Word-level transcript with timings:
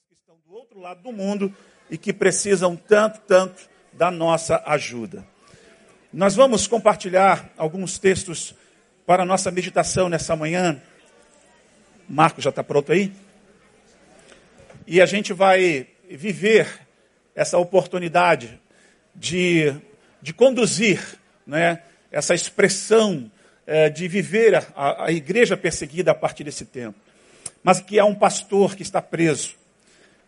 pessoas 0.00 0.08
que 0.08 0.14
estão 0.14 0.36
do 0.46 0.54
outro 0.54 0.80
lado 0.80 1.02
do 1.02 1.12
mundo 1.12 1.54
e 1.90 1.98
que 1.98 2.12
precisam 2.12 2.74
tanto, 2.74 3.20
tanto 3.20 3.68
da 3.92 4.10
nossa 4.10 4.62
ajuda. 4.66 5.26
Nós 6.12 6.34
vamos 6.34 6.66
compartilhar 6.66 7.50
alguns 7.56 7.98
textos 7.98 8.54
para 9.04 9.24
a 9.24 9.26
nossa 9.26 9.50
meditação 9.50 10.08
nessa 10.08 10.34
manhã. 10.34 10.80
Marco 12.08 12.40
já 12.40 12.50
está 12.50 12.64
pronto 12.64 12.92
aí? 12.92 13.12
E 14.86 15.00
a 15.00 15.06
gente 15.06 15.32
vai 15.32 15.88
viver 16.08 16.86
essa 17.34 17.58
oportunidade 17.58 18.60
de, 19.14 19.74
de 20.22 20.32
conduzir 20.32 21.00
né, 21.46 21.82
essa 22.10 22.34
expressão 22.34 23.30
é, 23.66 23.90
de 23.90 24.08
viver 24.08 24.54
a, 24.74 25.04
a 25.04 25.12
igreja 25.12 25.56
perseguida 25.56 26.10
a 26.12 26.14
partir 26.14 26.44
desse 26.44 26.64
tempo. 26.64 26.98
Mas 27.62 27.80
que 27.80 27.98
há 27.98 28.04
um 28.04 28.14
pastor 28.14 28.74
que 28.74 28.82
está 28.82 29.02
preso, 29.02 29.59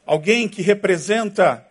alguém 0.07 0.49
que 0.49 0.63
representa 0.63 1.67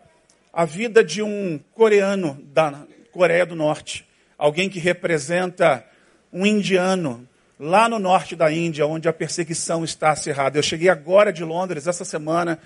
a 0.52 0.64
vida 0.64 1.02
de 1.02 1.22
um 1.22 1.58
coreano 1.74 2.38
da 2.52 2.84
Coreia 3.10 3.46
do 3.46 3.54
Norte, 3.54 4.06
alguém 4.36 4.68
que 4.68 4.78
representa 4.78 5.84
um 6.32 6.46
indiano 6.46 7.28
lá 7.58 7.88
no 7.88 7.98
norte 7.98 8.34
da 8.34 8.50
Índia, 8.50 8.86
onde 8.86 9.08
a 9.08 9.12
perseguição 9.12 9.84
está 9.84 10.10
acirrada. 10.10 10.58
Eu 10.58 10.62
cheguei 10.62 10.88
agora 10.88 11.32
de 11.32 11.44
Londres 11.44 11.86
essa 11.86 12.04
semana 12.04 12.58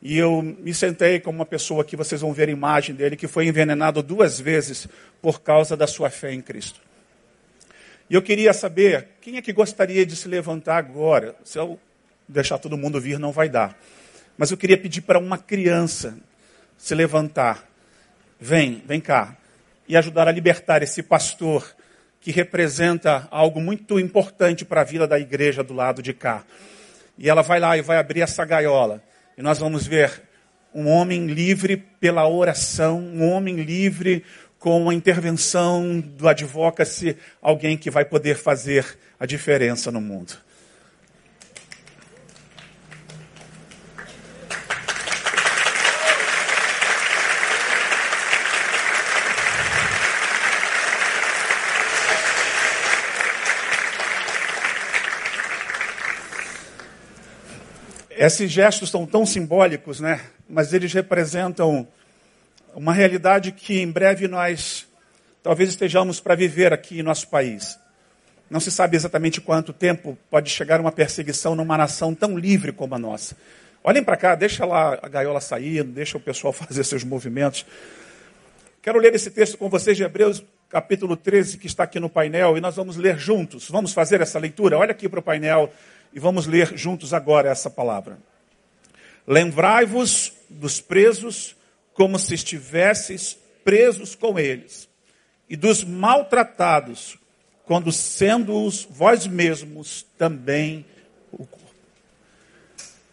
e 0.00 0.18
eu 0.18 0.42
me 0.42 0.74
sentei 0.74 1.20
com 1.20 1.30
uma 1.30 1.46
pessoa 1.46 1.84
que 1.84 1.96
vocês 1.96 2.20
vão 2.20 2.32
ver 2.32 2.48
a 2.48 2.52
imagem 2.52 2.94
dele, 2.94 3.16
que 3.16 3.28
foi 3.28 3.46
envenenado 3.46 4.02
duas 4.02 4.40
vezes 4.40 4.88
por 5.22 5.40
causa 5.40 5.76
da 5.76 5.86
sua 5.86 6.10
fé 6.10 6.32
em 6.32 6.40
Cristo. 6.40 6.80
E 8.10 8.14
eu 8.14 8.20
queria 8.20 8.52
saber 8.52 9.08
quem 9.20 9.36
é 9.36 9.42
que 9.42 9.52
gostaria 9.52 10.04
de 10.04 10.16
se 10.16 10.28
levantar 10.28 10.76
agora. 10.76 11.34
Se 11.44 11.58
eu 11.58 11.78
deixar 12.28 12.58
todo 12.58 12.76
mundo 12.76 13.00
vir, 13.00 13.18
não 13.18 13.32
vai 13.32 13.48
dar. 13.48 13.78
Mas 14.42 14.50
eu 14.50 14.56
queria 14.56 14.76
pedir 14.76 15.02
para 15.02 15.20
uma 15.20 15.38
criança 15.38 16.18
se 16.76 16.96
levantar. 16.96 17.64
Vem, 18.40 18.82
vem 18.84 19.00
cá. 19.00 19.36
E 19.86 19.96
ajudar 19.96 20.26
a 20.26 20.32
libertar 20.32 20.82
esse 20.82 21.00
pastor 21.00 21.64
que 22.20 22.32
representa 22.32 23.28
algo 23.30 23.60
muito 23.60 24.00
importante 24.00 24.64
para 24.64 24.80
a 24.80 24.84
vida 24.84 25.06
da 25.06 25.16
igreja 25.16 25.62
do 25.62 25.72
lado 25.72 26.02
de 26.02 26.12
cá. 26.12 26.42
E 27.16 27.30
ela 27.30 27.40
vai 27.40 27.60
lá 27.60 27.78
e 27.78 27.82
vai 27.82 27.98
abrir 27.98 28.22
essa 28.22 28.44
gaiola. 28.44 29.00
E 29.38 29.42
nós 29.42 29.60
vamos 29.60 29.86
ver 29.86 30.10
um 30.74 30.88
homem 30.88 31.26
livre 31.28 31.76
pela 31.76 32.28
oração, 32.28 32.98
um 32.98 33.22
homem 33.30 33.62
livre 33.62 34.24
com 34.58 34.90
a 34.90 34.94
intervenção 34.94 36.00
do 36.00 36.26
advocacy, 36.26 37.16
alguém 37.40 37.78
que 37.78 37.92
vai 37.92 38.04
poder 38.04 38.34
fazer 38.34 38.98
a 39.20 39.24
diferença 39.24 39.92
no 39.92 40.00
mundo. 40.00 40.36
Esses 58.24 58.52
gestos 58.52 58.88
são 58.88 59.04
tão 59.04 59.26
simbólicos, 59.26 59.98
né? 59.98 60.20
Mas 60.48 60.72
eles 60.72 60.92
representam 60.92 61.88
uma 62.72 62.92
realidade 62.92 63.50
que 63.50 63.80
em 63.80 63.90
breve 63.90 64.28
nós 64.28 64.86
talvez 65.42 65.70
estejamos 65.70 66.20
para 66.20 66.36
viver 66.36 66.72
aqui 66.72 67.00
em 67.00 67.02
nosso 67.02 67.26
país. 67.26 67.76
Não 68.48 68.60
se 68.60 68.70
sabe 68.70 68.96
exatamente 68.96 69.40
quanto 69.40 69.72
tempo 69.72 70.16
pode 70.30 70.50
chegar 70.50 70.80
uma 70.80 70.92
perseguição 70.92 71.56
numa 71.56 71.76
nação 71.76 72.14
tão 72.14 72.38
livre 72.38 72.70
como 72.70 72.94
a 72.94 72.98
nossa. 72.98 73.36
Olhem 73.82 74.04
para 74.04 74.16
cá, 74.16 74.36
deixa 74.36 74.64
lá 74.64 75.00
a 75.02 75.08
gaiola 75.08 75.40
sair, 75.40 75.82
deixa 75.82 76.16
o 76.16 76.20
pessoal 76.20 76.52
fazer 76.54 76.84
seus 76.84 77.02
movimentos. 77.02 77.66
Quero 78.80 79.00
ler 79.00 79.12
esse 79.16 79.32
texto 79.32 79.58
com 79.58 79.68
vocês 79.68 79.96
de 79.96 80.04
Hebreus, 80.04 80.44
capítulo 80.68 81.16
13, 81.16 81.58
que 81.58 81.66
está 81.66 81.82
aqui 81.82 81.98
no 81.98 82.08
painel, 82.08 82.56
e 82.56 82.60
nós 82.60 82.76
vamos 82.76 82.96
ler 82.96 83.18
juntos. 83.18 83.68
Vamos 83.68 83.92
fazer 83.92 84.20
essa 84.20 84.38
leitura? 84.38 84.78
Olha 84.78 84.92
aqui 84.92 85.08
para 85.08 85.18
o 85.18 85.22
painel 85.22 85.72
e 86.12 86.20
vamos 86.20 86.46
ler 86.46 86.76
juntos 86.76 87.14
agora 87.14 87.50
essa 87.50 87.70
palavra. 87.70 88.18
Lembrai-vos 89.26 90.32
dos 90.48 90.80
presos 90.80 91.56
como 91.94 92.18
se 92.18 92.34
estivesseis 92.34 93.38
presos 93.64 94.14
com 94.14 94.38
eles, 94.38 94.88
e 95.48 95.56
dos 95.56 95.84
maltratados, 95.84 97.16
quando 97.64 97.92
sendo-os 97.92 98.86
vós 98.90 99.26
mesmos 99.26 100.04
também 100.18 100.84
o 101.30 101.46
corpo. 101.46 101.70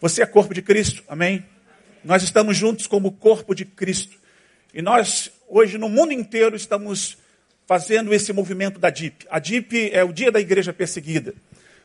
Você 0.00 0.22
é 0.22 0.26
corpo 0.26 0.52
de 0.52 0.62
Cristo, 0.62 1.04
amém? 1.06 1.44
Nós 2.02 2.22
estamos 2.22 2.56
juntos 2.56 2.86
como 2.86 3.12
corpo 3.12 3.54
de 3.54 3.64
Cristo. 3.64 4.18
E 4.72 4.80
nós, 4.80 5.30
hoje, 5.48 5.76
no 5.76 5.88
mundo 5.88 6.12
inteiro, 6.12 6.56
estamos 6.56 7.18
fazendo 7.66 8.12
esse 8.12 8.32
movimento 8.32 8.78
da 8.78 8.90
DIP. 8.90 9.26
A 9.30 9.38
DIP 9.38 9.90
é 9.92 10.02
o 10.02 10.12
dia 10.12 10.32
da 10.32 10.40
igreja 10.40 10.72
perseguida. 10.72 11.34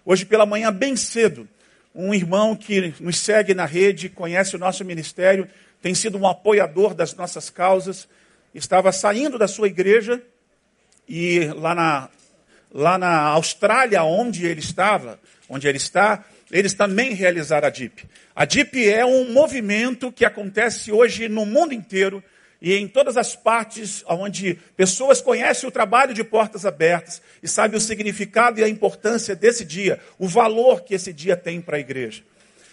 Hoje 0.07 0.23
pela 0.23 0.45
manhã, 0.45 0.71
bem 0.71 0.95
cedo, 0.95 1.49
um 1.93 2.13
irmão 2.13 2.55
que 2.55 2.93
nos 2.99 3.17
segue 3.17 3.55
na 3.55 3.65
rede, 3.65 4.07
conhece 4.07 4.55
o 4.55 4.59
nosso 4.59 4.85
ministério, 4.85 5.49
tem 5.81 5.95
sido 5.95 6.15
um 6.15 6.27
apoiador 6.27 6.93
das 6.93 7.15
nossas 7.15 7.49
causas, 7.49 8.07
estava 8.53 8.91
saindo 8.91 9.39
da 9.39 9.47
sua 9.47 9.65
igreja 9.65 10.21
e 11.09 11.45
lá 11.55 11.73
na, 11.73 12.09
lá 12.71 12.99
na 12.99 13.19
Austrália, 13.29 14.03
onde 14.03 14.45
ele 14.45 14.59
estava, 14.59 15.19
onde 15.49 15.67
ele 15.67 15.77
está, 15.77 16.23
eles 16.51 16.75
também 16.75 17.15
realizaram 17.15 17.67
a 17.67 17.71
DIP. 17.71 18.05
A 18.35 18.45
DIP 18.45 18.87
é 18.87 19.03
um 19.03 19.33
movimento 19.33 20.11
que 20.11 20.23
acontece 20.23 20.91
hoje 20.91 21.27
no 21.27 21.47
mundo 21.47 21.73
inteiro 21.73 22.23
e 22.65 22.73
em 22.73 22.87
todas 22.87 23.15
as 23.15 23.35
partes 23.35 24.03
onde 24.07 24.55
pessoas 24.75 25.21
conhecem 25.21 25.69
o 25.69 25.71
trabalho 25.71 26.15
de 26.15 26.23
portas 26.23 26.65
abertas 26.65 27.21
e 27.43 27.47
sabem 27.47 27.77
o 27.77 27.79
significado 27.79 28.59
e 28.59 28.63
a 28.63 28.67
importância 28.67 29.35
desse 29.35 29.63
dia, 29.63 29.99
o 30.17 30.27
valor 30.27 30.81
que 30.81 30.95
esse 30.95 31.13
dia 31.13 31.37
tem 31.37 31.61
para 31.61 31.77
a 31.77 31.79
igreja. 31.79 32.23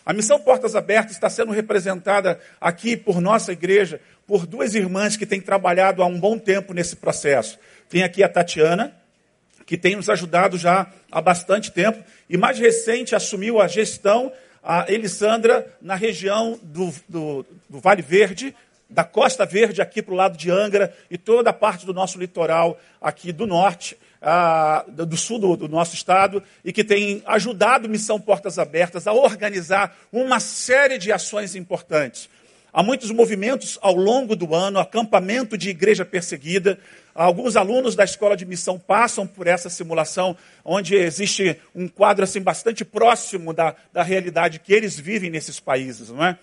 A 0.07 0.15
missão 0.15 0.41
Portas 0.41 0.75
Abertas 0.75 1.13
está 1.13 1.29
sendo 1.29 1.53
representada 1.53 2.41
aqui 2.59 2.97
por 2.97 3.21
nossa 3.21 3.53
igreja, 3.53 4.01
por 4.27 4.47
duas 4.47 4.75
irmãs 4.75 5.15
que 5.15 5.27
têm 5.27 5.43
trabalhado 5.43 6.03
há 6.03 6.07
um 6.07 6.19
bom 6.19 6.39
tempo 6.39 6.73
nesse 6.73 6.97
processo. 6.97 7.59
Tem 7.91 8.03
aqui 8.03 8.23
a 8.23 8.31
Tatiana, 8.31 8.97
que 9.67 9.77
tem 9.77 9.95
nos 9.95 10.09
ajudado 10.09 10.57
já 10.57 10.91
há 11.11 11.21
bastante 11.21 11.71
tempo, 11.71 12.03
e 12.31 12.39
mais 12.39 12.59
recente 12.59 13.15
assumiu 13.15 13.61
a 13.61 13.69
gestão 13.69 14.33
a 14.63 14.91
Elisandra 14.91 15.67
na 15.83 15.97
região 15.97 16.59
do, 16.63 16.95
do, 17.09 17.47
do 17.69 17.79
Vale 17.79 18.01
Verde, 18.01 18.55
da 18.93 19.05
Costa 19.05 19.47
Verde 19.47 19.81
aqui 19.81 20.03
para 20.03 20.13
o 20.13 20.17
lado 20.17 20.37
de 20.37 20.51
Angra 20.51 20.95
e 21.11 21.17
toda 21.17 21.51
a 21.51 21.53
parte 21.53 21.87
do 21.87 21.95
nosso 21.95 22.19
litoral 22.19 22.79
aqui 23.01 23.33
do 23.33 23.47
norte, 23.47 23.97
ah, 24.21 24.85
do 24.87 25.17
sul 25.17 25.39
do, 25.39 25.57
do, 25.57 25.69
nosso 25.69 25.95
estado, 25.95 26.43
e 26.65 26.73
que 26.73 26.85
tem 26.85 27.23
ajudado 27.27 27.89
Missão 27.89 28.21
Portas 28.21 28.59
Abertas 28.59 29.07
a 29.07 29.13
organizar 29.13 29.97
uma 30.13 30.39
série 30.39 30.99
de 30.99 31.11
ações 31.11 31.57
importantes. 31.57 32.29
Há 32.73 32.83
muitos 32.83 33.11
movimentos 33.11 33.79
ao 33.83 33.95
longo 33.95 34.35
do 34.35 34.55
ano, 34.55 34.79
acampamento 34.79 35.59
de 35.59 35.69
igreja 35.69 36.07
perseguida. 36.07 36.79
Alguns 37.15 37.55
alunos 37.55 37.95
da 37.95 38.03
escola 38.03 38.35
de 38.35 38.47
missão 38.47 38.79
passam 38.79 39.27
por 39.27 39.47
essa 39.47 39.69
simulação, 39.69 40.35
onde 40.65 40.95
existe 40.95 41.59
um 41.75 41.87
quadro 41.87 42.25
assim 42.25 42.41
bastante 42.41 42.83
próximo 42.83 43.53
da, 43.53 43.75
da 43.93 44.03
realidade 44.03 44.59
que 44.59 44.73
eles 44.73 44.99
vivem 44.99 45.29
nesses 45.29 45.61
países, 45.61 46.09
não 46.09 46.25
é? 46.25 46.39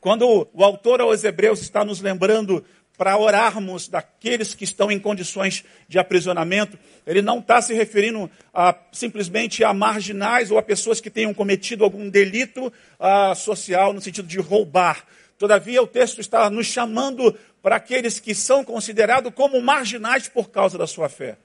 Quando 0.00 0.48
o 0.52 0.64
autor 0.64 1.00
aos 1.00 1.24
Hebreus 1.24 1.60
está 1.60 1.84
nos 1.84 2.00
lembrando 2.00 2.64
para 2.96 3.16
orarmos 3.16 3.88
daqueles 3.88 4.54
que 4.54 4.64
estão 4.64 4.90
em 4.90 4.98
condições 4.98 5.64
de 5.88 5.98
aprisionamento, 5.98 6.78
ele 7.06 7.22
não 7.22 7.38
está 7.38 7.62
se 7.62 7.72
referindo 7.72 8.30
a, 8.52 8.76
simplesmente 8.92 9.62
a 9.62 9.72
marginais 9.72 10.50
ou 10.50 10.58
a 10.58 10.62
pessoas 10.62 11.00
que 11.00 11.10
tenham 11.10 11.32
cometido 11.32 11.84
algum 11.84 12.08
delito 12.08 12.72
a, 12.98 13.34
social 13.34 13.92
no 13.92 14.00
sentido 14.00 14.26
de 14.26 14.38
roubar. 14.38 15.04
Todavia, 15.38 15.80
o 15.80 15.86
texto 15.86 16.20
está 16.20 16.50
nos 16.50 16.66
chamando 16.66 17.36
para 17.62 17.76
aqueles 17.76 18.18
que 18.18 18.34
são 18.34 18.64
considerados 18.64 19.32
como 19.34 19.60
marginais 19.62 20.28
por 20.28 20.50
causa 20.50 20.76
da 20.76 20.86
sua 20.86 21.08
fé. 21.08 21.38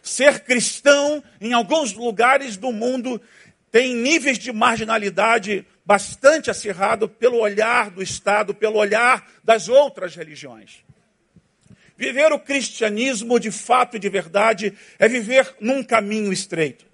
Ser 0.00 0.40
cristão, 0.40 1.22
em 1.40 1.52
alguns 1.52 1.92
lugares 1.92 2.56
do 2.56 2.72
mundo, 2.72 3.20
tem 3.72 3.94
níveis 3.94 4.38
de 4.38 4.52
marginalidade 4.52 5.66
bastante 5.84 6.50
acirrado 6.50 7.08
pelo 7.08 7.38
olhar 7.38 7.90
do 7.90 8.02
Estado, 8.02 8.54
pelo 8.54 8.78
olhar 8.78 9.28
das 9.42 9.68
outras 9.68 10.14
religiões. 10.14 10.84
Viver 11.96 12.32
o 12.32 12.38
cristianismo 12.38 13.38
de 13.38 13.50
fato 13.50 13.96
e 13.96 14.00
de 14.00 14.08
verdade 14.08 14.72
é 14.98 15.08
viver 15.08 15.54
num 15.60 15.82
caminho 15.82 16.32
estreito. 16.32 16.84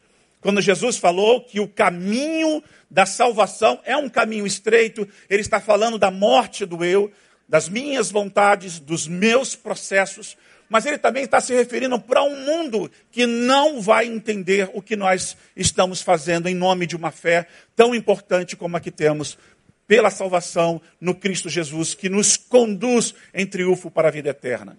Quando 0.41 0.61
Jesus 0.61 0.97
falou 0.97 1.43
que 1.43 1.61
o 1.61 1.69
caminho 1.69 2.63
da 2.91 3.05
salvação 3.05 3.81
é 3.85 3.97
um 3.97 4.09
caminho 4.09 4.47
estreito, 4.47 5.09
ele 5.29 5.43
está 5.43 5.61
falando 5.61 5.99
da 5.99 6.11
morte 6.11 6.65
do 6.65 6.85
eu, 6.85 7.13
das 7.49 7.69
minhas 7.69 8.11
vontades, 8.11 8.79
dos 8.79 9.09
meus 9.09 9.57
processos, 9.57 10.37
mas 10.69 10.85
ele 10.85 10.99
também 10.99 11.25
está 11.25 11.41
se 11.41 11.55
referindo 11.55 11.99
para 11.99 12.23
um 12.23 12.45
mundo 12.45 12.91
que 13.11 13.27
não 13.27 13.81
vai 13.81 14.07
entender 14.07 14.71
o 14.75 14.83
que 14.83 14.97
nós 14.97 15.37
estamos 15.57 16.03
fazendo 16.03 16.49
em 16.49 16.55
nome 16.55 16.87
de 16.87 16.97
uma 16.97 17.11
fé 17.11 17.47
tão 17.75 17.95
importante 17.95 18.57
como 18.57 18.77
a 18.77 18.81
que 18.81 18.91
temos 18.91 19.39
pela 19.87 20.11
salvação 20.11 20.81
no 21.01 21.15
Cristo 21.15 21.49
Jesus, 21.49 21.95
que 21.95 22.11
nos 22.11 22.37
conduz 22.37 23.15
em 23.33 23.47
triunfo 23.47 23.91
para 23.91 24.09
a 24.09 24.11
vida 24.11 24.29
eterna. 24.29 24.79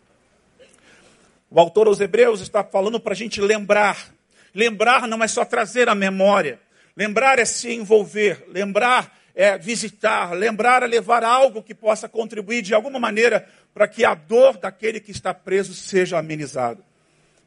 O 1.50 1.60
autor 1.60 1.88
aos 1.88 2.00
Hebreus 2.00 2.42
está 2.42 2.64
falando 2.64 3.00
para 3.00 3.14
a 3.14 3.16
gente 3.16 3.42
lembrar. 3.42 4.14
Lembrar 4.54 5.08
não 5.08 5.24
é 5.24 5.28
só 5.28 5.44
trazer 5.44 5.90
a 5.90 5.96
memória. 5.96 6.60
Lembrar 6.96 7.40
é 7.40 7.46
se 7.46 7.74
envolver. 7.74 8.46
Lembrar 8.50 9.18
é 9.34 9.58
visitar. 9.58 10.34
Lembrar 10.34 10.84
é 10.84 10.88
levar 10.88 11.24
algo 11.24 11.64
que 11.64 11.74
possa 11.74 12.08
contribuir 12.08 12.62
de 12.62 12.76
alguma 12.76 13.00
maneira 13.00 13.48
para 13.74 13.88
que 13.88 14.04
a 14.04 14.14
dor 14.14 14.58
daquele 14.58 15.00
que 15.00 15.12
está 15.12 15.34
preso 15.34 15.74
seja 15.74 16.18
amenizada. 16.18 16.84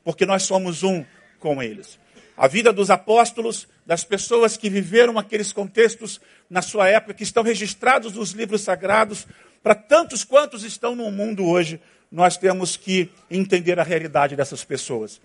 Porque 0.05 0.27
nós 0.27 0.45
somos 0.45 0.83
um 0.83 1.05
com 1.39 1.63
eles. 1.63 1.99
A 2.37 2.47
vida 2.47 2.73
dos 2.73 2.91
apóstolos, 2.91 3.69
das 3.85 4.05
pessoas 4.05 4.57
que 4.57 4.71
viveram 4.71 5.19
aqueles 5.19 5.53
contextos 5.53 6.21
na 6.49 6.63
sua 6.63 6.89
época, 6.89 7.15
que 7.15 7.23
estão 7.23 7.43
registrados 7.43 8.15
nos 8.15 8.31
livros 8.33 8.63
sagrados, 8.63 9.27
para 9.63 9.75
tantos 9.75 10.25
quantos 10.25 10.65
estão 10.65 10.95
no 10.95 11.11
mundo 11.11 11.47
hoje, 11.47 11.81
nós 12.11 12.37
temos 12.37 12.77
que 12.77 13.11
entender 13.31 13.79
a 13.79 13.83
realidade 13.83 14.37
dessas 14.37 14.65
pessoas. 14.65 15.21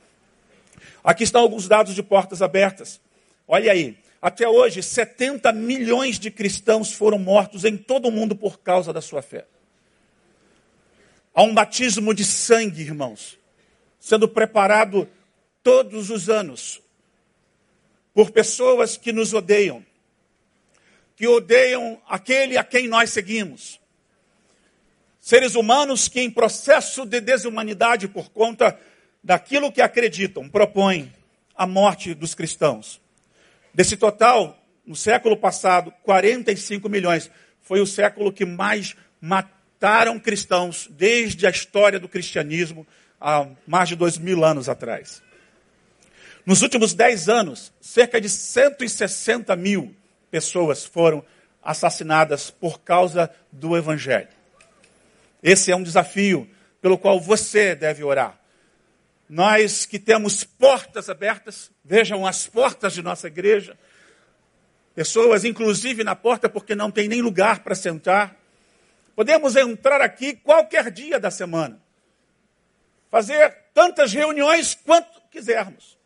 Aqui 1.04 1.24
estão 1.24 1.42
alguns 1.42 1.68
dados 1.68 1.96
de 1.96 2.04
portas 2.04 2.42
abertas. 2.42 3.00
Olha 3.48 3.72
aí, 3.72 3.98
até 4.22 4.48
hoje, 4.48 4.84
70 4.84 5.52
milhões 5.54 6.20
de 6.20 6.30
cristãos 6.30 6.92
foram 6.92 7.18
mortos 7.18 7.66
em 7.66 7.78
todo 7.78 8.08
o 8.08 8.12
mundo 8.12 8.36
por 8.36 8.60
causa 8.60 8.92
da 8.92 9.02
sua 9.02 9.22
fé. 9.22 9.46
Há 11.38 11.44
um 11.44 11.54
batismo 11.54 12.16
de 12.16 12.26
sangue, 12.26 12.82
irmãos, 12.82 13.38
sendo 14.00 14.28
preparado 14.28 15.08
todos 15.62 16.10
os 16.10 16.32
anos 16.32 16.82
por 18.12 18.32
pessoas 18.32 18.98
que 18.98 19.14
nos 19.14 19.36
odeiam, 19.36 19.86
que 21.16 21.28
odeiam 21.28 22.02
aquele 22.08 22.58
a 22.58 22.64
quem 22.64 22.88
nós 22.88 23.12
seguimos. 23.12 23.80
Seres 25.20 25.54
humanos 25.54 26.08
que, 26.08 26.22
em 26.22 26.32
processo 26.32 27.06
de 27.06 27.22
desumanidade 27.22 28.08
por 28.08 28.32
conta 28.32 28.76
daquilo 29.24 29.72
que 29.72 29.80
acreditam, 29.80 30.50
propõem 30.50 31.14
a 31.56 31.68
morte 31.68 32.16
dos 32.16 32.34
cristãos. 32.34 33.00
Desse 33.72 33.96
total, 33.96 34.60
no 34.84 34.96
século 34.96 35.38
passado, 35.38 35.94
45 36.02 36.90
milhões. 36.90 37.30
Foi 37.62 37.80
o 37.80 37.86
século 37.86 38.34
que 38.34 38.44
mais 38.44 38.96
mataram 39.78 40.20
cristãos 40.20 40.88
desde 40.90 41.46
a 41.46 41.52
história 41.52 42.00
do 42.00 42.10
cristianismo, 42.10 42.86
há 43.22 43.48
mais 43.68 43.88
de 43.88 43.96
dois 43.96 44.18
mil 44.18 44.44
anos 44.44 44.68
atrás. 44.68 45.22
Nos 46.44 46.64
últimos 46.64 46.94
10 46.96 47.30
anos, 47.30 47.72
cerca 47.80 48.20
de 48.20 48.28
160 48.28 49.56
mil 49.56 49.96
pessoas 50.32 50.84
foram 50.84 51.24
assassinadas 51.62 52.50
por 52.50 52.80
causa 52.80 53.30
do 53.52 53.78
Evangelho. 53.78 54.30
Esse 55.44 55.72
é 55.72 55.76
um 55.76 55.84
desafio 55.84 56.50
pelo 56.82 56.98
qual 56.98 57.20
você 57.20 57.76
deve 57.76 58.04
orar. 58.04 58.40
Nós 59.30 59.86
que 59.86 60.00
temos 60.00 60.44
portas 60.44 61.08
abertas, 61.08 61.70
vejam 61.86 62.26
as 62.26 62.48
portas 62.48 62.94
de 62.94 63.04
nossa 63.04 63.28
igreja, 63.28 63.78
pessoas 64.96 65.46
inclusive 65.46 66.04
na 66.04 66.16
porta 66.16 66.50
porque 66.50 66.74
não 66.74 66.90
tem 66.90 67.08
nem 67.08 67.22
lugar 67.22 67.60
para 67.60 67.76
sentar. 67.76 68.47
Podemos 69.18 69.56
entrar 69.56 70.00
aqui 70.00 70.36
qualquer 70.36 70.92
dia 70.92 71.20
da 71.20 71.32
semana, 71.32 71.82
fazer 73.10 73.52
tantas 73.74 74.14
reuniões 74.14 74.76
quanto 74.76 75.20
quisermos. 75.32 75.98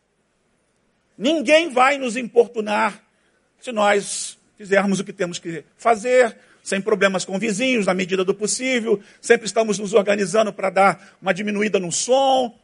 Ninguém 1.18 1.68
vai 1.68 1.98
nos 1.98 2.16
importunar 2.16 3.04
se 3.60 3.70
nós 3.70 4.38
fizermos 4.56 4.98
o 4.98 5.04
que 5.04 5.12
temos 5.12 5.38
que 5.38 5.62
fazer, 5.76 6.34
sem 6.62 6.80
problemas 6.80 7.22
com 7.26 7.38
vizinhos, 7.38 7.84
na 7.84 7.92
medida 7.92 8.24
do 8.24 8.34
possível. 8.34 8.98
Sempre 9.20 9.44
estamos 9.44 9.78
nos 9.78 9.92
organizando 9.92 10.50
para 10.50 10.70
dar 10.70 11.16
uma 11.20 11.34
diminuída 11.34 11.78
no 11.78 11.92
som, 11.92 12.58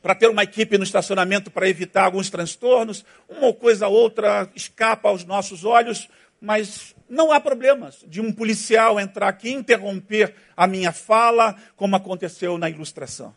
para 0.00 0.14
ter 0.14 0.30
uma 0.30 0.44
equipe 0.44 0.78
no 0.78 0.84
estacionamento 0.84 1.50
para 1.50 1.68
evitar 1.68 2.04
alguns 2.04 2.30
transtornos. 2.30 3.04
Uma 3.28 3.52
coisa 3.52 3.88
ou 3.88 3.94
outra 3.94 4.48
escapa 4.54 5.08
aos 5.08 5.24
nossos 5.24 5.64
olhos, 5.64 6.08
mas 6.40 6.94
não 7.08 7.32
há 7.32 7.40
problemas 7.40 8.04
de 8.06 8.20
um 8.20 8.32
policial 8.32 8.98
entrar 8.98 9.28
aqui 9.28 9.48
e 9.48 9.54
interromper 9.54 10.34
a 10.56 10.66
minha 10.66 10.92
fala, 10.92 11.56
como 11.76 11.96
aconteceu 11.96 12.58
na 12.58 12.68
ilustração. 12.68 13.34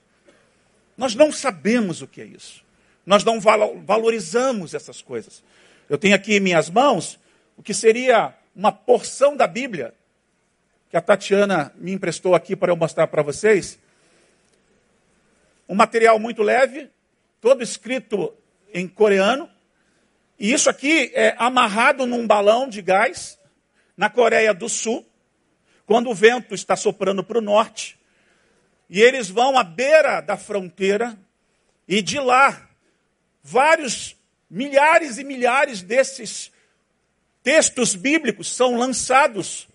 Nós 0.98 1.16
não 1.16 1.32
sabemos 1.32 2.02
o 2.02 2.08
que 2.08 2.22
é 2.22 2.26
isso. 2.26 2.64
Nós 3.06 3.24
não 3.24 3.40
valorizamos 3.40 4.74
essas 4.74 5.02
coisas. 5.02 5.44
Eu 5.90 5.98
tenho 5.98 6.16
aqui 6.16 6.36
em 6.36 6.40
minhas 6.40 6.70
mãos 6.70 7.20
o 7.58 7.64
que 7.64 7.74
seria 7.74 8.34
uma 8.56 8.72
porção 8.72 9.36
da 9.36 9.48
Bíblia 9.48 9.94
que 10.90 10.98
a 10.98 11.02
Tatiana 11.02 11.72
me 11.76 11.94
emprestou 11.94 12.36
aqui 12.36 12.56
para 12.56 12.72
eu 12.72 12.76
mostrar 12.76 13.08
para 13.08 13.22
vocês. 13.22 13.80
Um 15.68 15.76
material 15.76 16.20
muito 16.20 16.44
leve, 16.44 16.90
todo 17.40 17.64
escrito 17.64 18.34
em 18.74 18.88
coreano. 18.88 19.50
E 20.38 20.52
isso 20.52 20.70
aqui 20.70 21.12
é 21.14 21.36
amarrado 21.38 22.06
num 22.06 22.28
balão 22.28 22.68
de 22.68 22.82
gás 22.82 23.39
na 24.00 24.10
Coreia 24.10 24.54
do 24.54 24.70
Sul, 24.70 25.06
quando 25.86 26.10
o 26.10 26.16
vento 26.16 26.56
está 26.56 26.78
soprando 26.78 27.22
para 27.22 27.38
o 27.38 27.42
norte. 27.42 28.00
E 28.90 29.02
eles 29.02 29.30
vão 29.30 29.58
à 29.58 29.64
beira 29.64 30.22
da 30.22 30.38
fronteira 30.38 31.20
e 31.86 32.02
de 32.02 32.18
lá 32.18 32.70
vários, 33.44 34.16
milhares 34.50 35.18
e 35.18 35.24
milhares 35.26 35.82
desses 35.82 36.50
textos 37.44 37.94
bíblicos 37.94 38.50
são 38.56 38.78
lançados 38.78 39.68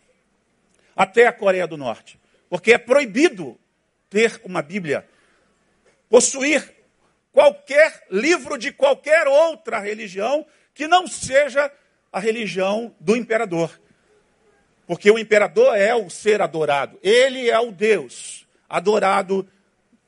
até 0.97 1.26
a 1.26 1.32
Coreia 1.32 1.67
do 1.67 1.76
Norte. 1.76 2.19
Porque 2.49 2.73
é 2.73 2.79
proibido 2.79 3.61
ter 4.09 4.41
uma 4.43 4.62
Bíblia, 4.62 5.06
possuir 6.09 6.75
qualquer 7.31 8.06
livro 8.11 8.56
de 8.56 8.73
qualquer 8.73 9.26
outra 9.26 9.81
religião 9.81 10.47
que 10.73 10.88
não 10.88 11.06
seja 11.06 11.71
a 12.11 12.19
religião 12.19 12.97
do 12.99 13.15
imperador. 13.15 13.84
Porque 14.87 15.11
o 15.11 15.19
imperador 15.19 15.77
é 15.77 15.95
o 15.95 16.11
ser 16.11 16.43
adorado, 16.43 16.99
ele 17.03 17.49
é 17.49 17.59
o 17.59 17.73
Deus 17.73 18.47
adorado 18.69 19.47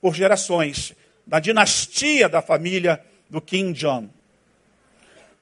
por 0.01 0.15
gerações, 0.15 0.95
da 1.27 1.41
dinastia 1.41 2.29
da 2.29 2.43
família 2.43 3.03
do 3.29 3.41
King 3.41 3.73
John. 3.73 4.09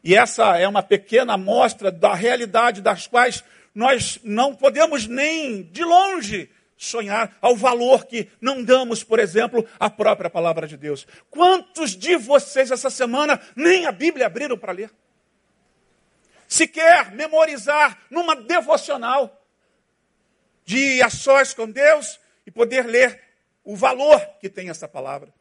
E 0.03 0.15
essa 0.15 0.59
é 0.59 0.69
uma 0.69 0.83
pequena 0.83 1.35
amostra 1.35 1.91
da 1.91 2.15
realidade 2.15 2.81
das 2.81 3.07
quais 3.07 3.43
nós 3.75 4.19
não 4.23 4.55
podemos 4.55 5.07
nem 5.07 5.63
de 5.63 5.83
longe 5.83 6.49
sonhar 6.77 7.37
ao 7.41 7.57
valor 7.57 8.05
que 8.05 8.29
não 8.41 8.63
damos, 8.63 9.03
por 9.03 9.19
exemplo, 9.19 9.67
à 9.79 9.89
própria 9.89 10.29
palavra 10.29 10.67
de 10.67 10.77
Deus. 10.77 11.07
Quantos 11.31 11.97
de 11.97 12.17
vocês 12.17 12.71
essa 12.71 12.91
semana 12.91 13.41
nem 13.57 13.87
a 13.87 13.93
Bíblia 13.93 14.27
abriram 14.27 14.59
para 14.59 14.73
ler? 14.73 14.91
Se 16.55 16.69
quer 16.69 17.11
memorizar 17.11 17.99
numa 18.09 18.37
devocional 18.37 19.45
de 20.65 20.77
ir 20.77 21.03
a 21.03 21.11
sós 21.11 21.53
com 21.53 21.69
Deus 21.69 22.21
e 22.47 22.51
poder 22.53 22.87
ler 22.87 23.21
o 23.65 23.75
valor 23.75 24.21
que 24.41 24.49
tem 24.49 24.71
essa 24.71 24.87
palavra. 24.87 25.35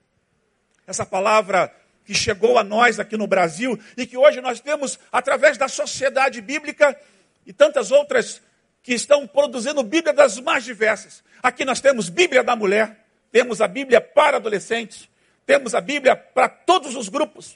Essa 0.87 1.05
palavra 1.05 1.71
que 2.03 2.15
chegou 2.15 2.57
a 2.57 2.63
nós 2.63 2.99
aqui 2.99 3.15
no 3.15 3.27
Brasil 3.27 3.79
e 3.95 4.07
que 4.07 4.17
hoje 4.17 4.41
nós 4.41 4.59
temos 4.59 4.97
através 5.11 5.55
da 5.55 5.67
sociedade 5.67 6.41
bíblica 6.41 6.99
e 7.45 7.53
tantas 7.53 7.91
outras 7.91 8.41
que 8.81 8.95
estão 8.95 9.27
produzindo 9.27 9.83
Bíblia 9.83 10.15
das 10.15 10.39
mais 10.39 10.63
diversas. 10.63 11.23
Aqui 11.43 11.63
nós 11.63 11.79
temos 11.79 12.09
Bíblia 12.09 12.43
da 12.43 12.55
mulher, 12.55 13.05
temos 13.31 13.61
a 13.61 13.67
Bíblia 13.67 14.01
para 14.01 14.37
adolescentes, 14.37 15.07
temos 15.45 15.75
a 15.75 15.79
Bíblia 15.79 16.15
para 16.15 16.49
todos 16.49 16.95
os 16.95 17.07
grupos 17.07 17.55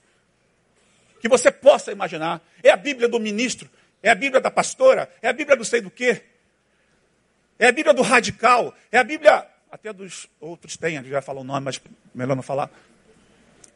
que 1.19 1.27
você 1.27 1.51
possa 1.51 1.91
imaginar. 1.91 2.41
É 2.63 2.69
a 2.69 2.77
Bíblia 2.77 3.07
do 3.07 3.19
ministro, 3.19 3.69
é 4.01 4.09
a 4.09 4.15
Bíblia 4.15 4.41
da 4.41 4.51
pastora, 4.51 5.09
é 5.21 5.27
a 5.27 5.33
Bíblia 5.33 5.57
do 5.57 5.65
sei 5.65 5.81
do 5.81 5.89
quê. 5.89 6.23
É 7.59 7.67
a 7.67 7.71
Bíblia 7.71 7.93
do 7.93 8.01
radical, 8.01 8.73
é 8.91 8.97
a 8.97 9.03
Bíblia 9.03 9.47
até 9.71 9.91
dos 9.91 10.27
outros 10.39 10.77
tem, 10.77 11.03
já 11.03 11.21
falou 11.21 11.41
o 11.41 11.45
nome, 11.45 11.65
mas 11.65 11.81
melhor 12.13 12.35
não 12.35 12.43
falar. 12.43 12.69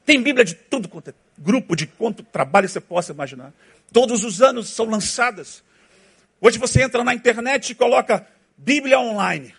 Tem 0.05 0.21
Bíblia 0.21 0.45
de 0.45 0.55
tudo 0.55 0.87
quanto 0.87 1.09
é 1.09 1.13
grupo, 1.37 1.75
de 1.75 1.85
quanto 1.85 2.23
trabalho 2.23 2.67
você 2.67 2.79
possa 2.79 3.11
imaginar. 3.11 3.53
Todos 3.91 4.23
os 4.23 4.41
anos 4.41 4.69
são 4.69 4.85
lançadas. 4.85 5.63
Hoje 6.39 6.57
você 6.57 6.81
entra 6.81 7.03
na 7.03 7.13
internet 7.13 7.71
e 7.71 7.75
coloca 7.75 8.25
Bíblia 8.57 8.99
online. 8.99 9.53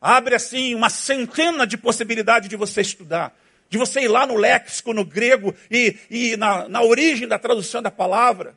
Abre 0.00 0.34
assim 0.34 0.74
uma 0.74 0.90
centena 0.90 1.66
de 1.66 1.76
possibilidades 1.76 2.48
de 2.48 2.56
você 2.56 2.80
estudar. 2.80 3.34
De 3.68 3.78
você 3.78 4.00
ir 4.00 4.08
lá 4.08 4.26
no 4.26 4.36
léxico, 4.36 4.92
no 4.92 5.04
grego 5.04 5.54
e, 5.70 5.96
e 6.10 6.36
na, 6.36 6.68
na 6.68 6.82
origem 6.82 7.26
da 7.26 7.38
tradução 7.38 7.82
da 7.82 7.90
palavra. 7.90 8.56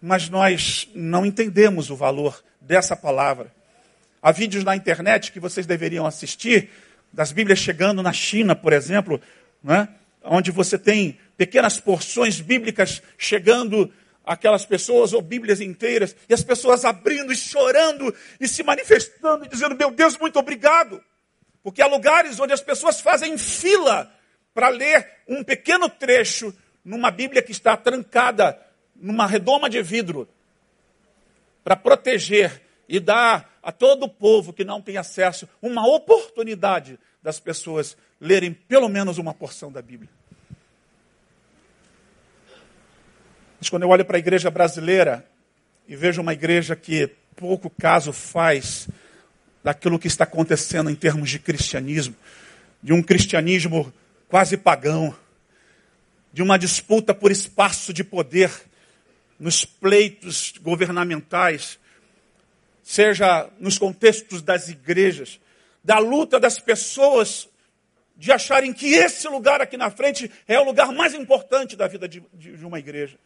Mas 0.00 0.28
nós 0.28 0.88
não 0.94 1.24
entendemos 1.24 1.90
o 1.90 1.96
valor 1.96 2.42
dessa 2.60 2.96
palavra. 2.96 3.52
Há 4.22 4.32
vídeos 4.32 4.64
na 4.64 4.74
internet 4.74 5.32
que 5.32 5.40
vocês 5.40 5.66
deveriam 5.66 6.06
assistir 6.06 6.70
das 7.12 7.30
Bíblias 7.30 7.58
chegando 7.58 8.02
na 8.02 8.12
China, 8.12 8.56
por 8.56 8.72
exemplo, 8.72 9.20
né? 9.62 9.88
onde 10.22 10.50
você 10.50 10.78
tem 10.78 11.18
pequenas 11.36 11.78
porções 11.78 12.40
bíblicas 12.40 13.02
chegando 13.18 13.92
aquelas 14.24 14.64
pessoas, 14.64 15.12
ou 15.12 15.20
Bíblias 15.20 15.60
inteiras, 15.60 16.16
e 16.28 16.34
as 16.34 16.42
pessoas 16.42 16.84
abrindo 16.84 17.32
e 17.32 17.36
chorando 17.36 18.14
e 18.40 18.48
se 18.48 18.62
manifestando 18.62 19.44
e 19.44 19.48
dizendo: 19.48 19.76
Meu 19.76 19.90
Deus, 19.90 20.16
muito 20.18 20.38
obrigado. 20.38 21.02
Porque 21.64 21.80
há 21.80 21.86
lugares 21.86 22.38
onde 22.38 22.52
as 22.52 22.60
pessoas 22.60 23.00
fazem 23.00 23.38
fila 23.38 24.12
para 24.52 24.68
ler 24.68 25.10
um 25.26 25.42
pequeno 25.42 25.88
trecho 25.88 26.54
numa 26.84 27.10
Bíblia 27.10 27.42
que 27.42 27.52
está 27.52 27.74
trancada 27.74 28.60
numa 28.94 29.26
redoma 29.26 29.68
de 29.68 29.82
vidro, 29.82 30.28
para 31.64 31.74
proteger 31.74 32.62
e 32.86 33.00
dar 33.00 33.58
a 33.62 33.72
todo 33.72 34.04
o 34.04 34.08
povo 34.08 34.52
que 34.52 34.62
não 34.62 34.80
tem 34.82 34.98
acesso 34.98 35.48
uma 35.62 35.88
oportunidade 35.88 36.98
das 37.22 37.40
pessoas 37.40 37.96
lerem 38.20 38.52
pelo 38.52 38.88
menos 38.88 39.16
uma 39.16 39.32
porção 39.32 39.72
da 39.72 39.80
Bíblia. 39.80 40.10
Mas 43.58 43.70
quando 43.70 43.84
eu 43.84 43.88
olho 43.88 44.04
para 44.04 44.18
a 44.18 44.20
igreja 44.20 44.50
brasileira 44.50 45.26
e 45.88 45.96
vejo 45.96 46.20
uma 46.20 46.34
igreja 46.34 46.76
que 46.76 47.06
pouco 47.34 47.70
caso 47.70 48.12
faz 48.12 48.86
daquilo 49.64 49.98
que 49.98 50.06
está 50.06 50.24
acontecendo 50.24 50.90
em 50.90 50.94
termos 50.94 51.30
de 51.30 51.38
cristianismo, 51.38 52.14
de 52.82 52.92
um 52.92 53.02
cristianismo 53.02 53.90
quase 54.28 54.58
pagão, 54.58 55.16
de 56.30 56.42
uma 56.42 56.58
disputa 56.58 57.14
por 57.14 57.32
espaço 57.32 57.90
de 57.90 58.04
poder 58.04 58.50
nos 59.40 59.64
pleitos 59.64 60.52
governamentais, 60.60 61.78
seja 62.82 63.48
nos 63.58 63.78
contextos 63.78 64.42
das 64.42 64.68
igrejas, 64.68 65.40
da 65.82 65.98
luta 65.98 66.38
das 66.38 66.58
pessoas 66.58 67.48
de 68.16 68.30
acharem 68.30 68.72
que 68.72 68.92
esse 68.94 69.26
lugar 69.28 69.62
aqui 69.62 69.78
na 69.78 69.90
frente 69.90 70.30
é 70.46 70.60
o 70.60 70.64
lugar 70.64 70.92
mais 70.92 71.14
importante 71.14 71.74
da 71.74 71.88
vida 71.88 72.06
de, 72.06 72.20
de 72.34 72.64
uma 72.66 72.78
igreja. 72.78 73.16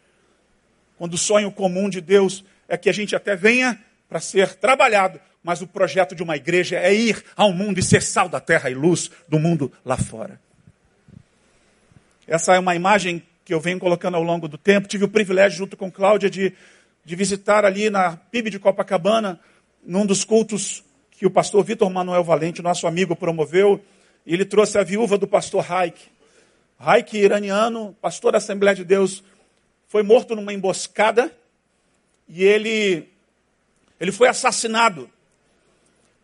Quando 0.97 1.14
o 1.14 1.18
sonho 1.18 1.50
comum 1.50 1.90
de 1.90 2.00
Deus 2.00 2.45
é 2.68 2.76
que 2.76 2.88
a 2.88 2.92
gente 2.92 3.16
até 3.16 3.35
venha 3.35 3.83
para 4.09 4.21
ser 4.21 4.54
trabalhado, 4.54 5.21
mas 5.49 5.62
o 5.62 5.67
projeto 5.67 6.14
de 6.14 6.23
uma 6.23 6.37
igreja 6.37 6.76
é 6.76 6.93
ir 6.93 7.25
ao 7.35 7.55
mundo 7.55 7.78
e 7.78 7.83
ser 7.83 8.02
sal 8.02 8.28
da 8.28 8.38
terra 8.38 8.69
e 8.69 8.75
luz 8.75 9.11
do 9.26 9.38
mundo 9.38 9.73
lá 9.83 9.97
fora. 9.97 10.38
Essa 12.26 12.55
é 12.55 12.59
uma 12.59 12.75
imagem 12.75 13.23
que 13.47 13.55
eu 13.55 13.59
venho 13.59 13.78
colocando 13.78 14.17
ao 14.17 14.23
longo 14.23 14.47
do 14.47 14.59
tempo. 14.59 14.87
Tive 14.87 15.07
o 15.07 15.09
privilégio, 15.09 15.57
junto 15.57 15.75
com 15.75 15.90
Cláudia, 15.90 16.28
de, 16.28 16.52
de 17.02 17.17
visitar 17.17 17.64
ali 17.64 17.88
na 17.88 18.14
PIB 18.14 18.50
de 18.50 18.59
Copacabana, 18.59 19.40
num 19.83 20.05
dos 20.05 20.23
cultos 20.23 20.85
que 21.12 21.25
o 21.25 21.31
pastor 21.31 21.64
Vitor 21.64 21.88
Manuel 21.88 22.23
Valente, 22.23 22.61
nosso 22.61 22.87
amigo, 22.87 23.17
promoveu. 23.17 23.83
E 24.26 24.35
ele 24.35 24.45
trouxe 24.45 24.76
a 24.76 24.85
viúva 24.85 25.17
do 25.17 25.26
pastor 25.26 25.64
Haik. 25.67 25.99
Haik, 26.78 27.17
iraniano, 27.17 27.97
pastor 28.02 28.33
da 28.33 28.37
Assembleia 28.37 28.76
de 28.76 28.85
Deus, 28.85 29.25
foi 29.87 30.02
morto 30.02 30.37
numa 30.37 30.52
emboscada 30.52 31.33
e 32.28 32.45
ele, 32.45 33.09
ele 33.99 34.12
foi 34.12 34.28
assassinado. 34.28 35.09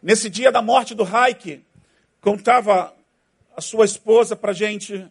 Nesse 0.05 0.29
dia 0.29 0.53
da 0.53 0.61
morte 0.61 0.95
do 0.95 1.03
Haik, 1.03 1.65
contava 2.21 2.95
a 3.57 3.61
sua 3.63 3.87
esposa 3.87 4.37
para 4.37 4.53
gente, 4.53 5.11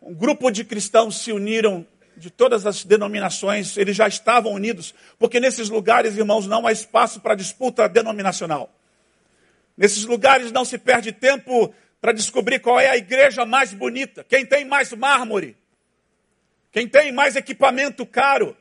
um 0.00 0.14
grupo 0.14 0.50
de 0.50 0.64
cristãos 0.64 1.18
se 1.18 1.30
uniram 1.30 1.86
de 2.16 2.30
todas 2.30 2.64
as 2.64 2.84
denominações, 2.84 3.76
eles 3.76 3.94
já 3.94 4.08
estavam 4.08 4.54
unidos, 4.54 4.94
porque 5.18 5.38
nesses 5.38 5.68
lugares, 5.68 6.16
irmãos, 6.16 6.46
não 6.46 6.66
há 6.66 6.72
espaço 6.72 7.20
para 7.20 7.34
disputa 7.34 7.86
denominacional. 7.86 8.74
Nesses 9.76 10.06
lugares 10.06 10.50
não 10.50 10.64
se 10.64 10.78
perde 10.78 11.12
tempo 11.12 11.74
para 12.00 12.12
descobrir 12.12 12.60
qual 12.60 12.80
é 12.80 12.88
a 12.88 12.96
igreja 12.96 13.44
mais 13.44 13.74
bonita, 13.74 14.24
quem 14.24 14.46
tem 14.46 14.64
mais 14.64 14.90
mármore, 14.94 15.54
quem 16.70 16.88
tem 16.88 17.12
mais 17.12 17.36
equipamento 17.36 18.06
caro. 18.06 18.56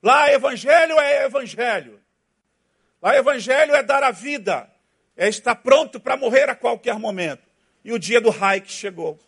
Lá 0.00 0.32
evangelho 0.32 0.96
é 1.00 1.24
evangelho. 1.24 1.97
Lá 3.00 3.16
evangelho 3.16 3.74
é 3.74 3.82
dar 3.82 4.02
a 4.02 4.10
vida, 4.10 4.68
é 5.16 5.28
estar 5.28 5.54
pronto 5.56 6.00
para 6.00 6.16
morrer 6.16 6.48
a 6.48 6.54
qualquer 6.54 6.98
momento. 6.98 7.42
E 7.84 7.92
o 7.92 7.98
dia 7.98 8.20
do 8.20 8.30
Reich 8.30 8.72
chegou. 8.72 9.18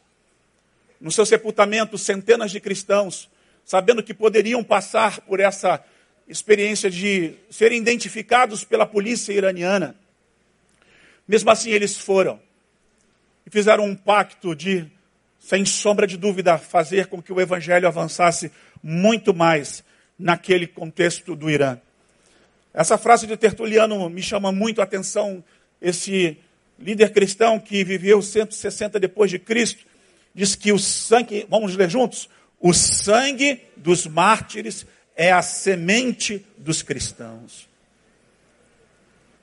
No 1.01 1.11
seu 1.11 1.25
sepultamento, 1.25 1.97
centenas 1.97 2.51
de 2.51 2.61
cristãos, 2.61 3.31
sabendo 3.65 4.03
que 4.03 4.13
poderiam 4.13 4.63
passar 4.63 5.21
por 5.21 5.41
essa 5.41 5.83
experiência 6.29 6.91
de 6.91 7.35
serem 7.49 7.81
identificados 7.81 8.65
pela 8.65 8.87
polícia 8.87 9.33
iraniana, 9.33 9.97
mesmo 11.27 11.51
assim 11.51 11.71
eles 11.71 11.97
foram 11.97 12.41
e 13.47 13.51
fizeram 13.51 13.85
um 13.85 13.95
pacto 13.95 14.55
de 14.55 14.91
sem 15.39 15.65
sombra 15.65 16.07
de 16.07 16.17
dúvida, 16.17 16.59
fazer 16.59 17.07
com 17.07 17.23
que 17.23 17.33
o 17.33 17.41
evangelho 17.41 17.89
avançasse 17.89 18.53
muito 18.83 19.33
mais 19.33 19.83
naquele 20.19 20.67
contexto 20.67 21.35
do 21.35 21.49
Irã. 21.49 21.79
Essa 22.73 22.97
frase 22.97 23.27
de 23.27 23.37
Tertuliano 23.37 24.09
me 24.09 24.23
chama 24.23 24.53
muito 24.53 24.81
a 24.81 24.85
atenção. 24.85 25.43
Esse 25.81 26.39
líder 26.79 27.13
cristão 27.13 27.59
que 27.59 27.83
viveu 27.83 28.23
160 28.23 29.01
depois 29.01 29.31
de 29.31 29.39
Cristo 29.39 29.85
diz 30.35 30.55
que 30.55 30.73
o 30.73 30.79
sangue, 30.79 31.47
vamos 31.49 31.75
ler 31.75 31.91
juntos, 31.91 32.29
o 32.61 32.73
sangue 32.73 33.61
dos 33.77 34.07
mártires 34.07 34.87
é 35.17 35.33
a 35.33 35.43
semente 35.43 36.47
dos 36.57 36.83
cristãos. 36.83 37.69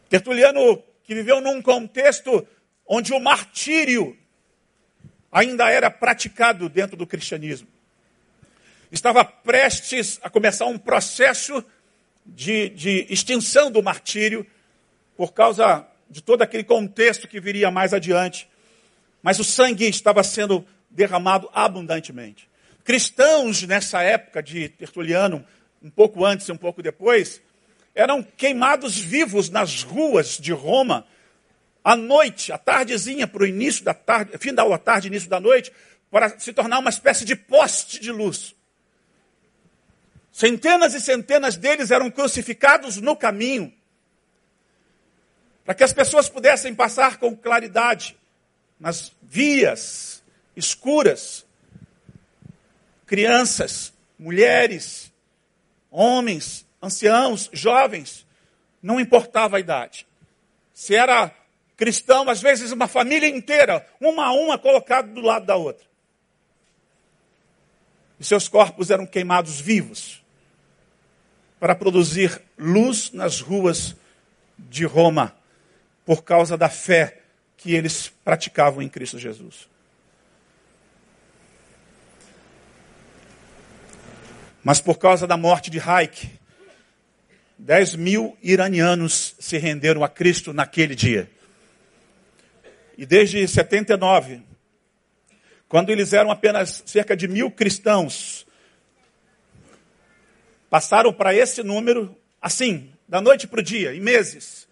Tertuliano 0.09 0.81
que 1.03 1.13
viveu 1.13 1.41
num 1.41 1.61
contexto 1.61 2.47
onde 2.87 3.13
o 3.13 3.19
martírio 3.19 4.17
ainda 5.31 5.69
era 5.69 5.91
praticado 5.91 6.69
dentro 6.69 6.95
do 6.95 7.05
cristianismo. 7.05 7.67
Estava 8.89 9.25
prestes 9.25 10.17
a 10.23 10.29
começar 10.29 10.65
um 10.65 10.77
processo 10.77 11.63
de, 12.27 12.69
de 12.69 13.07
extinção 13.09 13.71
do 13.71 13.81
martírio 13.81 14.45
por 15.15 15.33
causa 15.33 15.87
de 16.09 16.21
todo 16.21 16.41
aquele 16.41 16.63
contexto 16.63 17.27
que 17.27 17.39
viria 17.39 17.71
mais 17.71 17.93
adiante. 17.93 18.47
Mas 19.21 19.39
o 19.39 19.43
sangue 19.43 19.87
estava 19.87 20.23
sendo 20.23 20.65
derramado 20.89 21.49
abundantemente. 21.53 22.47
Cristãos 22.83 23.63
nessa 23.63 24.01
época 24.01 24.41
de 24.41 24.69
Tertuliano, 24.69 25.43
um 25.81 25.89
pouco 25.89 26.23
antes 26.23 26.47
e 26.47 26.51
um 26.51 26.57
pouco 26.57 26.81
depois, 26.81 27.41
eram 27.93 28.21
queimados 28.23 28.97
vivos 28.97 29.49
nas 29.49 29.83
ruas 29.83 30.37
de 30.37 30.53
Roma 30.53 31.05
à 31.83 31.95
noite, 31.95 32.51
à 32.51 32.57
tardezinha, 32.57 33.25
para 33.27 33.43
o 33.43 33.45
início 33.45 33.83
da 33.83 33.93
tarde, 33.93 34.37
final 34.37 34.69
da 34.69 34.77
tarde, 34.77 35.07
início 35.07 35.29
da 35.29 35.39
noite, 35.39 35.71
para 36.11 36.37
se 36.37 36.53
tornar 36.53 36.79
uma 36.79 36.89
espécie 36.89 37.25
de 37.25 37.35
poste 37.35 37.99
de 37.99 38.11
luz. 38.11 38.55
Centenas 40.37 40.93
e 40.93 41.01
centenas 41.01 41.57
deles 41.57 41.89
eram 41.89 42.11
crucificados 42.11 42.97
no 42.97 43.15
caminho, 43.15 43.73
para 45.65 45.73
que 45.73 45.83
as 45.83 45.91
pessoas 45.91 46.29
pudessem 46.29 46.75
passar 46.75 47.17
com 47.17 47.35
claridade 47.35 48.15
nas 48.79 49.11
vias 49.19 50.23
escuras. 50.55 51.43
Crianças, 53.07 53.91
mulheres, 54.19 55.11
homens, 55.89 56.67
anciãos, 56.79 57.49
jovens, 57.51 58.23
não 58.79 58.99
importava 58.99 59.57
a 59.57 59.59
idade. 59.59 60.05
Se 60.71 60.93
era 60.93 61.33
cristão, 61.75 62.29
às 62.29 62.39
vezes 62.39 62.71
uma 62.71 62.87
família 62.87 63.27
inteira, 63.27 63.87
uma 63.99 64.27
a 64.27 64.33
uma, 64.33 64.59
colocado 64.59 65.11
do 65.15 65.21
lado 65.21 65.47
da 65.47 65.55
outra. 65.55 65.87
E 68.19 68.23
seus 68.23 68.47
corpos 68.47 68.91
eram 68.91 69.07
queimados 69.07 69.59
vivos 69.59 70.26
para 71.59 71.75
produzir 71.75 72.41
luz 72.57 73.11
nas 73.11 73.41
ruas 73.41 73.95
de 74.57 74.85
Roma, 74.85 75.35
por 76.05 76.23
causa 76.23 76.57
da 76.57 76.69
fé 76.69 77.21
que 77.57 77.73
eles 77.73 78.11
praticavam 78.23 78.81
em 78.81 78.89
Cristo 78.89 79.17
Jesus. 79.17 79.67
Mas 84.63 84.81
por 84.81 84.97
causa 84.97 85.25
da 85.25 85.37
morte 85.37 85.71
de 85.71 85.79
Haik, 85.79 86.29
10 87.57 87.95
mil 87.95 88.37
iranianos 88.43 89.35
se 89.39 89.57
renderam 89.57 90.03
a 90.03 90.09
Cristo 90.09 90.53
naquele 90.53 90.93
dia. 90.93 91.29
E 92.97 93.05
desde 93.05 93.47
79, 93.47 94.41
quando 95.69 95.89
eles 95.89 96.13
eram 96.13 96.31
apenas 96.31 96.83
cerca 96.85 97.15
de 97.15 97.27
mil 97.27 97.49
cristãos, 97.49 98.36
passaram 100.69 101.13
para 101.13 101.33
esse 101.33 101.63
número, 101.63 102.15
assim, 102.41 102.91
da 103.07 103.21
noite 103.21 103.47
para 103.47 103.59
o 103.59 103.63
dia, 103.63 103.95
em 103.95 104.01
meses. 104.01 104.67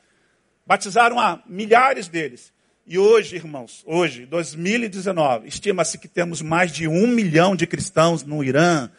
Batizaram 0.65 1.19
a 1.19 1.41
milhares 1.45 2.07
deles. 2.07 2.53
E 2.87 2.97
hoje, 2.99 3.35
irmãos, 3.35 3.83
hoje, 3.85 4.25
2019, 4.25 5.47
estima-se 5.47 5.97
que 5.97 6.07
temos 6.07 6.41
mais 6.41 6.71
de 6.71 6.87
um 6.87 7.07
milhão 7.07 7.55
de 7.55 7.65
cristãos 7.65 8.23
no 8.23 8.43
Irã. 8.43 8.89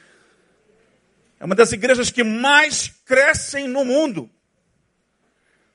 É 1.38 1.44
uma 1.44 1.54
das 1.54 1.72
igrejas 1.72 2.10
que 2.10 2.24
mais 2.24 2.88
crescem 3.04 3.68
no 3.68 3.84
mundo 3.84 4.28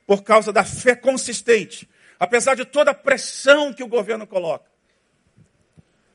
por 0.05 0.23
causa 0.23 0.51
da 0.51 0.63
fé 0.63 0.95
consistente 0.95 1.87
apesar 2.21 2.53
de 2.53 2.63
toda 2.63 2.91
a 2.91 2.93
pressão 2.93 3.73
que 3.73 3.81
o 3.81 3.87
governo 3.87 4.27
coloca. 4.27 4.69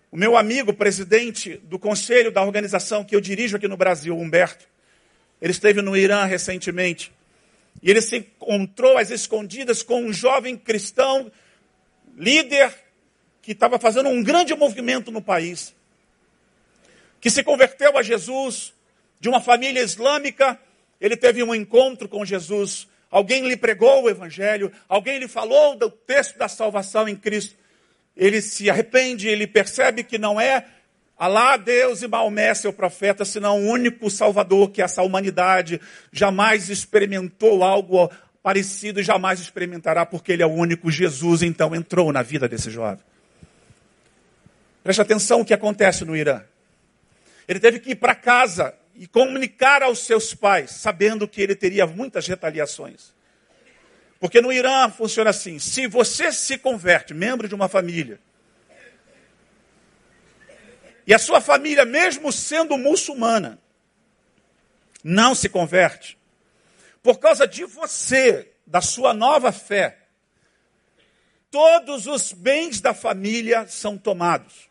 O 0.09 0.17
meu 0.17 0.37
amigo, 0.37 0.73
presidente 0.73 1.57
do 1.65 1.81
conselho 1.81 2.31
da 2.31 2.45
organização 2.45 3.03
que 3.03 3.17
eu 3.17 3.21
dirijo 3.21 3.57
aqui 3.57 3.67
no 3.67 3.77
Brasil, 3.77 4.17
Humberto, 4.17 4.69
ele 5.41 5.53
esteve 5.53 5.83
no 5.83 5.97
Irã 5.97 6.25
recentemente. 6.25 7.13
E 7.83 7.91
ele 7.91 8.01
se 8.01 8.17
encontrou 8.17 8.97
às 8.97 9.11
escondidas 9.11 9.83
com 9.83 10.03
um 10.03 10.13
jovem 10.13 10.57
cristão, 10.57 11.31
líder, 12.17 12.73
que 13.43 13.53
estava 13.53 13.79
fazendo 13.79 14.09
um 14.09 14.23
grande 14.23 14.55
movimento 14.55 15.11
no 15.11 15.23
país. 15.23 15.75
Que 17.21 17.31
se 17.31 17.43
converteu 17.43 17.97
a 17.97 18.03
Jesus, 18.03 18.73
de 19.21 19.29
uma 19.29 19.41
família 19.41 19.83
islâmica. 19.83 20.59
Ele 21.01 21.17
teve 21.17 21.43
um 21.43 21.55
encontro 21.55 22.09
com 22.09 22.25
Jesus. 22.25 22.89
Alguém 23.11 23.47
lhe 23.47 23.57
pregou 23.57 24.03
o 24.03 24.11
evangelho, 24.11 24.73
alguém 24.89 25.19
lhe 25.19 25.29
falou 25.29 25.77
do 25.77 25.91
texto 25.91 26.37
da 26.39 26.49
salvação 26.49 27.09
em 27.09 27.15
Cristo. 27.15 27.57
Ele 28.17 28.41
se 28.41 28.69
arrepende, 28.69 29.29
ele 29.29 29.47
percebe 29.47 30.03
que 30.03 30.19
não 30.19 30.41
é 30.41 30.67
Alá, 31.19 31.57
Deus 31.57 32.03
e 32.03 32.09
Maomé, 32.09 32.53
seu 32.53 32.75
profeta, 32.75 33.25
senão 33.25 33.59
o 33.59 33.71
único 33.71 34.11
Salvador 34.11 34.71
que 34.71 34.83
essa 34.83 35.03
humanidade 35.03 35.81
jamais 36.13 36.69
experimentou 36.69 37.65
algo 37.65 38.13
parecido 38.43 39.01
e 39.01 39.03
jamais 39.03 39.41
experimentará, 39.41 40.05
porque 40.05 40.31
ele 40.33 40.43
é 40.43 40.47
o 40.47 40.53
único. 40.53 40.91
Jesus 40.91 41.43
então 41.43 41.75
entrou 41.75 42.13
na 42.13 42.23
vida 42.23 42.47
desse 42.47 42.71
jovem. 42.71 43.03
Preste 44.85 45.01
atenção 45.01 45.41
o 45.41 45.45
que 45.45 45.55
acontece 45.55 46.05
no 46.05 46.15
Irã. 46.15 46.43
Ele 47.49 47.61
teve 47.61 47.81
que 47.81 47.93
ir 47.93 47.97
para 47.97 48.15
casa 48.15 48.75
e 48.95 49.07
comunicar 49.07 49.83
aos 49.83 50.01
seus 50.01 50.35
pais, 50.35 50.71
sabendo 50.71 51.27
que 51.27 51.41
ele 51.41 51.57
teria 51.57 51.87
muitas 51.87 52.27
retaliações. 52.27 53.15
Porque 54.21 54.41
no 54.43 54.53
Irã 54.53 54.91
funciona 54.91 55.31
assim: 55.31 55.59
se 55.59 55.87
você 55.87 56.31
se 56.31 56.59
converte, 56.59 57.15
membro 57.15 57.49
de 57.49 57.55
uma 57.55 57.69
família, 57.69 58.21
e 61.07 61.15
a 61.15 61.19
sua 61.19 61.41
família, 61.41 61.85
mesmo 61.85 62.33
sendo 62.33 62.77
muçulmana, 62.77 63.59
não 65.05 65.35
se 65.35 65.49
converte, 65.49 66.19
por 67.03 67.19
causa 67.19 67.47
de 67.47 67.65
você, 67.65 68.53
da 68.67 68.81
sua 68.81 69.15
nova 69.15 69.53
fé, 69.53 69.99
todos 71.51 72.07
os 72.09 72.33
bens 72.33 72.81
da 72.81 72.93
família 72.93 73.69
são 73.69 73.97
tomados. 73.97 74.69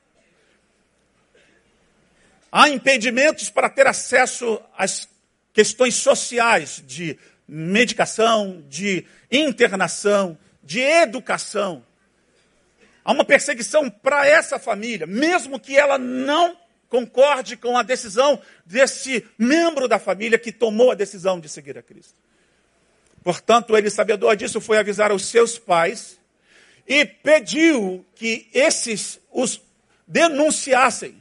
Há 2.51 2.69
impedimentos 2.69 3.49
para 3.49 3.69
ter 3.69 3.87
acesso 3.87 4.61
às 4.77 5.07
questões 5.53 5.95
sociais 5.95 6.83
de 6.85 7.17
medicação, 7.47 8.63
de 8.67 9.05
internação, 9.31 10.37
de 10.61 10.79
educação. 10.79 11.85
Há 13.05 13.11
uma 13.11 13.23
perseguição 13.23 13.87
para 13.87 14.27
essa 14.27 14.57
família, 14.57 15.05
mesmo 15.05 15.59
que 15.59 15.77
ela 15.77 15.99
não 15.99 16.57
concorde 16.89 17.55
com 17.55 17.77
a 17.77 17.83
decisão 17.83 18.41
desse 18.65 19.23
membro 19.37 19.87
da 19.87 19.99
família 19.99 20.39
que 20.39 20.51
tomou 20.51 20.89
a 20.89 20.95
decisão 20.95 21.39
de 21.39 21.47
seguir 21.47 21.77
a 21.77 21.83
Cristo. 21.83 22.15
Portanto, 23.23 23.77
ele, 23.77 23.91
sabedor 23.91 24.35
disso, 24.35 24.59
foi 24.59 24.79
avisar 24.79 25.11
os 25.11 25.25
seus 25.27 25.59
pais 25.59 26.19
e 26.87 27.05
pediu 27.05 28.03
que 28.15 28.49
esses 28.51 29.19
os 29.31 29.61
denunciassem. 30.07 31.15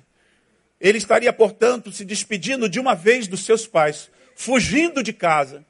Ele 0.81 0.97
estaria, 0.97 1.33
portanto, 1.35 1.93
se 1.93 2.05
despedindo 2.05 2.67
de 2.67 2.81
uma 2.81 2.95
vez 2.95 3.27
dos 3.29 3.45
seus 3.45 3.67
pais, 3.67 4.11
fugindo 4.35 5.03
de 5.03 5.13
casa, 5.13 5.65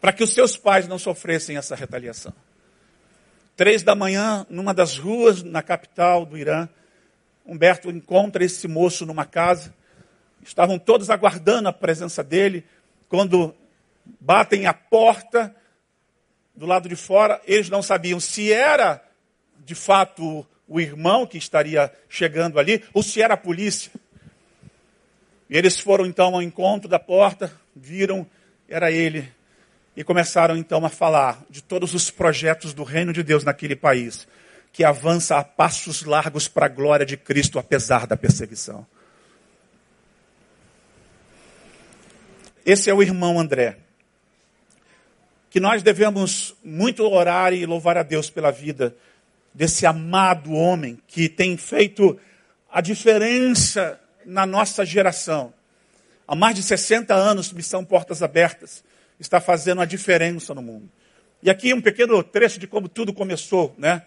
para 0.00 0.12
que 0.12 0.22
os 0.22 0.32
seus 0.32 0.56
pais 0.56 0.88
não 0.88 0.98
sofressem 0.98 1.56
essa 1.56 1.74
retaliação. 1.74 2.32
Três 3.56 3.84
da 3.84 3.94
manhã, 3.94 4.44
numa 4.50 4.74
das 4.74 4.98
ruas 4.98 5.44
na 5.44 5.62
capital 5.62 6.26
do 6.26 6.36
Irã, 6.36 6.68
Humberto 7.46 7.88
encontra 7.88 8.44
esse 8.44 8.66
moço 8.66 9.06
numa 9.06 9.24
casa. 9.24 9.72
Estavam 10.42 10.76
todos 10.76 11.08
aguardando 11.08 11.68
a 11.68 11.72
presença 11.72 12.24
dele. 12.24 12.64
Quando 13.08 13.54
batem 14.20 14.66
a 14.66 14.74
porta 14.74 15.54
do 16.52 16.66
lado 16.66 16.88
de 16.88 16.96
fora, 16.96 17.40
eles 17.46 17.70
não 17.70 17.80
sabiam 17.80 18.18
se 18.18 18.52
era 18.52 19.00
de 19.64 19.76
fato 19.76 20.44
o 20.66 20.80
irmão 20.80 21.24
que 21.24 21.38
estaria 21.38 21.92
chegando 22.08 22.58
ali 22.58 22.82
ou 22.92 23.04
se 23.04 23.22
era 23.22 23.34
a 23.34 23.36
polícia. 23.36 23.92
E 25.48 25.56
eles 25.56 25.78
foram 25.78 26.06
então 26.06 26.34
ao 26.34 26.42
encontro 26.42 26.88
da 26.88 26.98
porta, 26.98 27.52
viram, 27.76 28.26
era 28.68 28.90
ele 28.90 29.32
e 29.96 30.02
começaram 30.02 30.56
então 30.56 30.84
a 30.84 30.88
falar 30.88 31.42
de 31.48 31.62
todos 31.62 31.94
os 31.94 32.10
projetos 32.10 32.74
do 32.74 32.82
reino 32.82 33.12
de 33.12 33.22
Deus 33.22 33.44
naquele 33.44 33.76
país, 33.76 34.26
que 34.72 34.82
avança 34.82 35.38
a 35.38 35.44
passos 35.44 36.02
largos 36.02 36.48
para 36.48 36.66
a 36.66 36.68
glória 36.68 37.06
de 37.06 37.16
Cristo, 37.16 37.58
apesar 37.58 38.06
da 38.06 38.16
perseguição. 38.16 38.84
Esse 42.66 42.90
é 42.90 42.94
o 42.94 43.02
irmão 43.02 43.38
André. 43.38 43.76
Que 45.48 45.60
nós 45.60 45.82
devemos 45.82 46.56
muito 46.64 47.04
orar 47.04 47.52
e 47.52 47.64
louvar 47.64 47.96
a 47.96 48.02
Deus 48.02 48.28
pela 48.28 48.50
vida 48.50 48.96
desse 49.52 49.86
amado 49.86 50.52
homem 50.52 50.98
que 51.06 51.28
tem 51.28 51.56
feito 51.56 52.18
a 52.68 52.80
diferença 52.80 54.00
na 54.26 54.44
nossa 54.44 54.84
geração. 54.84 55.54
Há 56.26 56.34
mais 56.34 56.56
de 56.56 56.62
60 56.64 57.14
anos, 57.14 57.52
Missão 57.52 57.84
Portas 57.84 58.20
Abertas 58.20 58.82
está 59.18 59.40
fazendo 59.40 59.80
a 59.80 59.84
diferença 59.84 60.54
no 60.54 60.62
mundo. 60.62 60.88
E 61.42 61.50
aqui 61.50 61.74
um 61.74 61.80
pequeno 61.80 62.22
trecho 62.22 62.58
de 62.58 62.66
como 62.66 62.88
tudo 62.88 63.12
começou, 63.12 63.74
né? 63.76 64.02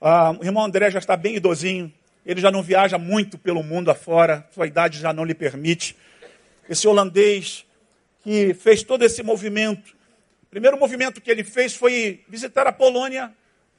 Ah, 0.00 0.36
o 0.38 0.44
irmão 0.44 0.64
André 0.64 0.90
já 0.90 0.98
está 0.98 1.16
bem 1.16 1.36
idosinho, 1.36 1.92
ele 2.24 2.40
já 2.40 2.50
não 2.50 2.62
viaja 2.62 2.98
muito 2.98 3.38
pelo 3.38 3.62
mundo 3.62 3.90
afora, 3.90 4.46
sua 4.54 4.66
idade 4.66 4.98
já 4.98 5.12
não 5.12 5.24
lhe 5.24 5.34
permite. 5.34 5.96
Esse 6.68 6.86
holandês 6.86 7.64
que 8.22 8.52
fez 8.52 8.82
todo 8.82 9.02
esse 9.02 9.22
movimento, 9.22 9.96
o 10.42 10.46
primeiro 10.50 10.78
movimento 10.78 11.20
que 11.20 11.30
ele 11.30 11.42
fez 11.42 11.74
foi 11.74 12.22
visitar 12.28 12.66
a 12.66 12.72
Polônia, 12.72 13.32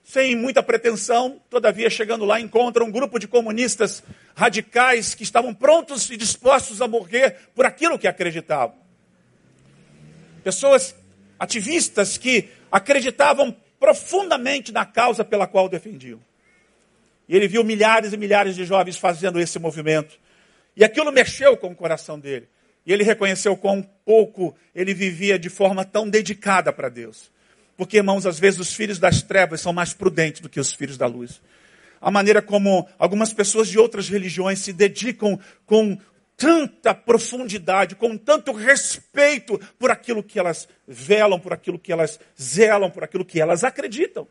sem 0.03 0.35
muita 0.35 0.63
pretensão, 0.63 1.39
todavia 1.49 1.89
chegando 1.89 2.25
lá 2.25 2.39
encontra 2.41 2.83
um 2.83 2.91
grupo 2.91 3.19
de 3.19 3.27
comunistas 3.27 4.01
radicais 4.35 5.13
que 5.13 5.21
estavam 5.21 5.53
prontos 5.53 6.09
e 6.09 6.17
dispostos 6.17 6.81
a 6.81 6.87
morrer 6.87 7.35
por 7.53 7.65
aquilo 7.65 7.99
que 7.99 8.07
acreditavam 8.07 8.78
pessoas 10.39 10.95
ativistas 11.37 12.17
que 12.17 12.49
acreditavam 12.71 13.55
profundamente 13.79 14.71
na 14.71 14.85
causa 14.85 15.23
pela 15.23 15.47
qual 15.47 15.69
defendiam. 15.69 16.19
E 17.27 17.35
ele 17.35 17.47
viu 17.47 17.63
milhares 17.63 18.11
e 18.11 18.17
milhares 18.17 18.55
de 18.55 18.65
jovens 18.65 18.97
fazendo 18.97 19.39
esse 19.39 19.59
movimento. 19.59 20.19
E 20.75 20.83
aquilo 20.83 21.11
mexeu 21.11 21.55
com 21.55 21.71
o 21.71 21.75
coração 21.75 22.19
dele. 22.19 22.49
E 22.85 22.91
ele 22.91 23.03
reconheceu 23.03 23.55
quão 23.55 23.87
pouco 24.03 24.55
ele 24.73 24.93
vivia 24.93 25.37
de 25.37 25.49
forma 25.49 25.85
tão 25.85 26.09
dedicada 26.09 26.73
para 26.73 26.89
Deus. 26.89 27.31
Porque, 27.77 27.97
irmãos, 27.97 28.25
às 28.25 28.39
vezes 28.39 28.59
os 28.59 28.73
filhos 28.73 28.99
das 28.99 29.21
trevas 29.21 29.61
são 29.61 29.71
mais 29.71 29.93
prudentes 29.93 30.41
do 30.41 30.49
que 30.49 30.59
os 30.59 30.73
filhos 30.73 30.97
da 30.97 31.05
luz. 31.05 31.41
A 32.01 32.09
maneira 32.09 32.41
como 32.41 32.87
algumas 32.97 33.31
pessoas 33.31 33.67
de 33.67 33.77
outras 33.77 34.09
religiões 34.09 34.59
se 34.59 34.73
dedicam 34.73 35.39
com 35.65 35.97
tanta 36.39 36.95
profundidade, 36.95 37.95
com 37.95 38.17
tanto 38.17 38.53
respeito 38.53 39.59
por 39.77 39.91
aquilo 39.91 40.23
que 40.23 40.39
elas 40.39 40.69
velam, 40.87 41.37
por 41.37 41.51
aquilo 41.51 41.77
que 41.77 41.91
elas 41.91 42.17
zelam, 42.41 42.89
por 42.89 43.03
aquilo 43.03 43.25
que 43.25 43.41
elas 43.41 43.65
acreditam. 43.65 44.25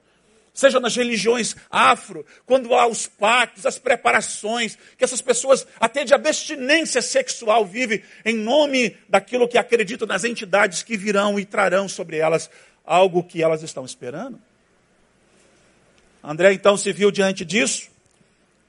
Seja 0.55 0.81
nas 0.81 0.97
religiões 0.97 1.55
afro, 1.71 2.25
quando 2.47 2.75
há 2.75 2.87
os 2.87 3.07
pactos, 3.07 3.67
as 3.67 3.79
preparações, 3.79 4.77
que 4.97 5.05
essas 5.05 5.21
pessoas, 5.21 5.67
até 5.79 6.03
de 6.03 6.15
abstinência 6.15 7.03
sexual, 7.03 7.65
vivem 7.65 8.03
em 8.25 8.35
nome 8.35 8.97
daquilo 9.09 9.47
que 9.47 9.59
acreditam 9.59 10.09
nas 10.09 10.25
entidades 10.25 10.83
que 10.83 10.97
virão 10.97 11.39
e 11.39 11.45
trarão 11.45 11.89
sobre 11.89 12.17
elas 12.17 12.51
algo 12.85 13.23
que 13.23 13.43
elas 13.43 13.63
estão 13.63 13.85
esperando. 13.85 14.41
André 16.25 16.55
então 16.55 16.77
se 16.77 16.91
viu 16.91 17.11
diante 17.11 17.45
disso, 17.45 17.91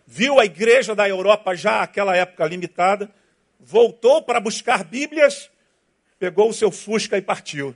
viu 0.06 0.40
a 0.40 0.46
igreja 0.46 0.94
da 0.94 1.08
Europa 1.08 1.56
já 1.56 1.82
aquela 1.82 2.16
época 2.16 2.46
limitada, 2.46 3.10
voltou 3.60 4.22
para 4.22 4.40
buscar 4.40 4.84
Bíblias, 4.84 5.50
pegou 6.18 6.50
o 6.50 6.54
seu 6.54 6.72
Fusca 6.72 7.18
e 7.18 7.22
partiu. 7.22 7.76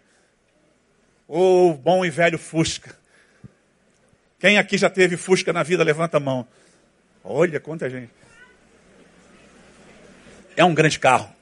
O 1.28 1.70
oh, 1.70 1.74
bom 1.74 2.06
e 2.06 2.10
velho 2.10 2.38
Fusca. 2.38 2.98
Quem 4.40 4.58
aqui 4.58 4.78
já 4.78 4.90
teve 4.90 5.18
Fusca 5.18 5.54
na 5.54 5.64
vida, 5.64 5.84
levanta 5.84 6.18
a 6.18 6.20
mão. 6.20 6.48
Olha 7.24 7.60
quanta 7.60 7.90
gente. 7.90 8.12
É 10.56 10.64
um 10.66 10.74
grande 10.74 11.00
carro. 11.00 11.34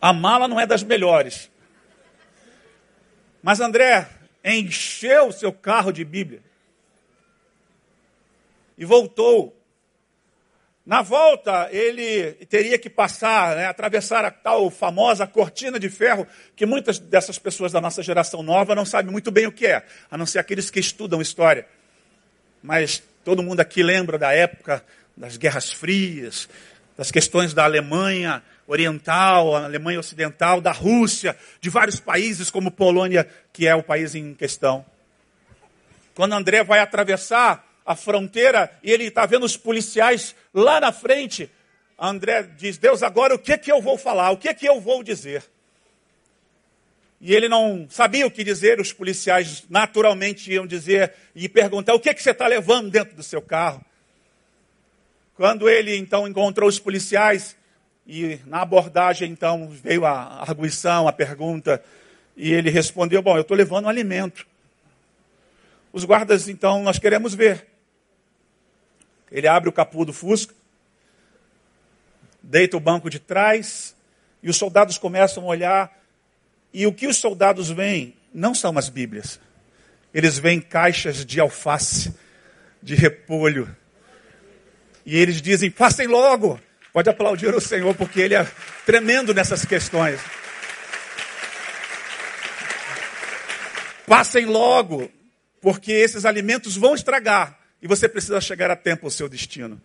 A 0.00 0.12
mala 0.12 0.46
não 0.46 0.60
é 0.60 0.66
das 0.66 0.82
melhores. 0.82 1.50
Mas 3.42 3.60
André 3.60 4.08
encheu 4.44 5.28
o 5.28 5.32
seu 5.32 5.52
carro 5.52 5.90
de 5.90 6.04
Bíblia 6.04 6.42
e 8.76 8.84
voltou 8.84 9.55
na 10.86 11.02
volta, 11.02 11.68
ele 11.72 12.32
teria 12.46 12.78
que 12.78 12.88
passar, 12.88 13.56
né, 13.56 13.66
atravessar 13.66 14.24
a 14.24 14.30
tal 14.30 14.70
famosa 14.70 15.26
cortina 15.26 15.80
de 15.80 15.90
ferro, 15.90 16.26
que 16.54 16.64
muitas 16.64 16.98
dessas 16.98 17.38
pessoas 17.38 17.72
da 17.72 17.80
nossa 17.80 18.02
geração 18.02 18.40
nova 18.42 18.74
não 18.74 18.84
sabem 18.84 19.10
muito 19.10 19.32
bem 19.32 19.46
o 19.46 19.52
que 19.52 19.66
é, 19.66 19.84
a 20.08 20.16
não 20.16 20.24
ser 20.24 20.38
aqueles 20.38 20.70
que 20.70 20.78
estudam 20.78 21.20
história. 21.20 21.66
Mas 22.62 23.02
Todo 23.26 23.42
mundo 23.42 23.58
aqui 23.58 23.82
lembra 23.82 24.16
da 24.16 24.32
época 24.32 24.84
das 25.16 25.36
Guerras 25.36 25.72
Frias, 25.72 26.48
das 26.96 27.10
questões 27.10 27.52
da 27.52 27.64
Alemanha 27.64 28.40
Oriental, 28.68 29.56
Alemanha 29.56 29.98
Ocidental, 29.98 30.60
da 30.60 30.70
Rússia, 30.70 31.36
de 31.60 31.68
vários 31.68 31.98
países 31.98 32.52
como 32.52 32.70
Polônia, 32.70 33.28
que 33.52 33.66
é 33.66 33.74
o 33.74 33.82
país 33.82 34.14
em 34.14 34.32
questão. 34.32 34.86
Quando 36.14 36.34
André 36.34 36.62
vai 36.62 36.78
atravessar 36.78 37.65
a 37.86 37.94
fronteira 37.94 38.70
e 38.82 38.90
ele 38.90 39.04
está 39.04 39.24
vendo 39.24 39.46
os 39.46 39.56
policiais 39.56 40.34
lá 40.52 40.80
na 40.80 40.90
frente, 40.90 41.50
André 41.98 42.42
diz: 42.42 42.76
Deus, 42.76 43.02
agora 43.02 43.34
o 43.34 43.38
que, 43.38 43.56
que 43.56 43.70
eu 43.70 43.80
vou 43.80 43.96
falar? 43.96 44.32
O 44.32 44.36
que, 44.36 44.52
que 44.52 44.66
eu 44.66 44.80
vou 44.80 45.02
dizer? 45.02 45.44
E 47.20 47.34
ele 47.34 47.48
não 47.48 47.86
sabia 47.88 48.26
o 48.26 48.30
que 48.30 48.44
dizer, 48.44 48.78
os 48.78 48.92
policiais 48.92 49.64
naturalmente 49.70 50.52
iam 50.52 50.66
dizer 50.66 51.14
e 51.34 51.48
perguntar: 51.48 51.94
o 51.94 52.00
que, 52.00 52.12
que 52.12 52.22
você 52.22 52.32
está 52.32 52.46
levando 52.46 52.90
dentro 52.90 53.14
do 53.14 53.22
seu 53.22 53.40
carro? 53.40 53.82
Quando 55.34 55.68
ele 55.68 55.96
então 55.96 56.26
encontrou 56.26 56.68
os 56.68 56.78
policiais, 56.78 57.56
e 58.06 58.38
na 58.46 58.62
abordagem 58.62 59.30
então 59.30 59.68
veio 59.68 60.04
a 60.04 60.42
arguição, 60.42 61.08
a 61.08 61.12
pergunta, 61.12 61.82
e 62.36 62.52
ele 62.52 62.68
respondeu: 62.68 63.22
Bom, 63.22 63.36
eu 63.36 63.42
estou 63.42 63.56
levando 63.56 63.88
alimento. 63.88 64.46
Os 65.92 66.04
guardas 66.04 66.46
então, 66.46 66.82
nós 66.82 66.98
queremos 66.98 67.34
ver. 67.34 67.75
Ele 69.30 69.48
abre 69.48 69.68
o 69.68 69.72
capô 69.72 70.04
do 70.04 70.12
Fusca, 70.12 70.54
deita 72.42 72.76
o 72.76 72.80
banco 72.80 73.10
de 73.10 73.18
trás, 73.18 73.96
e 74.42 74.48
os 74.48 74.56
soldados 74.56 74.98
começam 74.98 75.42
a 75.44 75.46
olhar 75.46 75.96
e 76.72 76.86
o 76.86 76.92
que 76.92 77.06
os 77.06 77.16
soldados 77.16 77.70
veem 77.70 78.14
não 78.32 78.54
são 78.54 78.76
as 78.76 78.88
Bíblias. 78.88 79.40
Eles 80.12 80.38
veem 80.38 80.60
caixas 80.60 81.24
de 81.24 81.40
alface, 81.40 82.14
de 82.82 82.94
repolho. 82.94 83.74
E 85.04 85.16
eles 85.16 85.40
dizem: 85.40 85.70
passem 85.70 86.06
logo. 86.06 86.60
Pode 86.92 87.10
aplaudir 87.10 87.54
o 87.54 87.60
Senhor, 87.60 87.94
porque 87.94 88.20
Ele 88.20 88.34
é 88.34 88.46
tremendo 88.84 89.34
nessas 89.34 89.64
questões. 89.64 90.20
Passem 94.06 94.44
logo, 94.44 95.10
porque 95.60 95.92
esses 95.92 96.24
alimentos 96.24 96.76
vão 96.76 96.94
estragar 96.94 97.55
e 97.82 97.86
você 97.86 98.08
precisa 98.08 98.40
chegar 98.40 98.70
a 98.70 98.76
tempo 98.76 99.06
ao 99.06 99.10
seu 99.10 99.28
destino. 99.28 99.80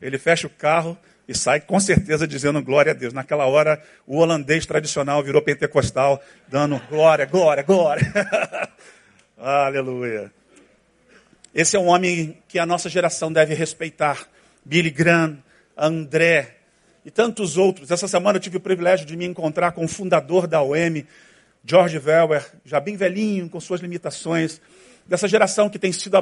Ele 0.00 0.18
fecha 0.18 0.46
o 0.46 0.50
carro, 0.50 0.98
e 1.26 1.34
sai 1.34 1.60
com 1.60 1.80
certeza 1.80 2.26
dizendo 2.26 2.62
glória 2.62 2.92
a 2.92 2.94
Deus. 2.94 3.12
Naquela 3.12 3.46
hora, 3.46 3.82
o 4.06 4.18
holandês 4.18 4.66
tradicional 4.66 5.22
virou 5.22 5.42
pentecostal, 5.42 6.22
dando 6.48 6.78
glória, 6.88 7.24
glória, 7.24 7.62
glória. 7.62 8.12
Aleluia. 9.36 10.30
Esse 11.54 11.76
é 11.76 11.80
um 11.80 11.86
homem 11.86 12.38
que 12.48 12.58
a 12.58 12.66
nossa 12.66 12.88
geração 12.88 13.32
deve 13.32 13.54
respeitar. 13.54 14.28
Billy 14.64 14.90
Graham, 14.90 15.38
André 15.76 16.56
e 17.04 17.10
tantos 17.10 17.56
outros. 17.56 17.90
Essa 17.90 18.08
semana 18.08 18.36
eu 18.36 18.42
tive 18.42 18.56
o 18.56 18.60
privilégio 18.60 19.06
de 19.06 19.16
me 19.16 19.24
encontrar 19.24 19.72
com 19.72 19.84
o 19.84 19.88
fundador 19.88 20.46
da 20.46 20.62
OM, 20.62 21.04
George 21.64 21.98
Weller, 21.98 22.44
já 22.64 22.80
bem 22.80 22.96
velhinho, 22.96 23.48
com 23.48 23.60
suas 23.60 23.80
limitações 23.80 24.60
dessa 25.06 25.28
geração 25.28 25.68
que 25.68 25.78
tem 25.78 25.92
sido 25.92 26.16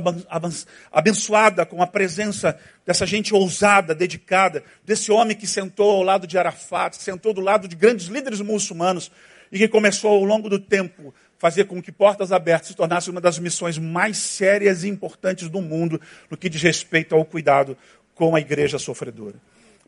abençoada 0.91 1.65
com 1.65 1.83
a 1.83 1.87
presença 1.87 2.59
dessa 2.85 3.07
gente 3.07 3.33
ousada, 3.33 3.95
dedicada, 3.95 4.63
desse 4.85 5.13
homem 5.13 5.37
que 5.37 5.47
sentou 5.47 5.91
ao 5.91 6.03
lado 6.03 6.27
de 6.27 6.37
Arafat, 6.37 6.97
sentou 6.97 7.33
do 7.33 7.41
lado 7.41 7.69
de 7.69 7.77
grandes 7.77 8.07
líderes 8.07 8.41
muçulmanos 8.41 9.11
e 9.51 9.59
que 9.59 9.69
começou 9.69 10.11
ao 10.11 10.25
longo 10.25 10.49
do 10.49 10.59
tempo 10.59 11.15
fazer 11.39 11.65
com 11.65 11.83
que 11.83 11.93
Portas 11.93 12.33
Abertas 12.33 12.69
se 12.69 12.75
tornasse 12.75 13.11
uma 13.11 13.21
das 13.21 13.39
missões 13.39 13.77
mais 13.77 14.17
sérias 14.17 14.85
e 14.85 14.89
importantes 14.89 15.49
do 15.49 15.61
mundo 15.61 16.01
no 16.31 16.37
que 16.37 16.49
diz 16.49 16.63
respeito 16.63 17.15
ao 17.15 17.25
cuidado 17.25 17.77
com 18.15 18.35
a 18.35 18.41
igreja 18.41 18.79
sofredora. 18.79 19.35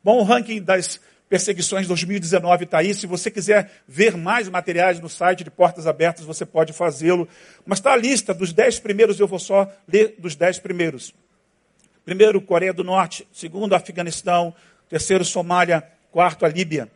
Bom, 0.03 0.19
o 0.19 0.23
ranking 0.23 0.61
das 0.61 1.01
Perseguições 1.35 1.89
2019 1.89 2.63
está 2.63 2.79
aí. 2.79 2.95
Se 2.95 3.09
você 3.09 3.29
quiser 3.29 3.69
ver 3.89 4.17
mais 4.17 4.49
materiais 4.49 5.01
no 5.01 5.09
site 5.09 5.43
de 5.43 5.51
Portas 5.51 5.85
Abertas, 5.85 6.25
você 6.25 6.47
pode 6.47 6.73
fazê-lo. 6.73 7.29
Mas 7.67 7.81
está 7.81 7.93
a 7.93 7.97
lista 7.97 8.33
dos 8.33 8.53
dez 8.53 8.79
primeiros, 8.79 9.19
eu 9.19 9.27
vou 9.27 9.41
só 9.41 9.69
ler 9.89 10.15
dos 10.17 10.37
dez 10.37 10.61
primeiros. 10.61 11.13
Primeiro, 12.05 12.41
Coreia 12.41 12.73
do 12.73 12.85
Norte. 12.85 13.27
Segundo, 13.33 13.75
Afeganistão. 13.75 14.55
Terceiro, 14.89 15.25
Somália. 15.25 15.83
Quarto, 16.13 16.47
a 16.47 16.49
Líbia. 16.49 16.89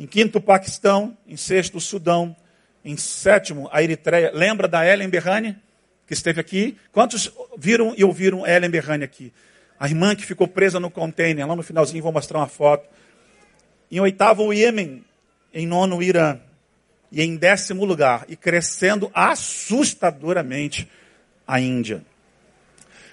Em 0.00 0.06
quinto, 0.06 0.40
Paquistão. 0.40 1.14
Em 1.26 1.36
sexto, 1.36 1.78
Sudão. 1.78 2.34
Em 2.82 2.96
sétimo, 2.96 3.68
a 3.70 3.82
Eritreia. 3.82 4.30
Lembra 4.32 4.66
da 4.66 4.86
Ellen 4.86 5.10
Berrani, 5.10 5.54
que 6.06 6.14
esteve 6.14 6.40
aqui? 6.40 6.78
Quantos 6.92 7.30
viram 7.58 7.92
e 7.94 8.02
ouviram 8.02 8.46
Ellen 8.46 8.70
Berrani 8.70 9.04
aqui? 9.04 9.34
A 9.78 9.86
irmã 9.86 10.16
que 10.16 10.24
ficou 10.24 10.48
presa 10.48 10.80
no 10.80 10.90
container, 10.90 11.46
lá 11.46 11.54
no 11.54 11.62
finalzinho 11.62 12.02
vou 12.02 12.10
mostrar 12.10 12.38
uma 12.38 12.48
foto. 12.48 12.88
Em 13.90 14.00
oitavo, 14.00 14.44
o 14.44 14.52
Iêmen. 14.52 15.04
Em 15.52 15.66
nono, 15.66 15.96
o 15.96 16.02
Irã. 16.02 16.38
E 17.10 17.22
em 17.22 17.36
décimo 17.36 17.84
lugar, 17.84 18.26
e 18.28 18.36
crescendo 18.36 19.10
assustadoramente, 19.14 20.88
a 21.46 21.58
Índia. 21.58 22.04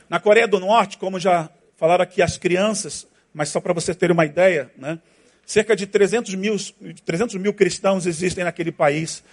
Na 0.10 0.20
Coreia 0.20 0.48
do 0.48 0.60
Norte, 0.60 0.98
como 0.98 1.18
já 1.18 1.50
falaram 1.78 2.04
aqui 2.04 2.22
as 2.22 2.38
crianças, 2.38 3.08
mas 3.34 3.50
só 3.50 3.62
para 3.62 3.74
vocês 3.74 3.96
terem 3.96 4.14
uma 4.14 4.26
ideia, 4.26 4.70
né? 4.78 5.00
cerca 5.46 5.76
de 5.76 5.86
300 5.86 6.36
mil, 6.36 6.58
300 7.06 7.36
mil 7.36 7.54
cristãos 7.54 8.06
existem 8.06 8.44
naquele 8.44 8.72
país. 8.72 9.24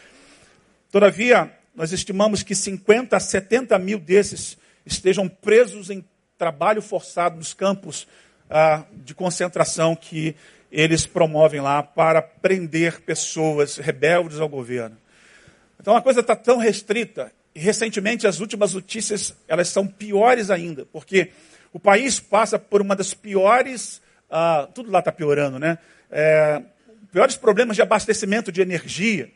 Todavia, 0.90 1.50
nós 1.74 1.92
estimamos 1.92 2.42
que 2.42 2.54
50 2.54 3.16
a 3.16 3.20
70 3.20 3.78
mil 3.78 3.98
desses 3.98 4.58
estejam 4.84 5.28
presos 5.28 5.90
em 5.90 6.04
trabalho 6.36 6.82
forçado 6.82 7.36
nos 7.36 7.54
campos 7.54 8.06
ah, 8.50 8.84
de 8.92 9.14
concentração 9.14 9.96
que 9.96 10.36
eles 10.72 11.04
promovem 11.04 11.60
lá 11.60 11.82
para 11.82 12.22
prender 12.22 13.02
pessoas 13.02 13.76
rebeldes 13.76 14.40
ao 14.40 14.48
governo. 14.48 14.96
Então 15.78 15.94
a 15.94 16.00
coisa 16.00 16.20
está 16.20 16.34
tão 16.34 16.56
restrita 16.56 17.30
e 17.54 17.60
recentemente 17.60 18.26
as 18.26 18.40
últimas 18.40 18.72
notícias 18.72 19.36
elas 19.46 19.68
são 19.68 19.86
piores 19.86 20.50
ainda, 20.50 20.86
porque 20.86 21.30
o 21.72 21.78
país 21.78 22.18
passa 22.18 22.58
por 22.58 22.80
uma 22.80 22.96
das 22.96 23.12
piores, 23.12 24.00
ah, 24.30 24.66
tudo 24.74 24.90
lá 24.90 25.00
está 25.00 25.12
piorando, 25.12 25.58
né? 25.58 25.76
É, 26.10 26.62
piores 27.12 27.36
problemas 27.36 27.76
de 27.76 27.82
abastecimento 27.82 28.50
de 28.50 28.62
energia. 28.62 29.30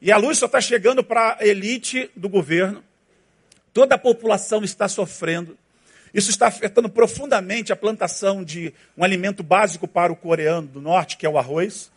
E 0.00 0.12
a 0.12 0.16
luz 0.16 0.38
só 0.38 0.46
está 0.46 0.60
chegando 0.60 1.02
para 1.02 1.38
a 1.40 1.46
elite 1.46 2.10
do 2.14 2.28
governo. 2.28 2.84
Toda 3.72 3.96
a 3.96 3.98
população 3.98 4.62
está 4.62 4.86
sofrendo. 4.86 5.58
Isso 6.14 6.30
está 6.30 6.46
afetando 6.46 6.88
profundamente 6.88 7.72
a 7.72 7.76
plantação 7.76 8.44
de 8.44 8.72
um 8.96 9.02
alimento 9.02 9.42
básico 9.42 9.88
para 9.88 10.12
o 10.12 10.16
coreano 10.16 10.68
do 10.68 10.80
norte, 10.80 11.16
que 11.16 11.26
é 11.26 11.28
o 11.28 11.36
arroz. 11.36 11.90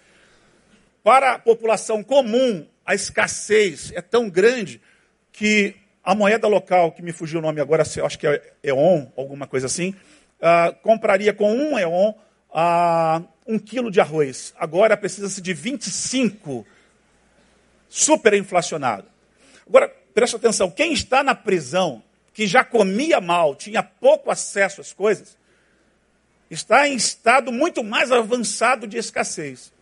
Para 1.04 1.34
a 1.34 1.40
população 1.40 2.04
comum, 2.04 2.66
a 2.84 2.96
escassez 2.96 3.92
é 3.94 4.02
tão 4.02 4.28
grande 4.28 4.82
que 5.32 5.76
a 6.04 6.16
moeda 6.16 6.48
local, 6.48 6.92
que 6.94 7.04
me 7.04 7.12
fugiu 7.12 7.38
o 7.38 7.42
nome 7.44 7.62
agora, 7.62 7.84
acho 7.84 8.18
que 8.18 8.26
é 8.26 8.42
EON, 8.64 9.12
alguma 9.16 9.46
coisa 9.46 9.68
assim, 9.68 9.94
uh, 10.40 10.74
compraria 10.82 11.32
com 11.32 11.54
um 11.54 11.78
EON 11.78 12.16
uh, 12.50 13.28
um 13.46 13.60
quilo 13.60 13.92
de 13.92 14.02
arroz. 14.02 14.52
Agora 14.58 14.98
precisa-se 14.98 15.40
de 15.42 15.54
25, 15.54 16.66
super 17.88 18.34
inflacionado. 18.34 19.08
Agora, 19.68 19.94
preste 20.14 20.36
atenção, 20.36 20.72
quem 20.72 20.92
está 20.92 21.22
na 21.22 21.36
prisão 21.36 22.02
que 22.38 22.46
já 22.46 22.64
comia 22.64 23.20
mal, 23.20 23.56
tinha 23.56 23.82
pouco 23.82 24.30
acesso 24.30 24.80
às 24.80 24.94
coisas, 24.94 25.36
está 26.52 26.88
em 26.88 26.96
estado 26.96 27.52
muito 27.52 27.84
mais 27.84 28.12
avançado 28.12 28.86
de 28.86 28.96
escassez. 28.96 29.74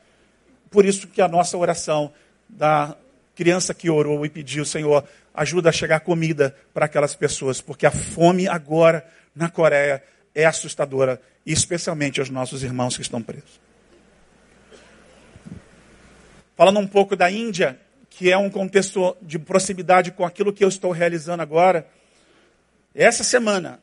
Por 0.71 0.85
isso 0.85 1.05
que 1.09 1.21
a 1.21 1.27
nossa 1.27 1.57
oração 1.57 2.13
da 2.47 2.95
criança 3.35 3.73
que 3.73 3.89
orou 3.89 4.25
e 4.25 4.29
pediu, 4.29 4.63
Senhor, 4.63 5.03
ajuda 5.33 5.67
a 5.67 5.73
chegar 5.73 5.99
comida 5.99 6.55
para 6.73 6.85
aquelas 6.85 7.13
pessoas, 7.13 7.59
porque 7.59 7.85
a 7.85 7.91
fome 7.91 8.47
agora 8.47 9.05
na 9.35 9.49
Coreia 9.49 10.01
é 10.33 10.45
assustadora, 10.45 11.21
especialmente 11.45 12.21
aos 12.21 12.29
nossos 12.29 12.63
irmãos 12.63 12.95
que 12.95 13.01
estão 13.01 13.21
presos. 13.21 13.59
Falando 16.55 16.79
um 16.79 16.87
pouco 16.87 17.17
da 17.17 17.29
Índia, 17.29 17.77
que 18.09 18.31
é 18.31 18.37
um 18.37 18.49
contexto 18.49 19.17
de 19.21 19.37
proximidade 19.37 20.13
com 20.13 20.23
aquilo 20.23 20.53
que 20.53 20.63
eu 20.63 20.69
estou 20.69 20.91
realizando 20.91 21.43
agora, 21.43 21.85
essa 23.03 23.23
semana 23.23 23.79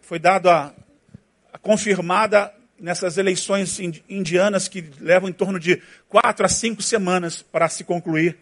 foi 0.00 0.20
dado 0.20 0.48
a, 0.48 0.72
a 1.52 1.58
confirmada 1.58 2.54
nessas 2.78 3.18
eleições 3.18 3.80
indianas 4.08 4.68
que 4.68 4.84
levam 5.00 5.28
em 5.28 5.32
torno 5.32 5.58
de 5.58 5.82
quatro 6.08 6.46
a 6.46 6.48
cinco 6.48 6.82
semanas 6.82 7.42
para 7.42 7.68
se 7.68 7.82
concluir. 7.82 8.36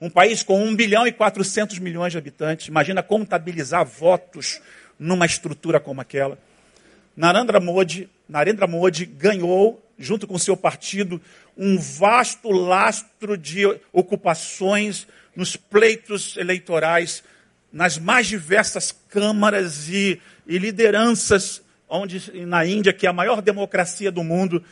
Um 0.00 0.10
país 0.10 0.42
com 0.42 0.62
1 0.62 0.76
bilhão 0.76 1.06
e 1.06 1.12
400 1.12 1.78
milhões 1.78 2.12
de 2.12 2.18
habitantes. 2.18 2.68
Imagina 2.68 3.02
contabilizar 3.02 3.86
votos 3.86 4.60
numa 4.98 5.24
estrutura 5.24 5.80
como 5.80 6.00
aquela. 6.00 6.38
Narendra 7.16 7.58
Modi, 7.58 8.10
Narendra 8.28 8.66
Modi 8.66 9.06
ganhou, 9.06 9.82
junto 9.98 10.26
com 10.26 10.38
seu 10.38 10.56
partido, 10.56 11.20
um 11.56 11.78
vasto 11.78 12.50
lastro 12.50 13.38
de 13.38 13.64
ocupações 13.90 15.06
nos 15.34 15.56
pleitos 15.56 16.36
eleitorais 16.36 17.22
nas 17.76 17.98
mais 17.98 18.26
diversas 18.26 18.90
câmaras 18.90 19.86
e, 19.90 20.18
e 20.46 20.56
lideranças, 20.56 21.62
onde 21.86 22.32
na 22.46 22.64
Índia, 22.64 22.90
que 22.90 23.06
é 23.06 23.10
a 23.10 23.12
maior 23.12 23.42
democracia 23.42 24.10
do 24.10 24.24
mundo, 24.24 24.64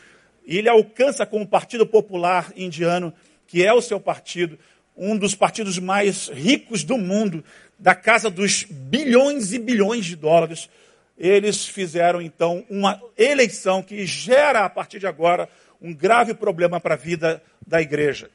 ele 0.46 0.70
alcança 0.70 1.26
com 1.26 1.42
o 1.42 1.46
Partido 1.46 1.86
Popular 1.86 2.50
Indiano, 2.56 3.12
que 3.46 3.62
é 3.62 3.70
o 3.74 3.82
seu 3.82 4.00
partido, 4.00 4.58
um 4.96 5.18
dos 5.18 5.34
partidos 5.34 5.78
mais 5.78 6.28
ricos 6.28 6.82
do 6.82 6.96
mundo, 6.96 7.44
da 7.78 7.94
casa 7.94 8.30
dos 8.30 8.64
bilhões 8.70 9.52
e 9.52 9.58
bilhões 9.58 10.06
de 10.06 10.16
dólares. 10.16 10.70
Eles 11.18 11.68
fizeram 11.68 12.22
então 12.22 12.64
uma 12.70 12.98
eleição 13.18 13.82
que 13.82 14.06
gera, 14.06 14.64
a 14.64 14.70
partir 14.70 14.98
de 14.98 15.06
agora, 15.06 15.46
um 15.78 15.92
grave 15.92 16.32
problema 16.32 16.80
para 16.80 16.94
a 16.94 16.96
vida 16.96 17.42
da 17.66 17.82
igreja. 17.82 18.30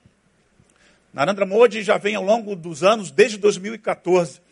Narendra 1.12 1.44
Modi 1.44 1.82
já 1.82 1.98
vem 1.98 2.14
ao 2.14 2.24
longo 2.24 2.56
dos 2.56 2.84
anos, 2.84 3.10
desde 3.10 3.36
2014, 3.40 4.48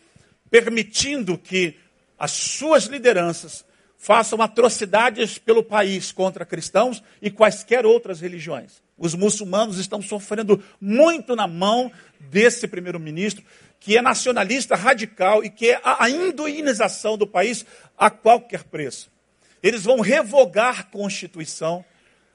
permitindo 0.50 1.36
que 1.36 1.76
as 2.18 2.32
suas 2.32 2.84
lideranças 2.84 3.64
façam 3.96 4.40
atrocidades 4.40 5.38
pelo 5.38 5.62
país 5.62 6.12
contra 6.12 6.46
cristãos 6.46 7.02
e 7.20 7.30
quaisquer 7.30 7.84
outras 7.84 8.20
religiões. 8.20 8.80
Os 8.96 9.14
muçulmanos 9.14 9.78
estão 9.78 10.00
sofrendo 10.00 10.62
muito 10.80 11.36
na 11.36 11.46
mão 11.46 11.90
desse 12.18 12.66
primeiro-ministro, 12.66 13.44
que 13.80 13.96
é 13.96 14.02
nacionalista 14.02 14.74
radical 14.74 15.44
e 15.44 15.50
que 15.50 15.70
é 15.70 15.80
a 15.84 16.08
hinduinização 16.08 17.16
do 17.16 17.26
país 17.26 17.66
a 17.96 18.10
qualquer 18.10 18.64
preço. 18.64 19.10
Eles 19.62 19.84
vão 19.84 20.00
revogar 20.00 20.80
a 20.80 20.84
Constituição 20.84 21.84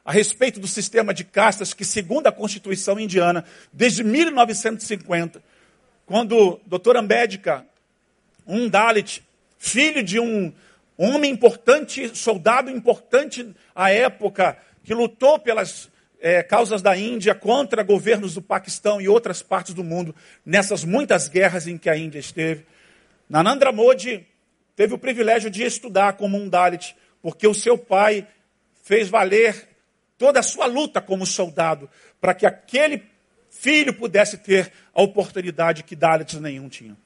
a 0.05 0.11
respeito 0.11 0.59
do 0.59 0.67
sistema 0.67 1.13
de 1.13 1.23
castas 1.23 1.73
que, 1.73 1.85
segundo 1.85 2.27
a 2.27 2.31
Constituição 2.31 2.99
indiana, 2.99 3.45
desde 3.71 4.03
1950, 4.03 5.41
quando 6.05 6.37
o 6.37 6.61
Dr. 6.65 6.97
Ambedkar, 6.97 7.65
um 8.45 8.69
Dalit, 8.69 9.23
filho 9.57 10.03
de 10.03 10.19
um 10.19 10.53
homem 10.97 11.31
importante, 11.31 12.15
soldado 12.15 12.69
importante 12.69 13.53
à 13.75 13.91
época, 13.91 14.57
que 14.83 14.93
lutou 14.93 15.39
pelas 15.39 15.89
é, 16.19 16.41
causas 16.43 16.81
da 16.81 16.95
Índia 16.97 17.35
contra 17.35 17.83
governos 17.83 18.35
do 18.35 18.41
Paquistão 18.41 19.01
e 19.01 19.07
outras 19.07 19.41
partes 19.41 19.73
do 19.73 19.83
mundo, 19.83 20.15
nessas 20.45 20.83
muitas 20.83 21.27
guerras 21.27 21.67
em 21.67 21.77
que 21.77 21.89
a 21.89 21.97
Índia 21.97 22.19
esteve. 22.19 22.65
Nanandra 23.29 23.71
Modi 23.71 24.25
teve 24.75 24.93
o 24.93 24.97
privilégio 24.97 25.49
de 25.49 25.63
estudar 25.63 26.13
como 26.13 26.37
um 26.37 26.47
Dalit, 26.47 26.95
porque 27.21 27.47
o 27.47 27.53
seu 27.53 27.77
pai 27.77 28.27
fez 28.83 29.09
valer 29.09 29.67
toda 30.17 30.39
a 30.39 30.43
sua 30.43 30.65
luta 30.65 31.01
como 31.01 31.25
soldado, 31.25 31.89
para 32.21 32.33
que 32.33 32.45
aquele 32.45 33.03
filho 33.49 33.93
pudesse 33.93 34.37
ter 34.37 34.71
a 34.93 35.01
oportunidade 35.01 35.83
que 35.83 35.95
Dalits 35.95 36.39
nenhum 36.39 36.67
tinha. 36.69 36.97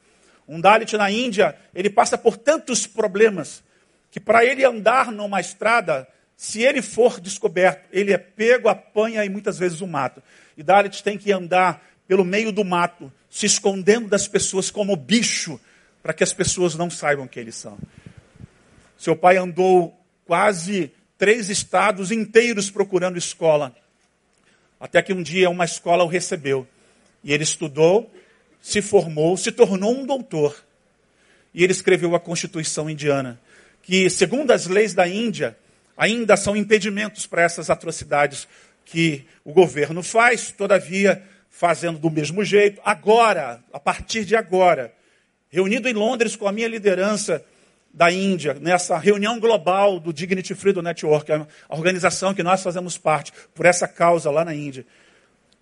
Um 0.48 0.62
Dalit 0.62 0.96
na 0.96 1.12
Índia, 1.12 1.56
ele 1.76 1.90
passa 1.90 2.18
por 2.18 2.38
tantos 2.38 2.88
problemas, 2.88 3.64
que 4.10 4.20
para 4.20 4.46
ele 4.46 4.64
andar 4.64 5.12
numa 5.12 5.42
estrada, 5.42 6.08
se 6.36 6.62
ele 6.62 6.82
for 6.82 7.20
descoberto, 7.20 7.88
ele 7.92 8.14
é 8.14 8.18
pego, 8.18 8.70
apanha 8.70 9.26
e 9.26 9.30
muitas 9.30 9.58
vezes 9.58 9.82
o 9.82 9.88
mata. 9.88 10.24
E 10.56 10.64
Dalit 10.64 11.04
tem 11.04 11.18
que 11.18 11.32
andar 11.32 11.86
pelo 12.08 12.24
meio 12.24 12.52
do 12.52 12.64
mato, 12.64 13.12
se 13.30 13.46
escondendo 13.46 14.08
das 14.08 14.28
pessoas 14.28 14.72
como 14.72 14.96
bicho, 14.96 15.60
para 16.02 16.14
que 16.14 16.24
as 16.24 16.32
pessoas 16.32 16.76
não 16.76 16.90
saibam 16.90 17.28
quem 17.28 17.42
eles 17.42 17.56
são. 17.56 17.78
Seu 18.98 19.16
pai 19.16 19.38
andou 19.38 20.00
quase 20.26 20.92
três 21.18 21.50
estados 21.50 22.12
inteiros 22.12 22.72
procurando 22.72 23.18
escola. 23.18 23.76
Até 24.80 25.02
que 25.02 25.12
um 25.12 25.22
dia 25.22 25.50
uma 25.50 25.66
escola 25.66 26.04
o 26.04 26.08
recebeu. 26.08 26.68
E 27.24 27.34
ele 27.34 27.44
estudou, 27.44 28.12
se 28.68 28.82
formou, 28.82 29.38
se 29.38 29.50
tornou 29.50 29.98
um 29.98 30.06
doutor. 30.06 30.54
E 31.54 31.64
ele 31.64 31.72
escreveu 31.72 32.14
a 32.14 32.20
Constituição 32.20 32.90
Indiana, 32.90 33.40
que, 33.82 34.10
segundo 34.10 34.52
as 34.52 34.68
leis 34.68 34.94
da 34.94 35.08
Índia, 35.08 35.58
ainda 35.96 36.36
são 36.36 36.54
impedimentos 36.54 37.26
para 37.26 37.44
essas 37.44 37.70
atrocidades 37.70 38.46
que 38.84 39.26
o 39.46 39.54
governo 39.54 40.04
faz, 40.04 40.52
todavia 40.52 41.24
fazendo 41.50 41.98
do 41.98 42.12
mesmo 42.12 42.44
jeito. 42.44 42.82
Agora, 42.84 43.64
a 43.72 43.80
partir 43.80 44.26
de 44.26 44.36
agora, 44.36 44.94
reunido 45.50 45.88
em 45.88 45.94
Londres 45.94 46.36
com 46.36 46.46
a 46.46 46.52
minha 46.52 46.68
liderança, 46.68 47.42
da 47.94 48.12
Índia, 48.12 48.54
nessa 48.56 48.98
reunião 48.98 49.40
global 49.40 49.98
do 49.98 50.12
Dignity 50.12 50.54
Freedom 50.54 50.82
Network, 50.82 51.32
a 51.32 51.48
organização 51.70 52.34
que 52.34 52.44
nós 52.44 52.62
fazemos 52.62 52.98
parte 52.98 53.32
por 53.56 53.66
essa 53.66 53.88
causa 53.88 54.30
lá 54.30 54.44
na 54.44 54.54
Índia. 54.54 54.86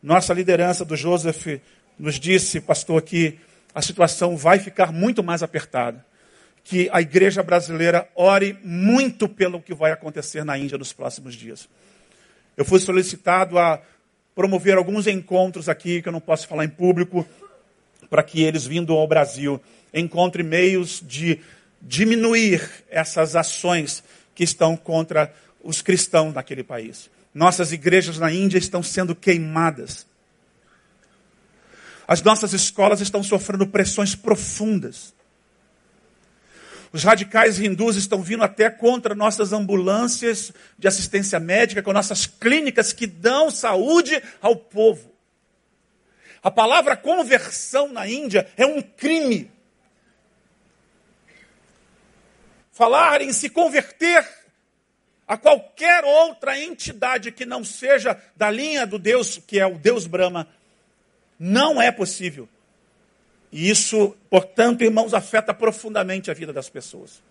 Nossa 0.01 0.33
liderança 0.33 0.83
do 0.83 0.97
Joseph 0.97 1.61
nos 1.97 2.19
disse, 2.19 2.59
pastor, 2.59 3.01
que 3.01 3.39
a 3.73 3.81
situação 3.81 4.37
vai 4.37 4.59
ficar 4.59 4.91
muito 4.91 5.23
mais 5.23 5.43
apertada. 5.43 6.05
Que 6.63 6.89
a 6.91 7.01
igreja 7.01 7.43
brasileira 7.43 8.09
ore 8.15 8.57
muito 8.63 9.29
pelo 9.29 9.61
que 9.61 9.73
vai 9.73 9.91
acontecer 9.91 10.43
na 10.43 10.57
Índia 10.57 10.77
nos 10.77 10.93
próximos 10.93 11.35
dias. 11.35 11.69
Eu 12.57 12.65
fui 12.65 12.79
solicitado 12.79 13.59
a 13.59 13.81
promover 14.33 14.77
alguns 14.77 15.07
encontros 15.07 15.69
aqui, 15.69 16.01
que 16.01 16.07
eu 16.07 16.13
não 16.13 16.19
posso 16.19 16.47
falar 16.47 16.65
em 16.65 16.69
público, 16.69 17.25
para 18.09 18.23
que 18.23 18.41
eles, 18.43 18.65
vindo 18.65 18.93
ao 18.93 19.07
Brasil, 19.07 19.61
encontrem 19.93 20.45
meios 20.45 21.01
de 21.05 21.39
diminuir 21.81 22.61
essas 22.89 23.35
ações 23.35 24.03
que 24.33 24.43
estão 24.43 24.75
contra 24.75 25.33
os 25.63 25.81
cristãos 25.81 26.33
naquele 26.33 26.63
país. 26.63 27.09
Nossas 27.33 27.71
igrejas 27.71 28.17
na 28.17 28.31
Índia 28.31 28.57
estão 28.57 28.81
sendo 28.81 29.15
queimadas. 29.15 30.05
As 32.07 32.21
nossas 32.21 32.53
escolas 32.53 33.01
estão 33.01 33.23
sofrendo 33.23 33.67
pressões 33.67 34.15
profundas. 34.15 35.13
Os 36.91 37.03
radicais 37.03 37.59
hindus 37.59 37.95
estão 37.95 38.21
vindo 38.21 38.43
até 38.43 38.69
contra 38.69 39.13
nossas 39.13 39.51
ambulâncias 39.51 40.53
de 40.77 40.87
assistência 40.87 41.39
médica, 41.39 41.83
com 41.83 41.91
nossas 41.91 42.25
clínicas 42.25 42.93
que 42.93 43.05
dão 43.05 43.51
saúde 43.51 44.21
ao 44.41 44.55
povo. 44.55 45.13
A 46.41 46.51
palavra 46.51 46.95
conversão 46.95 47.91
na 47.91 48.07
Índia 48.07 48.47
é 48.55 48.65
um 48.65 48.81
crime. 48.81 49.51
falar 52.75 53.21
em 53.21 53.31
se 53.31 53.49
converter 53.49 54.27
a 55.25 55.37
qualquer 55.37 56.03
outra 56.03 56.59
entidade 56.59 57.31
que 57.31 57.45
não 57.45 57.63
seja 57.63 58.21
da 58.35 58.51
linha 58.51 58.85
do 58.85 58.99
Deus, 58.99 59.37
que 59.47 59.57
é 59.57 59.65
o 59.65 59.79
Deus 59.79 60.05
Brahma, 60.05 60.45
não 61.39 61.81
é 61.81 61.91
possível. 61.91 62.47
E 63.51 63.69
isso, 63.69 64.15
portanto, 64.29 64.83
irmãos, 64.83 65.13
afeta 65.13 65.53
profundamente 65.53 66.29
a 66.29 66.33
vida 66.33 66.51
das 66.51 66.69
pessoas. 66.69 67.21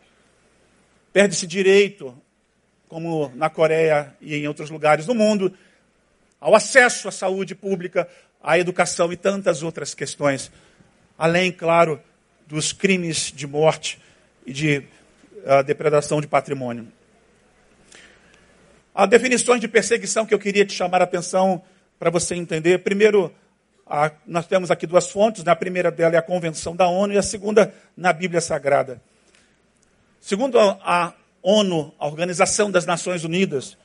Perde-se 1.13 1.47
direito, 1.47 2.17
como 2.89 3.31
na 3.35 3.51
Coreia 3.51 4.15
e 4.21 4.35
em 4.35 4.49
outros 4.49 4.71
lugares 4.71 5.07
do 5.07 5.15
mundo, 5.15 5.57
ao 6.41 6.55
acesso 6.55 7.09
à 7.09 7.13
saúde 7.13 7.55
pública, 7.55 8.09
à 8.43 8.59
educação 8.59 9.13
e 9.13 9.17
tantas 9.17 9.63
outras 9.63 9.95
questões. 9.95 10.51
Além, 11.19 11.51
claro, 11.51 12.01
dos 12.47 12.73
crimes 12.73 13.33
de 13.35 13.47
morte 13.47 14.01
e 14.47 14.53
de 14.53 14.85
a 15.47 15.63
depredação 15.63 16.21
de 16.21 16.27
patrimônio. 16.27 16.89
Há 18.95 19.07
definições 19.07 19.61
de 19.61 19.69
perseguição 19.69 20.25
que 20.25 20.33
eu 20.33 20.39
queria 20.39 20.65
te 20.65 20.73
chamar 20.73 21.01
a 21.01 21.05
atenção 21.05 21.63
para 21.99 22.11
você 22.11 22.35
entender. 22.35 22.79
Primeiro, 22.79 23.35
a, 23.87 24.11
nós 24.27 24.47
temos 24.47 24.71
aqui 24.71 24.87
duas 24.87 25.11
fontes. 25.11 25.45
Né? 25.45 25.53
A 25.53 25.57
primeira 25.57 25.91
dela 25.91 26.15
é 26.15 26.19
a 26.19 26.23
Convenção 26.23 26.75
da 26.75 26.89
ONU 26.89 27.15
e 27.15 27.19
a 27.19 27.23
segunda 27.23 27.75
na 27.97 28.13
Bíblia 28.13 28.41
Sagrada. 28.41 29.01
Segundo 30.21 30.59
a, 30.59 30.79
a 30.83 31.13
ONU, 31.43 31.95
a 31.99 32.07
Organização 32.07 32.71
das 32.71 32.87
Nações 32.87 33.25
Unidas, 33.25 33.77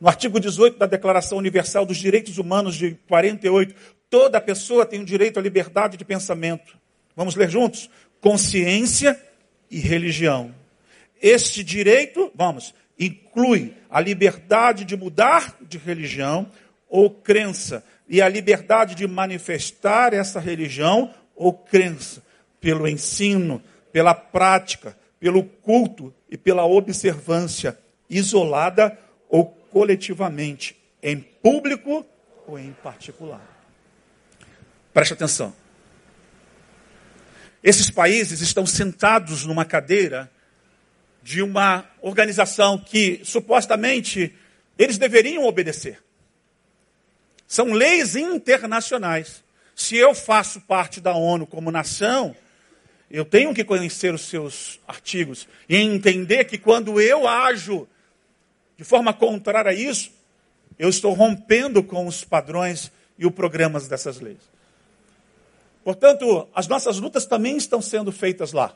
no 0.00 0.08
artigo 0.08 0.38
18 0.38 0.78
da 0.78 0.86
Declaração 0.86 1.38
Universal 1.38 1.86
dos 1.86 1.96
Direitos 1.96 2.36
Humanos 2.36 2.74
de 2.74 2.96
48, 3.08 3.74
toda 4.10 4.40
pessoa 4.40 4.84
tem 4.84 5.00
o 5.00 5.04
direito 5.04 5.38
à 5.38 5.42
liberdade 5.42 5.96
de 5.96 6.04
pensamento. 6.04 6.76
Vamos 7.16 7.34
ler 7.34 7.48
juntos? 7.48 7.88
Consciência 8.20 9.18
e 9.70 9.78
religião. 9.78 10.54
Este 11.20 11.62
direito, 11.62 12.30
vamos, 12.34 12.74
inclui 12.98 13.74
a 13.88 14.00
liberdade 14.00 14.84
de 14.84 14.96
mudar 14.96 15.56
de 15.62 15.78
religião 15.78 16.50
ou 16.88 17.08
crença 17.08 17.82
e 18.12 18.20
a 18.20 18.28
liberdade 18.28 18.94
de 18.94 19.08
manifestar 19.08 20.12
essa 20.12 20.38
religião 20.38 21.14
ou 21.34 21.50
crença 21.54 22.22
pelo 22.60 22.86
ensino, 22.86 23.62
pela 23.90 24.14
prática, 24.14 24.94
pelo 25.18 25.42
culto 25.42 26.12
e 26.30 26.36
pela 26.36 26.66
observância, 26.66 27.78
isolada 28.10 28.98
ou 29.30 29.46
coletivamente, 29.46 30.76
em 31.02 31.18
público 31.18 32.04
ou 32.46 32.58
em 32.58 32.74
particular. 32.82 33.40
Preste 34.92 35.14
atenção. 35.14 35.54
Esses 37.64 37.88
países 37.88 38.42
estão 38.42 38.66
sentados 38.66 39.46
numa 39.46 39.64
cadeira 39.64 40.30
de 41.22 41.40
uma 41.40 41.86
organização 42.02 42.76
que 42.76 43.22
supostamente 43.24 44.36
eles 44.78 44.98
deveriam 44.98 45.46
obedecer. 45.46 45.98
São 47.52 47.74
leis 47.74 48.16
internacionais. 48.16 49.44
Se 49.76 49.94
eu 49.94 50.14
faço 50.14 50.58
parte 50.62 51.02
da 51.02 51.14
ONU 51.14 51.46
como 51.46 51.70
nação, 51.70 52.34
eu 53.10 53.26
tenho 53.26 53.52
que 53.52 53.62
conhecer 53.62 54.14
os 54.14 54.22
seus 54.22 54.80
artigos 54.88 55.46
e 55.68 55.76
entender 55.76 56.46
que 56.46 56.56
quando 56.56 56.98
eu 56.98 57.28
ajo 57.28 57.86
de 58.74 58.84
forma 58.84 59.12
contrária 59.12 59.70
a 59.70 59.74
isso, 59.74 60.10
eu 60.78 60.88
estou 60.88 61.12
rompendo 61.12 61.82
com 61.82 62.06
os 62.06 62.24
padrões 62.24 62.90
e 63.18 63.26
os 63.26 63.34
programas 63.34 63.86
dessas 63.86 64.18
leis. 64.18 64.40
Portanto, 65.84 66.48
as 66.54 66.66
nossas 66.66 66.98
lutas 66.98 67.26
também 67.26 67.58
estão 67.58 67.82
sendo 67.82 68.10
feitas 68.10 68.54
lá. 68.54 68.74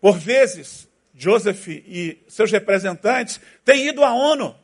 Por 0.00 0.16
vezes, 0.16 0.86
Joseph 1.16 1.66
e 1.66 2.16
seus 2.28 2.52
representantes 2.52 3.40
têm 3.64 3.88
ido 3.88 4.04
à 4.04 4.14
ONU 4.14 4.61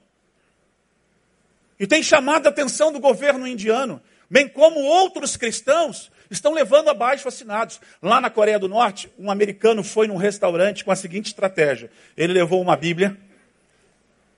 e 1.79 1.87
têm 1.87 2.03
chamado 2.03 2.47
a 2.47 2.51
atenção 2.51 2.93
do 2.93 3.01
governo 3.01 3.47
indiano, 3.47 4.01
bem 4.29 4.49
como 4.49 4.81
outros 4.81 5.37
cristãos 5.37 6.11
estão 6.31 6.53
levando 6.53 6.88
abaixo 6.88 7.29
assinados. 7.29 7.81
Lá 8.03 8.21
na 8.21 8.31
Coreia 8.31 8.59
do 8.59 8.69
Norte, 8.69 9.11
um 9.19 9.31
americano 9.31 9.83
foi 9.83 10.07
num 10.07 10.17
restaurante 10.17 10.85
com 10.85 10.91
a 10.91 10.97
seguinte 10.97 11.27
estratégia: 11.27 11.91
ele 12.17 12.33
levou 12.33 12.61
uma 12.61 12.77
Bíblia 12.77 13.17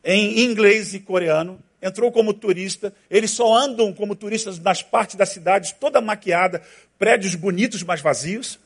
em 0.04 0.40
inglês 0.40 0.94
e 0.94 1.00
coreano, 1.00 1.58
entrou 1.82 2.10
como 2.10 2.32
turista, 2.32 2.92
eles 3.10 3.30
só 3.30 3.54
andam 3.54 3.92
como 3.92 4.14
turistas 4.14 4.58
nas 4.58 4.82
partes 4.82 5.16
das 5.16 5.28
cidades 5.30 5.72
toda 5.72 6.00
maquiada, 6.00 6.62
prédios 6.98 7.34
bonitos, 7.34 7.82
mas 7.82 8.00
vazios, 8.00 8.58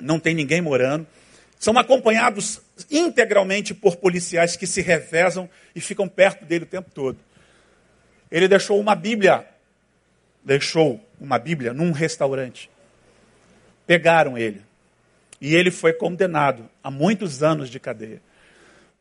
não 0.00 0.18
tem 0.18 0.34
ninguém 0.34 0.60
morando. 0.60 1.06
São 1.58 1.78
acompanhados 1.78 2.60
integralmente 2.90 3.72
por 3.72 3.96
policiais 3.96 4.56
que 4.56 4.66
se 4.66 4.80
revezam 4.80 5.48
e 5.76 5.80
ficam 5.80 6.08
perto 6.08 6.44
dele 6.44 6.64
o 6.64 6.66
tempo 6.66 6.90
todo. 6.92 7.16
Ele 8.32 8.48
deixou 8.48 8.80
uma 8.80 8.94
Bíblia, 8.94 9.46
deixou 10.42 10.98
uma 11.20 11.38
Bíblia 11.38 11.74
num 11.74 11.92
restaurante. 11.92 12.70
Pegaram 13.86 14.38
ele. 14.38 14.62
E 15.38 15.54
ele 15.54 15.70
foi 15.70 15.92
condenado 15.92 16.66
a 16.82 16.90
muitos 16.90 17.42
anos 17.42 17.68
de 17.68 17.78
cadeia. 17.78 18.22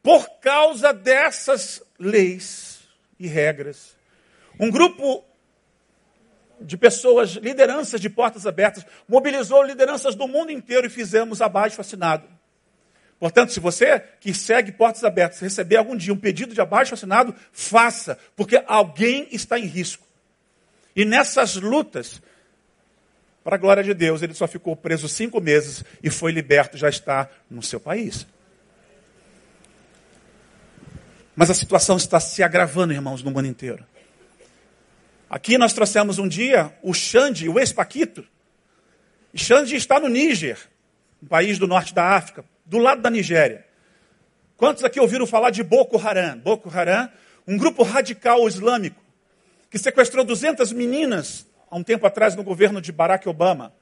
Por 0.03 0.29
causa 0.41 0.91
dessas 0.91 1.81
leis 1.97 2.81
e 3.17 3.25
regras, 3.25 3.95
um 4.59 4.69
grupo 4.69 5.23
de 6.59 6.75
pessoas, 6.75 7.31
lideranças 7.31 8.01
de 8.01 8.09
portas 8.09 8.45
abertas, 8.45 8.85
mobilizou 9.07 9.63
lideranças 9.63 10.13
do 10.13 10.27
mundo 10.27 10.51
inteiro 10.51 10.87
e 10.87 10.89
fizemos 10.89 11.41
abaixo 11.41 11.79
assinado. 11.79 12.27
Portanto, 13.21 13.53
se 13.53 13.59
você 13.59 13.99
que 14.19 14.33
segue 14.33 14.71
portas 14.71 15.03
abertas 15.03 15.39
receber 15.39 15.75
algum 15.75 15.95
dia 15.95 16.11
um 16.11 16.17
pedido 16.17 16.55
de 16.55 16.59
abaixo 16.59 16.95
assinado, 16.95 17.35
faça, 17.51 18.17
porque 18.35 18.63
alguém 18.65 19.27
está 19.31 19.59
em 19.59 19.67
risco. 19.67 20.03
E 20.95 21.05
nessas 21.05 21.55
lutas, 21.55 22.19
para 23.43 23.57
a 23.57 23.59
glória 23.59 23.83
de 23.83 23.93
Deus, 23.93 24.23
ele 24.23 24.33
só 24.33 24.47
ficou 24.47 24.75
preso 24.75 25.07
cinco 25.07 25.39
meses 25.39 25.83
e 26.01 26.09
foi 26.09 26.31
liberto, 26.31 26.79
já 26.79 26.89
está 26.89 27.29
no 27.47 27.61
seu 27.61 27.79
país. 27.79 28.25
Mas 31.35 31.51
a 31.51 31.53
situação 31.53 31.97
está 31.97 32.19
se 32.19 32.41
agravando, 32.41 32.91
irmãos, 32.91 33.21
no 33.21 33.29
mundo 33.29 33.45
inteiro. 33.45 33.85
Aqui 35.29 35.59
nós 35.59 35.73
trouxemos 35.73 36.17
um 36.17 36.27
dia 36.27 36.75
o 36.81 36.91
Xande, 36.91 37.47
o 37.47 37.59
ex-Paquito. 37.59 38.27
Xande 39.35 39.75
está 39.75 39.99
no 39.99 40.09
Níger, 40.09 40.57
um 41.21 41.27
país 41.27 41.59
do 41.59 41.67
norte 41.67 41.93
da 41.93 42.15
África, 42.15 42.43
do 42.71 42.77
lado 42.77 43.01
da 43.01 43.09
Nigéria. 43.09 43.65
Quantos 44.55 44.81
aqui 44.85 44.97
ouviram 44.97 45.27
falar 45.27 45.49
de 45.49 45.61
Boko 45.61 45.97
Haram? 45.97 46.37
Boko 46.37 46.69
Haram, 46.69 47.09
um 47.45 47.57
grupo 47.57 47.83
radical 47.83 48.47
islâmico 48.47 49.03
que 49.69 49.77
sequestrou 49.77 50.23
200 50.23 50.71
meninas 50.71 51.45
há 51.69 51.75
um 51.75 51.83
tempo 51.83 52.07
atrás 52.07 52.33
no 52.33 52.43
governo 52.43 52.79
de 52.79 52.93
Barack 52.93 53.27
Obama. 53.27 53.73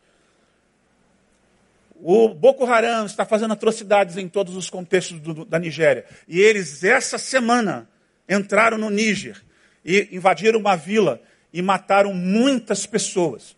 O 2.02 2.30
Boko 2.30 2.65
Haram 2.65 3.06
está 3.06 3.23
fazendo 3.25 3.54
atrocidades 3.54 4.17
em 4.17 4.28
todos 4.28 4.56
os 4.56 4.71
contextos 4.71 5.19
do, 5.19 5.45
da 5.45 5.60
Nigéria. 5.60 6.06
E 6.28 6.39
eles, 6.39 6.84
essa 6.84 7.19
semana, 7.19 7.88
entraram 8.28 8.78
no 8.78 8.89
Níger 8.89 9.39
e 9.86 10.10
invadiram 10.12 10.60
uma 10.60 10.75
vila 10.75 11.21
e 11.54 11.62
mataram 11.62 12.12
muitas 12.12 12.88
pessoas. 12.88 13.56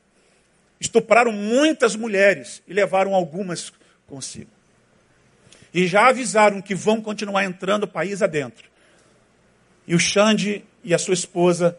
Estupraram 0.78 1.32
muitas 1.32 1.96
mulheres 1.96 2.62
e 2.68 2.74
levaram 2.74 3.16
algumas 3.16 3.72
consigo. 4.08 4.61
E 5.74 5.88
já 5.88 6.08
avisaram 6.08 6.62
que 6.62 6.76
vão 6.76 7.02
continuar 7.02 7.44
entrando 7.46 7.84
o 7.84 7.88
país 7.88 8.22
adentro. 8.22 8.70
E 9.88 9.96
o 9.96 10.00
Xande 10.00 10.64
e 10.84 10.94
a 10.94 10.98
sua 10.98 11.14
esposa 11.14 11.78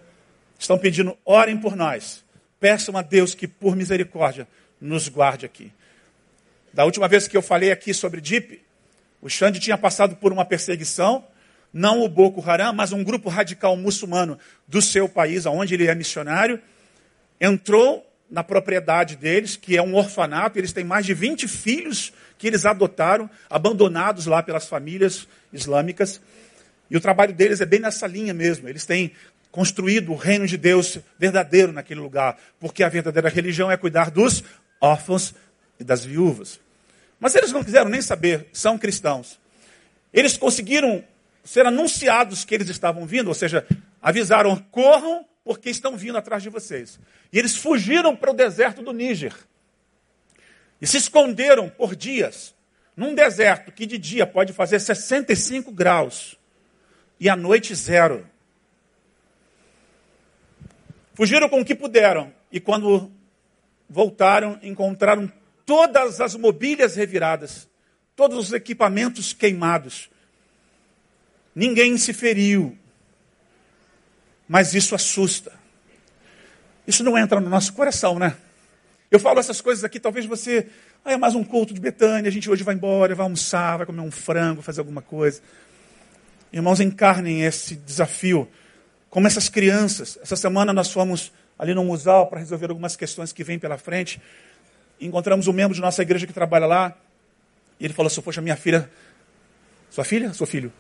estão 0.58 0.78
pedindo, 0.78 1.16
orem 1.24 1.56
por 1.56 1.76
nós. 1.76 2.24
Peçam 2.58 2.96
a 2.96 3.02
Deus 3.02 3.34
que, 3.34 3.48
por 3.48 3.76
misericórdia, 3.76 4.46
nos 4.80 5.08
guarde 5.08 5.44
aqui. 5.44 5.72
Da 6.72 6.84
última 6.84 7.06
vez 7.06 7.28
que 7.28 7.36
eu 7.36 7.42
falei 7.42 7.70
aqui 7.70 7.92
sobre 7.92 8.20
DIP, 8.20 8.62
o 9.20 9.28
Xande 9.28 9.60
tinha 9.60 9.76
passado 9.76 10.16
por 10.16 10.32
uma 10.32 10.44
perseguição, 10.44 11.24
não 11.72 12.02
o 12.02 12.08
Boko 12.08 12.42
Haram, 12.48 12.72
mas 12.72 12.92
um 12.92 13.04
grupo 13.04 13.28
radical 13.28 13.76
muçulmano 13.76 14.38
do 14.66 14.82
seu 14.82 15.08
país, 15.08 15.46
onde 15.46 15.74
ele 15.74 15.86
é 15.86 15.94
missionário, 15.94 16.60
entrou 17.40 18.06
na 18.32 18.42
propriedade 18.42 19.14
deles, 19.14 19.56
que 19.56 19.76
é 19.76 19.82
um 19.82 19.94
orfanato, 19.94 20.58
eles 20.58 20.72
têm 20.72 20.82
mais 20.82 21.04
de 21.04 21.12
20 21.12 21.46
filhos 21.46 22.14
que 22.38 22.46
eles 22.46 22.64
adotaram, 22.64 23.28
abandonados 23.48 24.24
lá 24.24 24.42
pelas 24.42 24.66
famílias 24.66 25.28
islâmicas. 25.52 26.18
E 26.90 26.96
o 26.96 27.00
trabalho 27.00 27.34
deles 27.34 27.60
é 27.60 27.66
bem 27.66 27.78
nessa 27.78 28.06
linha 28.06 28.32
mesmo. 28.32 28.66
Eles 28.66 28.86
têm 28.86 29.12
construído 29.50 30.12
o 30.12 30.16
reino 30.16 30.46
de 30.46 30.56
Deus 30.56 30.98
verdadeiro 31.18 31.72
naquele 31.72 32.00
lugar, 32.00 32.38
porque 32.58 32.82
a 32.82 32.88
verdadeira 32.88 33.28
religião 33.28 33.70
é 33.70 33.76
cuidar 33.76 34.10
dos 34.10 34.42
órfãos 34.80 35.34
e 35.78 35.84
das 35.84 36.02
viúvas. 36.02 36.58
Mas 37.20 37.34
eles 37.34 37.52
não 37.52 37.62
quiseram 37.62 37.90
nem 37.90 38.00
saber, 38.00 38.46
são 38.50 38.78
cristãos. 38.78 39.38
Eles 40.10 40.38
conseguiram 40.38 41.04
ser 41.44 41.66
anunciados 41.66 42.46
que 42.46 42.54
eles 42.54 42.70
estavam 42.70 43.04
vindo, 43.04 43.28
ou 43.28 43.34
seja, 43.34 43.66
avisaram: 44.00 44.56
corram, 44.70 45.22
porque 45.44 45.70
estão 45.70 45.96
vindo 45.96 46.18
atrás 46.18 46.42
de 46.42 46.48
vocês. 46.48 46.98
E 47.32 47.38
eles 47.38 47.56
fugiram 47.56 48.14
para 48.14 48.30
o 48.30 48.34
deserto 48.34 48.82
do 48.82 48.92
Níger. 48.92 49.34
E 50.80 50.86
se 50.86 50.96
esconderam 50.96 51.68
por 51.68 51.94
dias, 51.94 52.54
num 52.96 53.14
deserto 53.14 53.72
que 53.72 53.86
de 53.86 53.98
dia 53.98 54.26
pode 54.26 54.52
fazer 54.52 54.80
65 54.80 55.70
graus 55.72 56.36
e 57.18 57.28
à 57.28 57.36
noite 57.36 57.74
zero. 57.74 58.26
Fugiram 61.14 61.48
com 61.48 61.60
o 61.60 61.64
que 61.64 61.74
puderam. 61.74 62.32
E 62.50 62.58
quando 62.58 63.10
voltaram, 63.88 64.58
encontraram 64.62 65.30
todas 65.64 66.20
as 66.20 66.34
mobílias 66.34 66.96
reviradas, 66.96 67.68
todos 68.16 68.38
os 68.38 68.52
equipamentos 68.52 69.32
queimados. 69.32 70.10
Ninguém 71.54 71.96
se 71.96 72.12
feriu. 72.12 72.76
Mas 74.52 74.74
isso 74.74 74.94
assusta. 74.94 75.50
Isso 76.86 77.02
não 77.02 77.16
entra 77.16 77.40
no 77.40 77.48
nosso 77.48 77.72
coração, 77.72 78.18
né? 78.18 78.36
Eu 79.10 79.18
falo 79.18 79.40
essas 79.40 79.62
coisas 79.62 79.82
aqui, 79.82 79.98
talvez 79.98 80.26
você. 80.26 80.68
Ah, 81.02 81.12
é 81.12 81.16
mais 81.16 81.34
um 81.34 81.42
culto 81.42 81.72
de 81.72 81.80
Betânia, 81.80 82.28
a 82.28 82.30
gente 82.30 82.50
hoje 82.50 82.62
vai 82.62 82.74
embora, 82.74 83.14
vai 83.14 83.24
almoçar, 83.24 83.78
vai 83.78 83.86
comer 83.86 84.02
um 84.02 84.10
frango, 84.10 84.60
fazer 84.60 84.82
alguma 84.82 85.00
coisa. 85.00 85.40
Irmãos, 86.52 86.80
encarnem 86.80 87.42
esse 87.42 87.76
desafio 87.76 88.46
como 89.08 89.26
essas 89.26 89.48
crianças. 89.48 90.18
Essa 90.22 90.36
semana 90.36 90.70
nós 90.70 90.92
fomos 90.92 91.32
ali 91.58 91.72
no 91.72 91.82
museu 91.82 92.26
para 92.26 92.38
resolver 92.38 92.68
algumas 92.68 92.94
questões 92.94 93.32
que 93.32 93.42
vêm 93.42 93.58
pela 93.58 93.78
frente. 93.78 94.20
Encontramos 95.00 95.48
um 95.48 95.52
membro 95.54 95.74
de 95.74 95.80
nossa 95.80 96.02
igreja 96.02 96.26
que 96.26 96.32
trabalha 96.34 96.66
lá. 96.66 96.94
E 97.80 97.86
ele 97.86 97.94
falou 97.94 98.08
assim: 98.08 98.20
Poxa, 98.20 98.42
minha 98.42 98.56
filha. 98.56 98.90
Sua 99.88 100.04
filha? 100.04 100.30
Seu 100.34 100.46
filho? 100.46 100.70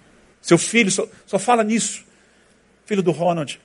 Seu 0.42 0.58
filho 0.58 0.90
só, 0.90 1.08
só 1.24 1.38
fala 1.38 1.64
nisso. 1.64 2.11
Filho 2.92 3.02
do 3.02 3.10
Ronald. 3.10 3.58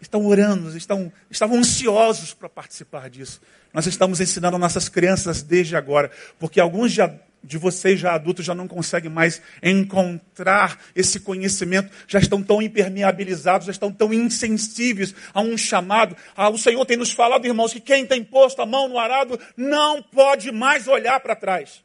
Estão 0.00 0.24
orando, 0.24 0.76
estão, 0.76 1.12
estavam 1.28 1.58
ansiosos 1.58 2.32
para 2.32 2.48
participar 2.48 3.10
disso. 3.10 3.40
Nós 3.74 3.88
estamos 3.88 4.20
ensinando 4.20 4.56
nossas 4.56 4.88
crianças 4.88 5.42
desde 5.42 5.74
agora, 5.74 6.12
porque 6.38 6.60
alguns 6.60 6.92
já 6.92 7.12
de 7.42 7.58
vocês 7.58 7.98
já 7.98 8.14
adultos 8.14 8.44
já 8.44 8.54
não 8.54 8.68
conseguem 8.68 9.10
mais 9.10 9.42
encontrar 9.60 10.80
esse 10.94 11.18
conhecimento, 11.18 11.90
já 12.06 12.20
estão 12.20 12.40
tão 12.40 12.62
impermeabilizados, 12.62 13.66
já 13.66 13.72
estão 13.72 13.90
tão 13.90 14.14
insensíveis 14.14 15.12
a 15.34 15.40
um 15.40 15.58
chamado. 15.58 16.16
Ah, 16.36 16.48
o 16.48 16.56
Senhor 16.56 16.86
tem 16.86 16.96
nos 16.96 17.10
falado, 17.10 17.44
irmãos, 17.46 17.72
que 17.72 17.80
quem 17.80 18.06
tem 18.06 18.22
posto 18.22 18.62
a 18.62 18.66
mão 18.66 18.88
no 18.88 18.96
arado 18.96 19.40
não 19.56 20.00
pode 20.00 20.52
mais 20.52 20.86
olhar 20.86 21.18
para 21.18 21.34
trás. 21.34 21.82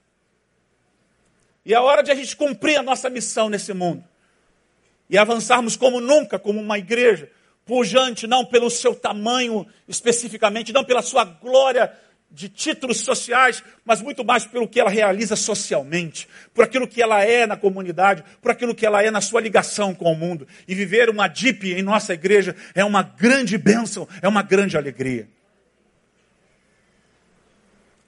E 1.65 1.73
é 1.73 1.79
hora 1.79 2.03
de 2.03 2.11
a 2.11 2.15
gente 2.15 2.35
cumprir 2.35 2.77
a 2.77 2.83
nossa 2.83 3.09
missão 3.09 3.49
nesse 3.49 3.73
mundo. 3.73 4.10
E 5.11 5.17
avançarmos 5.17 5.75
como 5.75 6.01
nunca, 6.01 6.39
como 6.39 6.59
uma 6.59 6.79
igreja, 6.79 7.29
pujante, 7.65 8.25
não 8.25 8.43
pelo 8.43 8.69
seu 8.69 8.95
tamanho 8.95 9.67
especificamente, 9.87 10.73
não 10.73 10.83
pela 10.83 11.03
sua 11.03 11.23
glória 11.23 11.91
de 12.31 12.47
títulos 12.47 13.01
sociais, 13.01 13.61
mas 13.85 14.01
muito 14.01 14.23
mais 14.23 14.45
pelo 14.45 14.67
que 14.67 14.79
ela 14.79 14.89
realiza 14.89 15.35
socialmente, 15.35 16.27
por 16.53 16.63
aquilo 16.63 16.87
que 16.87 17.01
ela 17.01 17.21
é 17.23 17.45
na 17.45 17.57
comunidade, 17.57 18.23
por 18.41 18.51
aquilo 18.51 18.73
que 18.73 18.85
ela 18.85 19.03
é 19.03 19.11
na 19.11 19.19
sua 19.19 19.41
ligação 19.41 19.93
com 19.93 20.11
o 20.11 20.15
mundo. 20.15 20.47
E 20.65 20.73
viver 20.73 21.09
uma 21.09 21.27
DIP 21.27 21.73
em 21.73 21.83
nossa 21.83 22.13
igreja 22.13 22.55
é 22.73 22.83
uma 22.83 23.03
grande 23.03 23.57
bênção, 23.57 24.07
é 24.21 24.27
uma 24.27 24.41
grande 24.41 24.77
alegria. 24.77 25.27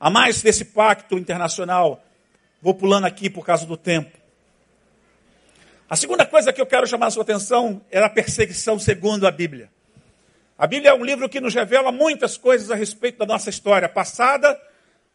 a 0.04 0.10
mais 0.10 0.41
desse 0.41 0.66
pacto 0.66 1.18
internacional. 1.18 2.04
Vou 2.62 2.74
pulando 2.74 3.06
aqui 3.06 3.30
por 3.30 3.45
causa 3.45 3.66
do 3.66 3.78
tempo. 3.78 4.12
A 5.93 5.95
segunda 5.95 6.25
coisa 6.25 6.51
que 6.51 6.59
eu 6.59 6.65
quero 6.65 6.87
chamar 6.87 7.05
a 7.05 7.11
sua 7.11 7.21
atenção 7.21 7.79
é 7.91 7.99
a 7.99 8.09
perseguição 8.09 8.79
segundo 8.79 9.27
a 9.27 9.31
Bíblia. 9.31 9.69
A 10.57 10.65
Bíblia 10.65 10.89
é 10.89 10.93
um 10.95 11.05
livro 11.05 11.29
que 11.29 11.39
nos 11.39 11.53
revela 11.53 11.91
muitas 11.91 12.35
coisas 12.35 12.71
a 12.71 12.75
respeito 12.75 13.19
da 13.19 13.27
nossa 13.27 13.51
história 13.51 13.87
passada, 13.87 14.59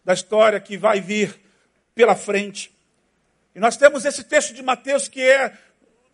da 0.04 0.14
história 0.14 0.60
que 0.60 0.78
vai 0.78 1.00
vir 1.00 1.34
pela 1.96 2.14
frente. 2.14 2.70
E 3.56 3.58
nós 3.58 3.76
temos 3.76 4.04
esse 4.04 4.22
texto 4.22 4.54
de 4.54 4.62
Mateus 4.62 5.08
que 5.08 5.20
é 5.20 5.52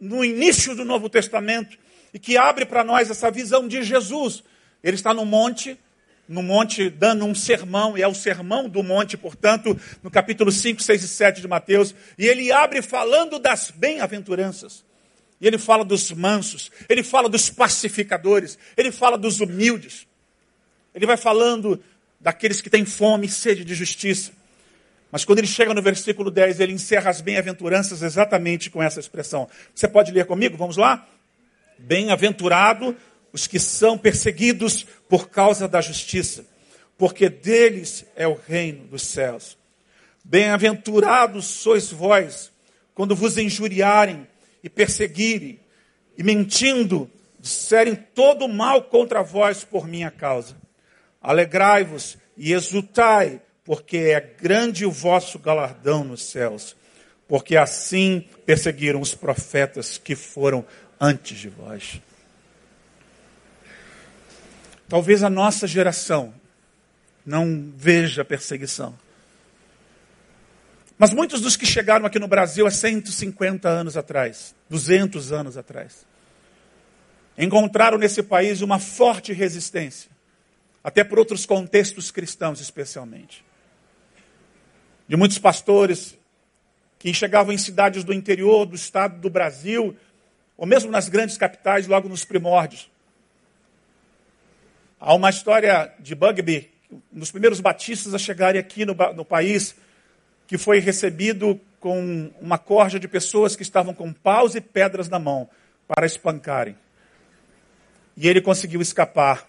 no 0.01 0.25
início 0.25 0.75
do 0.75 0.83
Novo 0.83 1.11
Testamento 1.11 1.77
e 2.15 2.19
que 2.19 2.39
abre 2.39 2.65
para 2.65 2.83
nós 2.83 3.11
essa 3.11 3.31
visão 3.31 3.69
de 3.69 3.83
Jesus. 3.83 4.43
Ele 4.83 4.97
está 4.97 5.13
no 5.13 5.27
monte, 5.27 5.79
no 6.29 6.43
monte 6.43 6.89
dando 6.89 7.25
um 7.25 7.35
sermão, 7.35 7.97
e 7.97 8.03
é 8.03 8.09
o 8.09 8.15
sermão 8.15 8.69
do 8.69 8.83
monte, 8.83 9.17
portanto, 9.17 9.79
no 10.03 10.11
capítulo 10.11 10.51
5, 10.51 10.83
6 10.83 11.03
e 11.03 11.09
7 11.09 11.41
de 11.41 11.49
Mateus, 11.49 11.95
e 12.19 12.27
ele 12.27 12.51
abre 12.51 12.81
falando 12.83 13.39
das 13.39 13.71
bem-aventuranças. 13.71 14.85
E 15.41 15.47
ele 15.47 15.59
fala 15.59 15.85
dos 15.85 16.11
mansos, 16.13 16.71
ele 16.89 17.03
fala 17.03 17.29
dos 17.29 17.51
pacificadores, 17.51 18.59
ele 18.77 18.91
fala 18.91 19.19
dos 19.19 19.41
humildes. 19.41 20.07
Ele 20.95 21.07
vai 21.07 21.17
falando 21.17 21.83
daqueles 22.21 22.61
que 22.61 22.71
têm 22.71 22.85
fome 22.85 23.27
e 23.27 23.31
sede 23.31 23.65
de 23.65 23.75
justiça. 23.75 24.33
Mas 25.11 25.25
quando 25.25 25.39
ele 25.39 25.47
chega 25.47 25.75
no 25.75 25.83
versículo 25.83 26.31
10, 26.31 26.61
ele 26.61 26.73
encerra 26.73 27.11
as 27.11 27.21
bem-aventuranças 27.21 28.03
exatamente 28.03 28.71
com 28.71 28.83
essa 28.83 28.99
expressão. 28.99 29.49
Você 29.75 29.87
pode 29.87 30.11
ler 30.11 30.25
comigo? 30.25 30.57
Vamos 30.57 30.77
lá? 30.77 31.07
Bem-aventurado 31.79 32.97
os 33.35 33.49
que 33.49 33.59
são 33.59 33.99
perseguidos 33.99 34.87
por 35.09 35.29
causa 35.29 35.67
da 35.67 35.81
justiça, 35.81 36.47
porque 36.97 37.29
deles 37.29 38.07
é 38.15 38.29
o 38.29 38.35
reino 38.35 38.87
dos 38.87 39.03
céus. 39.03 39.59
Bem-aventurados 40.23 41.45
sois 41.45 41.91
vós, 41.91 42.53
quando 42.95 43.17
vos 43.17 43.37
injuriarem 43.37 44.25
e 44.63 44.71
perseguirem, 44.71 45.59
e 46.17 46.23
mentindo, 46.23 47.11
disserem 47.41 47.97
todo 47.97 48.47
mal 48.47 48.85
contra 48.85 49.21
vós 49.21 49.65
por 49.65 49.89
minha 49.89 50.13
causa. 50.13 50.57
Alegrai-vos 51.21 52.17
e 52.37 52.53
exultai, 52.53 53.43
porque 53.65 53.97
é 53.97 54.21
grande 54.21 54.87
o 54.87 54.93
vosso 54.93 55.41
galardão 55.41 56.05
nos 56.05 56.23
céus, 56.23 56.77
porque 57.27 57.57
assim 57.57 58.29
perseguiram 58.47 59.01
os 59.01 59.13
profetas 59.13 59.99
que 59.99 60.15
foram 60.15 60.65
antes 61.01 61.37
de 61.37 61.49
vós. 61.49 62.01
Talvez 64.89 65.23
a 65.23 65.31
nossa 65.31 65.67
geração 65.67 66.35
não 67.25 67.73
veja 67.77 68.25
perseguição. 68.25 68.99
Mas 70.99 71.13
muitos 71.13 71.41
dos 71.41 71.57
que 71.57 71.67
chegaram 71.67 72.07
aqui 72.07 72.19
no 72.19 72.29
Brasil 72.29 72.67
há 72.67 72.71
150 72.71 73.69
anos 73.69 73.97
atrás, 73.97 74.55
200 74.71 75.33
anos 75.33 75.57
atrás, 75.57 76.07
encontraram 77.37 77.99
nesse 77.99 78.23
país 78.23 78.61
uma 78.61 78.79
forte 78.79 79.33
resistência, 79.33 80.11
até 80.83 81.03
por 81.03 81.19
outros 81.19 81.45
contextos 81.47 82.11
cristãos 82.11 82.61
especialmente. 82.61 83.45
De 85.09 85.17
muitos 85.17 85.39
pastores 85.39 86.17
que 86.99 87.13
chegavam 87.13 87.53
em 87.53 87.59
cidades 87.59 88.05
do 88.05 88.13
interior 88.13 88.65
do 88.65 88.77
estado 88.77 89.21
do 89.21 89.29
Brasil, 89.29 89.97
ou 90.57 90.67
mesmo 90.67 90.91
nas 90.91 91.09
grandes 91.09 91.37
capitais, 91.37 91.87
logo 91.87 92.09
nos 92.09 92.25
primórdios, 92.25 92.89
Há 95.07 95.13
uma 95.13 95.29
história 95.29 95.93
de 96.01 96.15
Bugby, 96.15 96.71
um 97.13 97.19
dos 97.19 97.31
primeiros 97.31 97.61
batistas 97.61 98.15
a 98.15 98.19
chegarem 98.19 98.59
aqui 98.59 98.87
no, 98.87 98.95
no 99.15 99.23
país, 99.23 99.77
que 100.47 100.57
foi 100.57 100.79
recebido 100.79 101.61
com 101.79 102.33
uma 102.41 102.57
corja 102.57 102.99
de 102.99 103.07
pessoas 103.07 103.55
que 103.55 103.63
estavam 103.63 103.93
com 103.93 104.11
paus 104.15 104.55
e 104.55 104.63
pedras 104.63 105.07
na 105.11 105.19
mão 105.19 105.47
para 105.87 106.07
espancarem. 106.07 106.75
E 108.17 108.27
ele 108.27 108.41
conseguiu 108.41 108.81
escapar. 108.81 109.47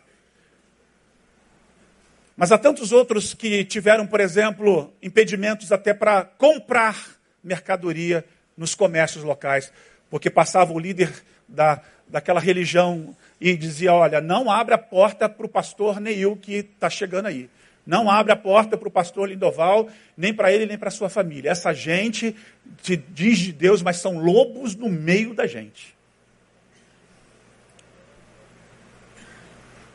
Mas 2.36 2.52
há 2.52 2.58
tantos 2.58 2.92
outros 2.92 3.34
que 3.34 3.64
tiveram, 3.64 4.06
por 4.06 4.20
exemplo, 4.20 4.94
impedimentos 5.02 5.72
até 5.72 5.94
para 5.94 6.26
comprar 6.26 7.16
mercadoria 7.42 8.26
nos 8.58 8.76
comércios 8.76 9.24
locais, 9.24 9.72
porque 10.10 10.30
passava 10.30 10.74
o 10.74 10.80
líder 10.80 11.14
da, 11.48 11.82
daquela 12.10 12.42
religião 12.42 13.16
e 13.40 13.56
dizia: 13.56 13.94
Olha, 13.94 14.22
não 14.22 14.50
abra 14.50 14.76
a 14.76 14.80
porta 14.80 15.28
para 15.28 15.46
o 15.46 15.50
pastor 15.50 16.00
Neil 16.00 16.36
que 16.36 16.54
está 16.54 16.90
chegando 16.90 17.28
aí. 17.28 17.50
Não 17.86 18.10
abre 18.10 18.32
a 18.32 18.36
porta 18.36 18.76
para 18.76 18.88
o 18.88 18.92
pastor 18.92 19.30
Lindoval, 19.30 19.90
nem 20.18 20.34
para 20.34 20.52
ele, 20.52 20.66
nem 20.66 20.78
para 20.78 20.90
sua 20.90 21.08
família. 21.08 21.52
Essa 21.52 21.72
gente 21.72 22.36
te 22.82 22.98
diz 22.98 23.38
de 23.38 23.54
Deus, 23.54 23.84
mas 23.84 23.98
são 23.98 24.18
lobos 24.18 24.76
no 24.76 24.90
meio 24.90 25.36
da 25.36 25.46
gente. 25.46 25.96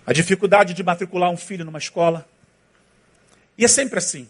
A 0.06 0.12
dificuldade 0.12 0.72
de 0.72 0.82
matricular 0.84 1.30
um 1.30 1.36
filho 1.36 1.64
numa 1.64 1.78
escola. 1.78 2.28
E 3.58 3.64
é 3.64 3.68
sempre 3.68 3.98
assim. 3.98 4.28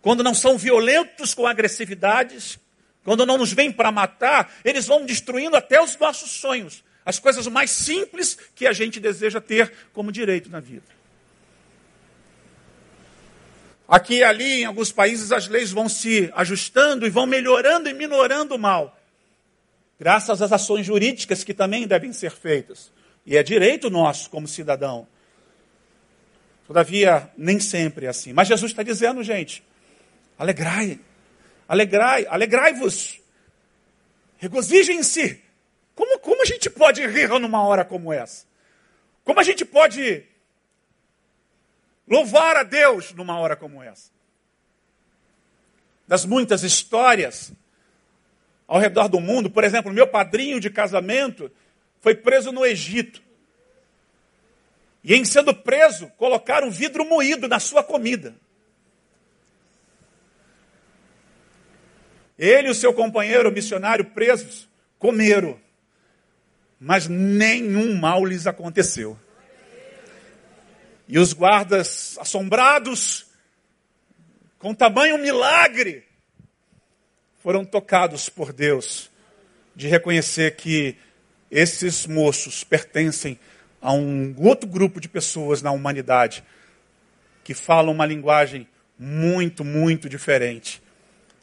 Quando 0.00 0.22
não 0.22 0.34
são 0.34 0.56
violentos 0.56 1.34
com 1.34 1.46
agressividades, 1.46 2.58
quando 3.04 3.26
não 3.26 3.36
nos 3.36 3.52
vêm 3.52 3.70
para 3.70 3.92
matar, 3.92 4.50
eles 4.64 4.86
vão 4.86 5.04
destruindo 5.04 5.56
até 5.56 5.80
os 5.80 5.96
nossos 5.98 6.30
sonhos. 6.30 6.82
As 7.04 7.18
coisas 7.18 7.46
mais 7.46 7.70
simples 7.70 8.38
que 8.54 8.66
a 8.66 8.72
gente 8.72 8.98
deseja 8.98 9.40
ter 9.40 9.72
como 9.92 10.10
direito 10.10 10.50
na 10.50 10.60
vida. 10.60 10.94
Aqui 13.86 14.14
e 14.16 14.24
ali, 14.24 14.62
em 14.62 14.64
alguns 14.64 14.90
países, 14.90 15.30
as 15.30 15.46
leis 15.46 15.70
vão 15.70 15.88
se 15.88 16.30
ajustando 16.34 17.06
e 17.06 17.10
vão 17.10 17.26
melhorando 17.26 17.88
e 17.88 17.92
minorando 17.92 18.54
o 18.54 18.58
mal. 18.58 18.98
Graças 20.00 20.40
às 20.40 20.50
ações 20.50 20.86
jurídicas 20.86 21.44
que 21.44 21.52
também 21.52 21.86
devem 21.86 22.12
ser 22.12 22.30
feitas. 22.30 22.90
E 23.26 23.36
é 23.36 23.42
direito 23.42 23.90
nosso 23.90 24.30
como 24.30 24.48
cidadão. 24.48 25.06
Todavia, 26.66 27.30
nem 27.36 27.60
sempre 27.60 28.06
é 28.06 28.08
assim. 28.08 28.32
Mas 28.32 28.48
Jesus 28.48 28.72
está 28.72 28.82
dizendo, 28.82 29.22
gente, 29.22 29.62
alegrai, 30.38 30.98
alegrai, 31.68 32.26
alegrai-vos, 32.26 33.20
regozijem-se, 34.38 35.43
como, 35.94 36.18
como 36.18 36.42
a 36.42 36.44
gente 36.44 36.68
pode 36.68 37.06
rir 37.06 37.28
numa 37.28 37.62
hora 37.62 37.84
como 37.84 38.12
essa? 38.12 38.46
Como 39.22 39.40
a 39.40 39.42
gente 39.42 39.64
pode 39.64 40.24
louvar 42.06 42.56
a 42.56 42.62
Deus 42.62 43.12
numa 43.12 43.38
hora 43.38 43.56
como 43.56 43.82
essa? 43.82 44.10
Das 46.06 46.24
muitas 46.24 46.62
histórias 46.62 47.52
ao 48.66 48.78
redor 48.78 49.08
do 49.08 49.20
mundo, 49.20 49.50
por 49.50 49.62
exemplo, 49.62 49.92
meu 49.92 50.06
padrinho 50.06 50.58
de 50.58 50.70
casamento 50.70 51.50
foi 52.00 52.14
preso 52.14 52.50
no 52.50 52.66
Egito. 52.66 53.22
E 55.02 55.14
em 55.14 55.24
sendo 55.24 55.54
preso, 55.54 56.08
colocaram 56.16 56.70
vidro 56.70 57.04
moído 57.04 57.46
na 57.46 57.60
sua 57.60 57.82
comida. 57.82 58.34
Ele 62.38 62.68
e 62.68 62.70
o 62.70 62.74
seu 62.74 62.92
companheiro 62.92 63.52
missionário 63.52 64.06
presos 64.06 64.68
comeram 64.98 65.60
mas 66.84 67.08
nenhum 67.08 67.96
mal 67.96 68.26
lhes 68.26 68.46
aconteceu. 68.46 69.18
E 71.08 71.18
os 71.18 71.32
guardas, 71.32 72.18
assombrados, 72.20 73.24
com 74.58 74.74
tamanho 74.74 75.16
milagre, 75.16 76.04
foram 77.42 77.64
tocados 77.64 78.28
por 78.28 78.52
Deus 78.52 79.10
de 79.74 79.88
reconhecer 79.88 80.56
que 80.56 80.96
esses 81.50 82.06
moços 82.06 82.62
pertencem 82.62 83.38
a 83.80 83.90
um 83.94 84.34
outro 84.36 84.68
grupo 84.68 85.00
de 85.00 85.08
pessoas 85.08 85.62
na 85.62 85.70
humanidade 85.70 86.44
que 87.42 87.54
falam 87.54 87.94
uma 87.94 88.04
linguagem 88.04 88.68
muito, 88.98 89.64
muito 89.64 90.06
diferente. 90.06 90.82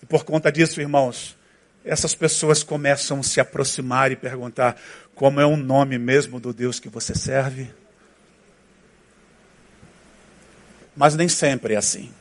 E 0.04 0.06
por 0.06 0.24
conta 0.24 0.52
disso, 0.52 0.80
irmãos, 0.80 1.36
essas 1.84 2.14
pessoas 2.14 2.64
começam 2.64 3.20
a 3.20 3.24
se 3.24 3.40
aproximar 3.40 4.12
e 4.12 4.16
perguntar: 4.16 4.80
como 5.16 5.40
é 5.40 5.46
o 5.46 5.56
nome 5.56 5.98
mesmo 5.98 6.40
do 6.40 6.54
Deus 6.54 6.80
que 6.80 6.90
você 6.90 7.14
serve? 7.14 7.72
Mas 10.96 11.16
nem 11.16 11.30
sempre 11.30 11.74
é 11.74 11.78
assim. 11.78 12.12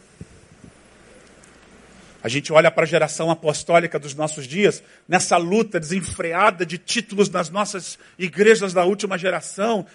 A 2.22 2.28
gente 2.28 2.52
olha 2.52 2.70
para 2.70 2.82
a 2.82 2.86
geração 2.86 3.30
apostólica 3.30 3.98
dos 3.98 4.14
nossos 4.14 4.46
dias, 4.46 4.82
nessa 5.08 5.38
luta 5.38 5.80
desenfreada 5.80 6.66
de 6.66 6.76
títulos 6.76 7.30
nas 7.30 7.48
nossas 7.48 7.98
igrejas 8.18 8.74
da 8.74 8.84
última 8.84 9.16
geração, 9.16 9.86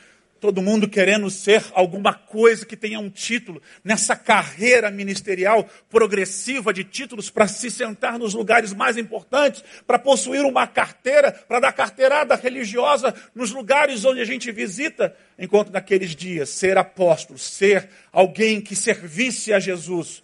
todo 0.45 0.61
mundo 0.61 0.87
querendo 0.87 1.27
ser 1.31 1.65
alguma 1.73 2.13
coisa 2.13 2.67
que 2.67 2.77
tenha 2.77 2.99
um 2.99 3.09
título, 3.09 3.59
nessa 3.83 4.15
carreira 4.15 4.91
ministerial 4.91 5.67
progressiva 5.89 6.71
de 6.71 6.83
títulos 6.83 7.31
para 7.31 7.47
se 7.47 7.71
sentar 7.71 8.19
nos 8.19 8.35
lugares 8.35 8.71
mais 8.71 8.95
importantes, 8.95 9.63
para 9.87 9.97
possuir 9.97 10.45
uma 10.45 10.67
carteira, 10.67 11.31
para 11.31 11.59
dar 11.59 11.73
carteirada 11.73 12.35
religiosa 12.35 13.11
nos 13.33 13.51
lugares 13.51 14.05
onde 14.05 14.21
a 14.21 14.25
gente 14.25 14.51
visita, 14.51 15.15
enquanto 15.39 15.71
naqueles 15.71 16.15
dias 16.15 16.49
ser 16.49 16.77
apóstolo, 16.77 17.39
ser 17.39 17.89
alguém 18.13 18.61
que 18.61 18.75
servisse 18.75 19.51
a 19.51 19.59
Jesus, 19.59 20.21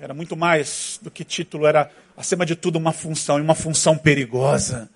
Era 0.00 0.14
muito 0.14 0.36
mais 0.36 0.98
do 1.00 1.10
que 1.12 1.24
título, 1.24 1.64
era, 1.64 1.90
acima 2.16 2.44
de 2.44 2.56
tudo, 2.56 2.76
uma 2.76 2.92
função, 2.92 3.38
e 3.38 3.42
uma 3.42 3.54
função 3.54 3.96
perigosa. 3.96 4.90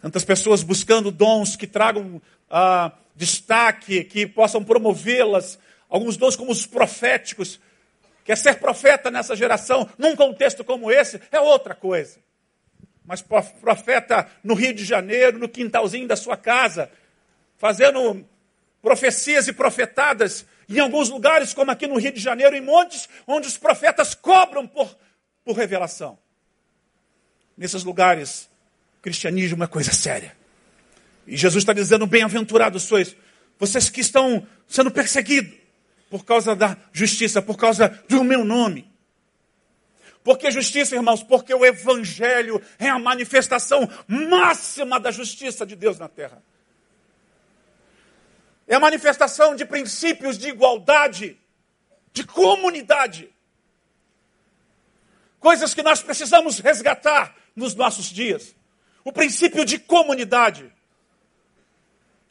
Tantas 0.00 0.24
pessoas 0.24 0.62
buscando 0.62 1.10
dons 1.10 1.56
que 1.56 1.66
tragam 1.66 2.20
ah, 2.50 2.92
destaque, 3.14 4.04
que 4.04 4.26
possam 4.26 4.62
promovê-las. 4.62 5.58
Alguns 5.88 6.16
dons 6.16 6.36
como 6.36 6.52
os 6.52 6.66
proféticos. 6.66 7.60
Quer 8.24 8.36
ser 8.36 8.58
profeta 8.58 9.10
nessa 9.10 9.36
geração, 9.36 9.88
num 9.96 10.16
contexto 10.16 10.64
como 10.64 10.90
esse, 10.90 11.20
é 11.30 11.40
outra 11.40 11.74
coisa. 11.74 12.18
Mas 13.04 13.22
profeta 13.22 14.28
no 14.42 14.54
Rio 14.54 14.74
de 14.74 14.84
Janeiro, 14.84 15.38
no 15.38 15.48
quintalzinho 15.48 16.08
da 16.08 16.16
sua 16.16 16.36
casa, 16.36 16.90
fazendo 17.56 18.26
profecias 18.82 19.46
e 19.46 19.52
profetadas 19.52 20.44
em 20.68 20.80
alguns 20.80 21.08
lugares, 21.08 21.54
como 21.54 21.70
aqui 21.70 21.86
no 21.86 21.98
Rio 21.98 22.12
de 22.12 22.20
Janeiro, 22.20 22.56
em 22.56 22.60
montes, 22.60 23.08
onde 23.26 23.46
os 23.46 23.56
profetas 23.56 24.14
cobram 24.14 24.66
por, 24.66 24.96
por 25.44 25.56
revelação. 25.56 26.18
Nesses 27.56 27.84
lugares, 27.84 28.50
cristianismo 29.06 29.62
é 29.62 29.68
coisa 29.68 29.92
séria. 29.92 30.36
E 31.28 31.36
Jesus 31.36 31.62
está 31.62 31.72
dizendo: 31.72 32.08
bem-aventurados 32.08 32.82
sois, 32.82 33.16
vocês 33.56 33.88
que 33.88 34.00
estão 34.00 34.44
sendo 34.66 34.90
perseguidos 34.90 35.54
por 36.10 36.24
causa 36.24 36.56
da 36.56 36.76
justiça, 36.92 37.40
por 37.40 37.56
causa 37.56 37.88
do 38.08 38.24
meu 38.24 38.44
nome. 38.44 38.90
Porque 40.24 40.50
justiça, 40.50 40.96
irmãos, 40.96 41.22
porque 41.22 41.54
o 41.54 41.64
Evangelho 41.64 42.60
é 42.80 42.88
a 42.88 42.98
manifestação 42.98 43.88
máxima 44.08 44.98
da 44.98 45.12
justiça 45.12 45.64
de 45.64 45.76
Deus 45.76 46.00
na 46.00 46.08
terra. 46.08 46.42
É 48.66 48.74
a 48.74 48.80
manifestação 48.80 49.54
de 49.54 49.64
princípios 49.64 50.36
de 50.36 50.48
igualdade, 50.48 51.38
de 52.12 52.24
comunidade. 52.24 53.32
Coisas 55.38 55.72
que 55.72 55.82
nós 55.84 56.02
precisamos 56.02 56.58
resgatar 56.58 57.36
nos 57.54 57.76
nossos 57.76 58.06
dias. 58.06 58.56
O 59.06 59.12
princípio 59.12 59.64
de 59.64 59.78
comunidade. 59.78 60.68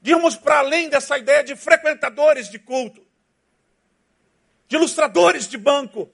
De 0.01 0.11
irmos 0.11 0.35
para 0.35 0.59
além 0.59 0.89
dessa 0.89 1.17
ideia 1.17 1.41
de 1.41 1.55
frequentadores 1.55 2.49
de 2.49 2.59
culto, 2.59 3.01
de 4.67 4.75
ilustradores 4.75 5.47
de 5.47 5.57
banco, 5.57 6.11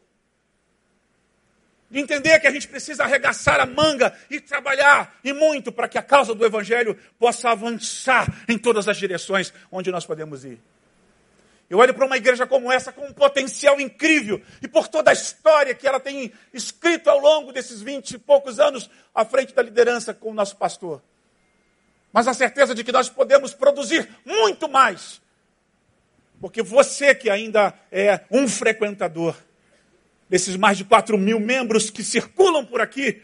de 1.90 2.00
entender 2.00 2.40
que 2.40 2.46
a 2.46 2.52
gente 2.52 2.68
precisa 2.68 3.06
arregaçar 3.06 3.60
a 3.60 3.66
manga 3.66 4.16
e 4.30 4.40
trabalhar 4.40 5.20
e 5.24 5.34
muito 5.34 5.72
para 5.72 5.88
que 5.88 5.98
a 5.98 6.04
causa 6.04 6.36
do 6.36 6.46
Evangelho 6.46 6.96
possa 7.18 7.50
avançar 7.50 8.32
em 8.48 8.56
todas 8.56 8.88
as 8.88 8.98
direções 8.98 9.52
onde 9.72 9.90
nós 9.90 10.06
podemos 10.06 10.46
ir. 10.46 10.62
Eu 11.72 11.78
olho 11.78 11.94
para 11.94 12.06
uma 12.06 12.18
igreja 12.18 12.46
como 12.46 12.70
essa 12.70 12.92
com 12.92 13.06
um 13.06 13.14
potencial 13.14 13.80
incrível 13.80 14.42
e 14.62 14.68
por 14.68 14.90
toda 14.90 15.10
a 15.10 15.14
história 15.14 15.74
que 15.74 15.88
ela 15.88 16.02
tem 16.02 16.34
escrito 16.54 17.10
ao 17.10 17.18
longo 17.18 17.54
desses 17.54 17.82
vinte 17.82 18.12
e 18.12 18.18
poucos 18.18 18.60
anos 18.60 18.90
à 19.16 19.24
frente 19.24 19.54
da 19.54 19.62
liderança 19.62 20.14
com 20.14 20.32
o 20.32 20.34
nosso 20.34 20.58
pastor. 20.58 21.02
Mas 22.12 22.28
a 22.28 22.34
certeza 22.34 22.76
de 22.76 22.84
que 22.84 22.92
nós 22.92 23.08
podemos 23.08 23.54
produzir 23.54 24.06
muito 24.26 24.68
mais. 24.68 25.22
Porque 26.42 26.62
você 26.62 27.16
que 27.16 27.30
ainda 27.30 27.74
é 27.90 28.20
um 28.30 28.50
frequentador, 28.50 29.34
desses 30.28 30.58
mais 30.58 30.78
de 30.78 30.84
4 30.84 31.18
mil 31.18 31.40
membros 31.40 31.90
que 31.90 32.04
circulam 32.04 32.66
por 32.66 32.82
aqui, 32.82 33.22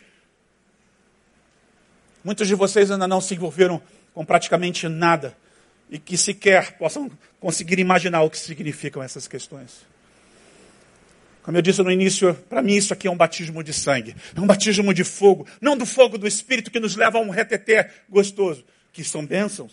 muitos 2.23 2.47
de 2.47 2.55
vocês 2.55 2.89
ainda 2.89 3.09
não 3.09 3.19
se 3.19 3.35
envolveram 3.35 3.81
com 4.13 4.23
praticamente 4.23 4.87
nada 4.87 5.35
e 5.89 5.97
que 5.97 6.17
sequer 6.17 6.77
possam 6.77 7.09
conseguir 7.39 7.79
imaginar 7.79 8.21
o 8.23 8.29
que 8.29 8.38
significam 8.38 9.01
essas 9.01 9.27
questões. 9.27 9.85
Como 11.43 11.57
eu 11.57 11.61
disse 11.61 11.81
no 11.81 11.89
início, 11.89 12.33
para 12.49 12.61
mim 12.61 12.75
isso 12.75 12.91
aqui 12.93 13.07
é 13.07 13.11
um 13.11 13.15
batismo 13.15 13.63
de 13.63 13.71
sangue, 13.71 14.15
é 14.35 14.39
um 14.39 14.45
batismo 14.45 14.93
de 14.93 15.05
fogo, 15.05 15.47
não 15.61 15.77
do 15.77 15.85
fogo 15.85 16.17
do 16.17 16.27
Espírito 16.27 16.69
que 16.69 16.79
nos 16.79 16.95
leva 16.95 17.17
a 17.17 17.21
um 17.21 17.29
reteté 17.29 17.89
gostoso, 18.09 18.65
que 18.91 19.03
são 19.03 19.25
bênçãos. 19.25 19.71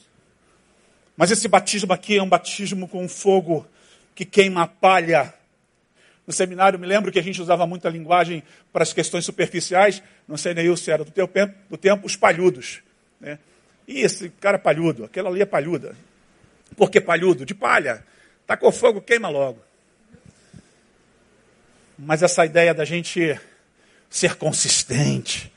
Mas 1.16 1.30
esse 1.30 1.48
batismo 1.48 1.92
aqui 1.92 2.16
é 2.16 2.22
um 2.22 2.28
batismo 2.28 2.86
com 2.86 3.08
fogo 3.08 3.66
que 4.14 4.24
queima 4.24 4.62
a 4.62 4.66
palha 4.68 5.34
no 6.26 6.32
seminário, 6.32 6.78
me 6.78 6.86
lembro 6.86 7.12
que 7.12 7.18
a 7.18 7.22
gente 7.22 7.40
usava 7.40 7.66
muita 7.66 7.88
linguagem 7.88 8.42
para 8.72 8.82
as 8.82 8.92
questões 8.92 9.24
superficiais, 9.24 10.02
não 10.26 10.36
sei 10.36 10.54
nem 10.54 10.66
eu 10.66 10.76
se 10.76 10.90
era 10.90 11.04
do, 11.04 11.10
teu 11.10 11.28
tempo, 11.28 11.54
do 11.68 11.76
tempo, 11.76 12.06
os 12.06 12.16
palhudos. 12.16 12.80
Né? 13.20 13.38
E 13.86 14.00
esse 14.00 14.30
cara 14.40 14.58
palhudo, 14.58 15.04
aquela 15.04 15.28
ali 15.28 15.42
é 15.42 15.46
palhuda. 15.46 15.94
Por 16.76 16.90
que 16.90 17.00
palhudo? 17.00 17.44
De 17.44 17.54
palha. 17.54 18.04
Tacou 18.46 18.72
fogo, 18.72 19.00
queima 19.00 19.28
logo. 19.28 19.60
Mas 21.98 22.22
essa 22.22 22.44
ideia 22.44 22.74
da 22.74 22.84
gente 22.84 23.38
ser 24.10 24.36
consistente, 24.36 25.52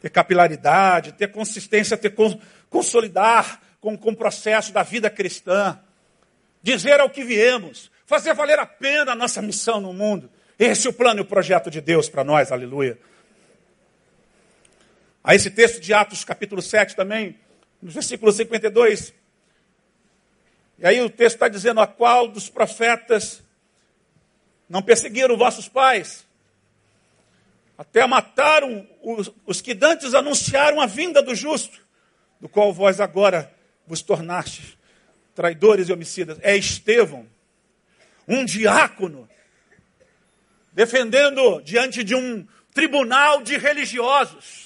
ter 0.00 0.10
capilaridade, 0.10 1.12
ter 1.12 1.28
consistência, 1.28 1.96
ter 1.96 2.14
consolidar 2.70 3.60
com, 3.80 3.96
com 3.96 4.10
o 4.10 4.16
processo 4.16 4.72
da 4.72 4.82
vida 4.82 5.10
cristã, 5.10 5.78
dizer 6.62 7.00
ao 7.00 7.10
que 7.10 7.24
viemos, 7.24 7.90
fazer 8.04 8.34
valer 8.34 8.58
a 8.58 8.66
pena 8.66 9.12
a 9.12 9.16
nossa 9.16 9.42
missão 9.42 9.80
no 9.80 9.92
mundo. 9.92 10.30
Esse 10.58 10.86
é 10.86 10.90
o 10.90 10.92
plano 10.92 11.20
e 11.20 11.22
o 11.22 11.26
projeto 11.26 11.70
de 11.70 11.80
Deus 11.80 12.08
para 12.08 12.24
nós, 12.24 12.50
aleluia. 12.50 12.98
A 15.26 15.34
esse 15.34 15.50
texto 15.50 15.80
de 15.80 15.92
Atos, 15.92 16.22
capítulo 16.22 16.62
7 16.62 16.94
também, 16.94 17.36
no 17.82 17.90
versículo 17.90 18.30
52. 18.30 19.12
E 20.78 20.86
aí 20.86 21.00
o 21.00 21.10
texto 21.10 21.34
está 21.34 21.48
dizendo: 21.48 21.80
A 21.80 21.86
qual 21.88 22.28
dos 22.28 22.48
profetas 22.48 23.42
não 24.68 24.80
perseguiram 24.80 25.36
vossos 25.36 25.68
pais? 25.68 26.24
Até 27.76 28.06
mataram 28.06 28.86
os, 29.02 29.32
os 29.44 29.60
que 29.60 29.74
dantes 29.74 30.14
anunciaram 30.14 30.80
a 30.80 30.86
vinda 30.86 31.20
do 31.20 31.34
justo, 31.34 31.84
do 32.40 32.48
qual 32.48 32.72
vós 32.72 33.00
agora 33.00 33.52
vos 33.84 34.02
tornastes 34.02 34.78
traidores 35.34 35.88
e 35.88 35.92
homicidas. 35.92 36.38
É 36.40 36.56
Estevão, 36.56 37.26
um 38.28 38.44
diácono, 38.44 39.28
defendendo 40.72 41.60
diante 41.62 42.04
de 42.04 42.14
um 42.14 42.46
tribunal 42.72 43.42
de 43.42 43.56
religiosos, 43.58 44.65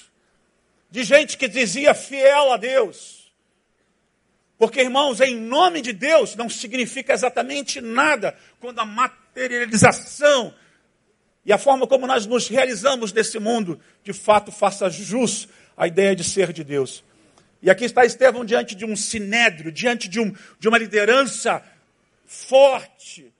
de 0.91 1.03
gente 1.03 1.37
que 1.37 1.47
dizia 1.47 1.95
fiel 1.95 2.51
a 2.51 2.57
Deus. 2.57 3.31
Porque, 4.57 4.81
irmãos, 4.81 5.21
em 5.21 5.35
nome 5.35 5.81
de 5.81 5.93
Deus 5.93 6.35
não 6.35 6.49
significa 6.49 7.13
exatamente 7.13 7.81
nada 7.81 8.37
quando 8.59 8.79
a 8.79 8.85
materialização 8.85 10.53
e 11.43 11.51
a 11.51 11.57
forma 11.57 11.87
como 11.87 12.05
nós 12.05 12.27
nos 12.27 12.47
realizamos 12.47 13.11
nesse 13.11 13.39
mundo, 13.39 13.79
de 14.03 14.13
fato, 14.13 14.51
faça 14.51 14.89
jus 14.89 15.47
à 15.75 15.87
ideia 15.87 16.15
de 16.15 16.23
ser 16.23 16.53
de 16.53 16.63
Deus. 16.63 17.03
E 17.61 17.69
aqui 17.69 17.85
está 17.85 18.05
Estevão 18.05 18.45
diante 18.45 18.75
de 18.75 18.85
um 18.85 18.95
sinédrio, 18.95 19.71
diante 19.71 20.07
de, 20.07 20.19
um, 20.19 20.35
de 20.59 20.67
uma 20.67 20.77
liderança 20.77 21.63
forte, 22.25 23.33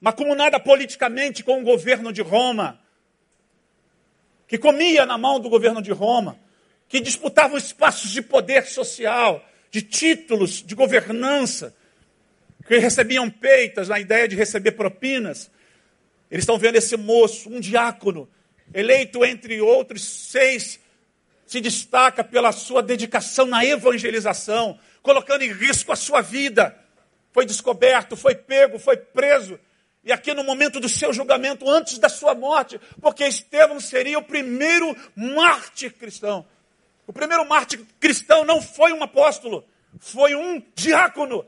macumunada 0.00 0.58
politicamente 0.58 1.42
com 1.42 1.60
o 1.60 1.64
governo 1.64 2.12
de 2.12 2.22
Roma, 2.22 2.80
que 4.46 4.58
comia 4.58 5.04
na 5.04 5.18
mão 5.18 5.40
do 5.40 5.48
governo 5.48 5.82
de 5.82 5.92
Roma, 5.92 6.38
que 6.88 7.00
disputavam 7.00 7.56
espaços 7.58 8.10
de 8.10 8.22
poder 8.22 8.66
social, 8.66 9.44
de 9.70 9.82
títulos 9.82 10.62
de 10.62 10.74
governança, 10.74 11.74
que 12.66 12.78
recebiam 12.78 13.28
peitas 13.30 13.88
na 13.88 13.98
ideia 13.98 14.28
de 14.28 14.36
receber 14.36 14.72
propinas. 14.72 15.50
Eles 16.30 16.42
estão 16.42 16.58
vendo 16.58 16.76
esse 16.76 16.96
moço, 16.96 17.48
um 17.48 17.60
diácono, 17.60 18.28
eleito 18.72 19.24
entre 19.24 19.60
outros 19.60 20.04
seis, 20.04 20.80
se 21.46 21.60
destaca 21.60 22.24
pela 22.24 22.50
sua 22.50 22.82
dedicação 22.82 23.46
na 23.46 23.64
evangelização, 23.64 24.78
colocando 25.02 25.42
em 25.42 25.52
risco 25.52 25.92
a 25.92 25.96
sua 25.96 26.20
vida. 26.20 26.76
Foi 27.32 27.46
descoberto, 27.46 28.16
foi 28.16 28.34
pego, 28.34 28.78
foi 28.78 28.96
preso, 28.96 29.58
e 30.06 30.12
aqui 30.12 30.32
no 30.32 30.44
momento 30.44 30.78
do 30.78 30.88
seu 30.88 31.12
julgamento, 31.12 31.68
antes 31.68 31.98
da 31.98 32.08
sua 32.08 32.32
morte, 32.32 32.80
porque 33.02 33.26
Estevão 33.26 33.80
seria 33.80 34.16
o 34.20 34.22
primeiro 34.22 34.96
mártir 35.16 35.92
cristão. 35.94 36.46
O 37.08 37.12
primeiro 37.12 37.44
mártir 37.44 37.84
cristão 37.98 38.44
não 38.44 38.62
foi 38.62 38.92
um 38.92 39.02
apóstolo, 39.02 39.64
foi 39.98 40.36
um 40.36 40.62
diácono. 40.76 41.44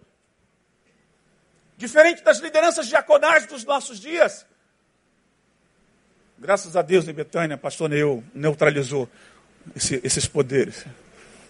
Diferente 1.76 2.24
das 2.24 2.40
lideranças 2.40 2.88
diaconais 2.88 3.46
dos 3.46 3.64
nossos 3.64 4.00
dias. 4.00 4.44
Graças 6.36 6.74
a 6.74 6.82
Deus, 6.82 7.06
em 7.06 7.12
Betânia, 7.12 7.56
pastor 7.56 7.88
Neu 7.88 8.24
neutralizou 8.34 9.08
esse, 9.76 10.00
esses 10.02 10.26
poderes. 10.26 10.84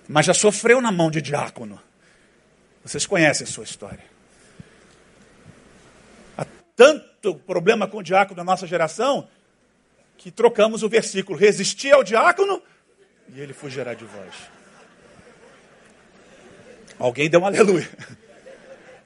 Mas 0.06 0.26
já 0.26 0.34
sofreu 0.34 0.78
na 0.82 0.92
mão 0.92 1.10
de 1.10 1.22
diácono. 1.22 1.80
Vocês 2.84 3.06
conhecem 3.06 3.46
a 3.46 3.50
sua 3.50 3.64
história 3.64 4.17
tanto 6.78 7.34
problema 7.34 7.88
com 7.88 7.98
o 7.98 8.02
diácono 8.04 8.36
da 8.36 8.44
nossa 8.44 8.64
geração 8.64 9.28
que 10.16 10.30
trocamos 10.30 10.84
o 10.84 10.88
versículo: 10.88 11.36
resistir 11.36 11.92
ao 11.92 12.04
diácono 12.04 12.62
e 13.34 13.40
ele 13.40 13.52
fugirá 13.52 13.94
de 13.94 14.04
vós. 14.04 14.34
Alguém 16.96 17.28
deu 17.28 17.40
um 17.40 17.46
aleluia. 17.46 17.88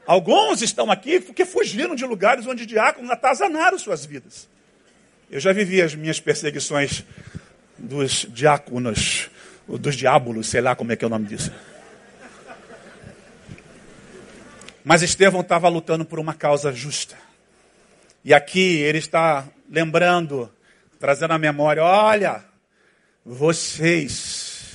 Alguns 0.07 0.61
estão 0.61 0.91
aqui 0.91 1.19
porque 1.19 1.47
fugiram 1.47 1.95
de 1.95 2.05
lugares 2.05 2.47
onde 2.47 2.67
diáconos 2.67 3.11
atazanaram 3.11 3.79
suas 3.79 4.05
vidas. 4.05 4.47
Eu 5.31 5.41
já 5.41 5.51
vivi 5.53 5.81
as 5.81 5.95
minhas 5.95 6.21
perseguições 6.21 7.03
dos 7.79 8.27
diáconos, 8.29 9.31
dos 9.67 9.97
diábolos, 9.97 10.49
sei 10.49 10.61
lá 10.61 10.77
como 10.77 10.93
é 10.93 10.97
que 10.97 11.05
é 11.05 11.07
o 11.07 11.11
nome 11.11 11.27
disso. 11.27 11.51
Mas 14.85 15.01
Estevão 15.01 15.41
estava 15.41 15.71
lutando 15.71 16.05
por 16.05 16.19
uma 16.19 16.35
causa 16.35 16.71
justa. 16.71 17.32
E 18.25 18.33
aqui 18.33 18.79
ele 18.79 18.99
está 18.99 19.49
lembrando, 19.69 20.53
trazendo 20.99 21.33
à 21.33 21.39
memória: 21.39 21.83
olha, 21.83 22.45
vocês 23.25 24.75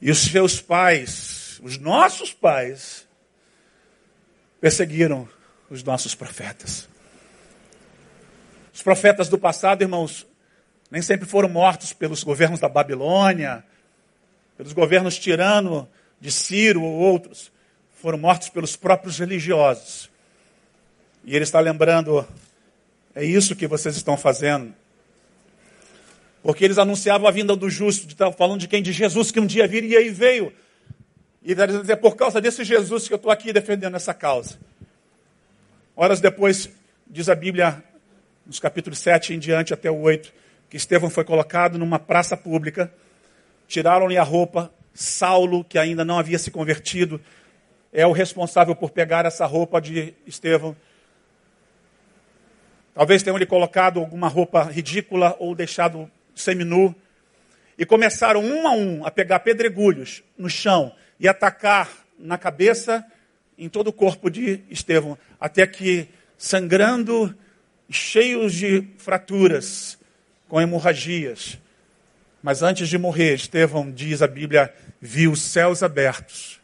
e 0.00 0.10
os 0.10 0.18
seus 0.18 0.60
pais, 0.60 1.60
os 1.62 1.78
nossos 1.78 2.32
pais, 2.32 3.06
perseguiram 4.60 5.28
os 5.70 5.82
nossos 5.82 6.14
profetas. 6.14 6.88
Os 8.72 8.82
profetas 8.82 9.28
do 9.28 9.38
passado, 9.38 9.82
irmãos, 9.82 10.26
nem 10.90 11.00
sempre 11.00 11.26
foram 11.26 11.48
mortos 11.48 11.92
pelos 11.92 12.22
governos 12.22 12.60
da 12.60 12.68
Babilônia, 12.68 13.64
pelos 14.56 14.72
governos 14.72 15.18
tirano 15.18 15.88
de 16.20 16.30
Ciro 16.30 16.82
ou 16.82 16.92
outros. 16.92 17.50
Foram 18.00 18.18
mortos 18.18 18.48
pelos 18.48 18.76
próprios 18.76 19.18
religiosos. 19.18 20.10
E 21.24 21.34
ele 21.36 21.44
está 21.44 21.60
lembrando, 21.60 22.26
é 23.14 23.24
isso 23.24 23.54
que 23.54 23.66
vocês 23.66 23.96
estão 23.96 24.16
fazendo. 24.16 24.74
Porque 26.42 26.64
eles 26.64 26.78
anunciavam 26.78 27.28
a 27.28 27.30
vinda 27.30 27.54
do 27.54 27.70
justo, 27.70 28.08
estavam 28.08 28.32
falando 28.32 28.60
de 28.60 28.68
quem? 28.68 28.82
De 28.82 28.92
Jesus 28.92 29.30
que 29.30 29.38
um 29.38 29.46
dia 29.46 29.66
viria 29.66 30.00
e 30.00 30.10
veio. 30.10 30.52
E 31.42 31.52
é 31.88 31.96
por 31.96 32.16
causa 32.16 32.40
desse 32.40 32.64
Jesus 32.64 33.06
que 33.06 33.14
eu 33.14 33.16
estou 33.16 33.30
aqui 33.30 33.52
defendendo 33.52 33.96
essa 33.96 34.14
causa. 34.14 34.58
Horas 35.94 36.20
depois, 36.20 36.70
diz 37.06 37.28
a 37.28 37.34
Bíblia, 37.34 37.82
nos 38.46 38.58
capítulos 38.58 38.98
7 38.98 39.34
em 39.34 39.38
diante 39.38 39.74
até 39.74 39.90
o 39.90 40.00
8, 40.00 40.32
que 40.70 40.76
Estevão 40.76 41.10
foi 41.10 41.24
colocado 41.24 41.78
numa 41.78 41.98
praça 41.98 42.36
pública, 42.36 42.92
tiraram-lhe 43.68 44.16
a 44.16 44.22
roupa, 44.22 44.72
Saulo, 44.94 45.64
que 45.64 45.78
ainda 45.78 46.04
não 46.04 46.18
havia 46.18 46.38
se 46.38 46.50
convertido, 46.50 47.20
é 47.92 48.06
o 48.06 48.12
responsável 48.12 48.74
por 48.74 48.90
pegar 48.90 49.26
essa 49.26 49.44
roupa 49.44 49.80
de 49.80 50.14
Estevão. 50.26 50.74
Talvez 52.94 53.22
tenham 53.22 53.36
lhe 53.36 53.46
colocado 53.46 54.00
alguma 54.00 54.28
roupa 54.28 54.64
ridícula 54.64 55.36
ou 55.38 55.54
deixado 55.54 56.10
seminu. 56.34 56.94
E 57.78 57.86
começaram 57.86 58.44
um 58.44 58.66
a 58.66 58.72
um 58.72 59.06
a 59.06 59.10
pegar 59.10 59.40
pedregulhos 59.40 60.22
no 60.36 60.48
chão 60.48 60.94
e 61.18 61.26
atacar 61.26 61.88
na 62.18 62.36
cabeça, 62.36 63.04
em 63.58 63.68
todo 63.68 63.88
o 63.88 63.92
corpo 63.92 64.30
de 64.30 64.60
Estevão, 64.70 65.18
até 65.40 65.66
que, 65.66 66.08
sangrando 66.36 67.34
cheios 67.90 68.54
de 68.54 68.86
fraturas, 68.98 69.98
com 70.48 70.60
hemorragias. 70.60 71.58
Mas 72.42 72.62
antes 72.62 72.88
de 72.88 72.98
morrer, 72.98 73.34
Estevão, 73.34 73.90
diz 73.90 74.20
a 74.20 74.26
Bíblia, 74.26 74.72
viu 75.00 75.32
os 75.32 75.40
céus 75.40 75.82
abertos 75.82 76.60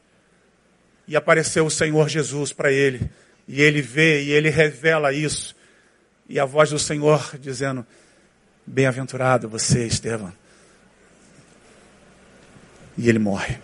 e 1.06 1.16
apareceu 1.16 1.64
o 1.64 1.70
Senhor 1.70 2.08
Jesus 2.08 2.52
para 2.52 2.70
ele. 2.70 3.10
E 3.46 3.62
ele 3.62 3.80
vê 3.80 4.22
e 4.24 4.30
ele 4.30 4.50
revela 4.50 5.12
isso. 5.12 5.56
E 6.28 6.38
a 6.38 6.44
voz 6.44 6.70
do 6.70 6.78
Senhor 6.78 7.36
dizendo: 7.38 7.86
Bem-aventurado 8.66 9.48
você, 9.48 9.86
Estevão. 9.86 10.32
E 12.96 13.08
ele 13.08 13.18
morre. 13.18 13.58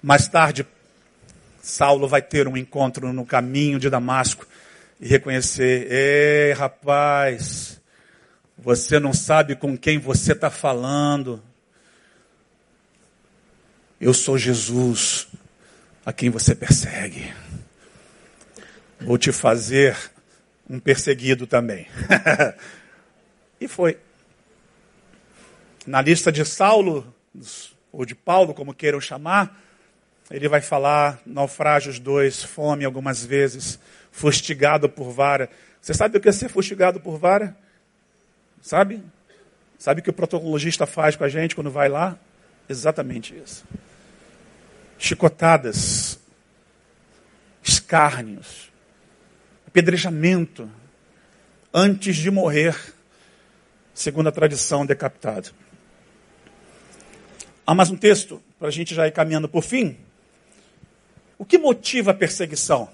Mais 0.00 0.28
tarde, 0.28 0.64
Saulo 1.60 2.06
vai 2.06 2.22
ter 2.22 2.46
um 2.46 2.56
encontro 2.56 3.12
no 3.12 3.26
caminho 3.26 3.78
de 3.80 3.90
Damasco 3.90 4.46
e 5.00 5.08
reconhecer: 5.08 5.90
ei, 5.90 6.52
rapaz, 6.52 7.80
você 8.56 9.00
não 9.00 9.12
sabe 9.12 9.56
com 9.56 9.76
quem 9.76 9.98
você 9.98 10.32
está 10.32 10.50
falando. 10.50 11.42
Eu 14.00 14.14
sou 14.14 14.38
Jesus, 14.38 15.26
a 16.06 16.12
quem 16.12 16.30
você 16.30 16.54
persegue. 16.54 17.32
Vou 19.00 19.18
te 19.18 19.32
fazer 19.32 19.96
um 20.68 20.78
perseguido 20.78 21.46
também. 21.46 21.86
e 23.60 23.66
foi. 23.66 23.98
Na 25.86 26.02
lista 26.02 26.30
de 26.30 26.44
Saulo, 26.44 27.14
ou 27.90 28.04
de 28.04 28.14
Paulo, 28.14 28.52
como 28.52 28.74
queiram 28.74 29.00
chamar, 29.00 29.58
ele 30.30 30.48
vai 30.48 30.60
falar 30.60 31.20
naufrágios 31.24 31.98
dois, 31.98 32.42
fome 32.42 32.84
algumas 32.84 33.24
vezes, 33.24 33.78
fustigado 34.12 34.88
por 34.88 35.10
vara. 35.10 35.48
Você 35.80 35.94
sabe 35.94 36.18
o 36.18 36.20
que 36.20 36.28
é 36.28 36.32
ser 36.32 36.50
fustigado 36.50 37.00
por 37.00 37.18
vara? 37.18 37.56
Sabe? 38.60 39.02
Sabe 39.78 40.00
o 40.00 40.04
que 40.04 40.10
o 40.10 40.12
protocologista 40.12 40.86
faz 40.86 41.16
com 41.16 41.24
a 41.24 41.28
gente 41.28 41.54
quando 41.54 41.70
vai 41.70 41.88
lá? 41.88 42.18
Exatamente 42.68 43.34
isso. 43.34 43.64
Chicotadas, 44.98 46.18
escárnios, 47.62 48.70
apedrejamento, 49.78 50.68
antes 51.72 52.16
de 52.16 52.32
morrer, 52.32 52.76
segundo 53.94 54.28
a 54.28 54.32
tradição, 54.32 54.84
decapitado. 54.84 55.50
Há 57.64 57.76
mais 57.76 57.88
um 57.88 57.96
texto, 57.96 58.42
para 58.58 58.66
a 58.66 58.70
gente 58.72 58.92
já 58.92 59.06
ir 59.06 59.12
caminhando 59.12 59.48
por 59.48 59.62
fim. 59.62 59.96
O 61.38 61.44
que 61.44 61.56
motiva 61.56 62.10
a 62.10 62.14
perseguição? 62.14 62.88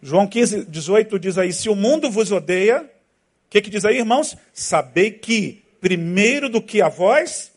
João 0.00 0.28
15, 0.28 0.64
18 0.66 1.18
diz 1.18 1.36
aí: 1.36 1.52
Se 1.52 1.68
o 1.68 1.74
mundo 1.74 2.08
vos 2.08 2.30
odeia, 2.30 2.82
o 2.82 3.50
que, 3.50 3.60
que 3.62 3.70
diz 3.70 3.84
aí, 3.84 3.98
irmãos? 3.98 4.36
Sabei 4.52 5.10
que, 5.10 5.64
primeiro 5.80 6.48
do 6.48 6.62
que 6.62 6.80
a 6.80 6.88
vós, 6.88 7.50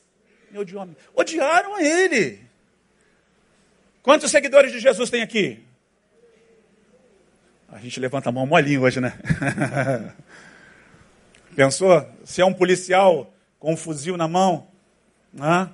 me 0.49 0.57
odiou. 0.57 0.89
Odiaram 1.13 1.75
a 1.75 1.83
ele. 1.83 2.39
Quantos 4.01 4.31
seguidores 4.31 4.71
de 4.71 4.79
Jesus 4.79 5.11
tem 5.11 5.21
aqui? 5.21 5.63
A 7.75 7.79
gente 7.79 7.99
levanta 7.99 8.29
a 8.29 8.31
mão 8.31 8.45
molinho 8.45 8.83
hoje, 8.83 9.01
né? 9.01 9.19
Pensou? 11.53 12.09
Se 12.23 12.39
é 12.39 12.45
um 12.45 12.53
policial 12.53 13.33
com 13.59 13.73
um 13.73 13.75
fuzil 13.75 14.15
na 14.15 14.29
mão, 14.29 14.65
né? 15.33 15.69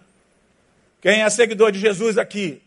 quem 0.99 1.21
é 1.21 1.29
seguidor 1.29 1.71
de 1.71 1.77
Jesus 1.77 2.17
aqui? 2.17 2.59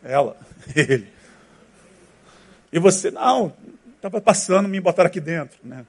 Ela, 0.00 0.36
ele. 0.76 1.08
E 2.72 2.78
você, 2.78 3.10
não, 3.10 3.52
estava 3.96 4.20
passando, 4.20 4.68
me 4.68 4.78
botaram 4.80 5.08
aqui 5.08 5.18
dentro. 5.18 5.58
Né? 5.64 5.84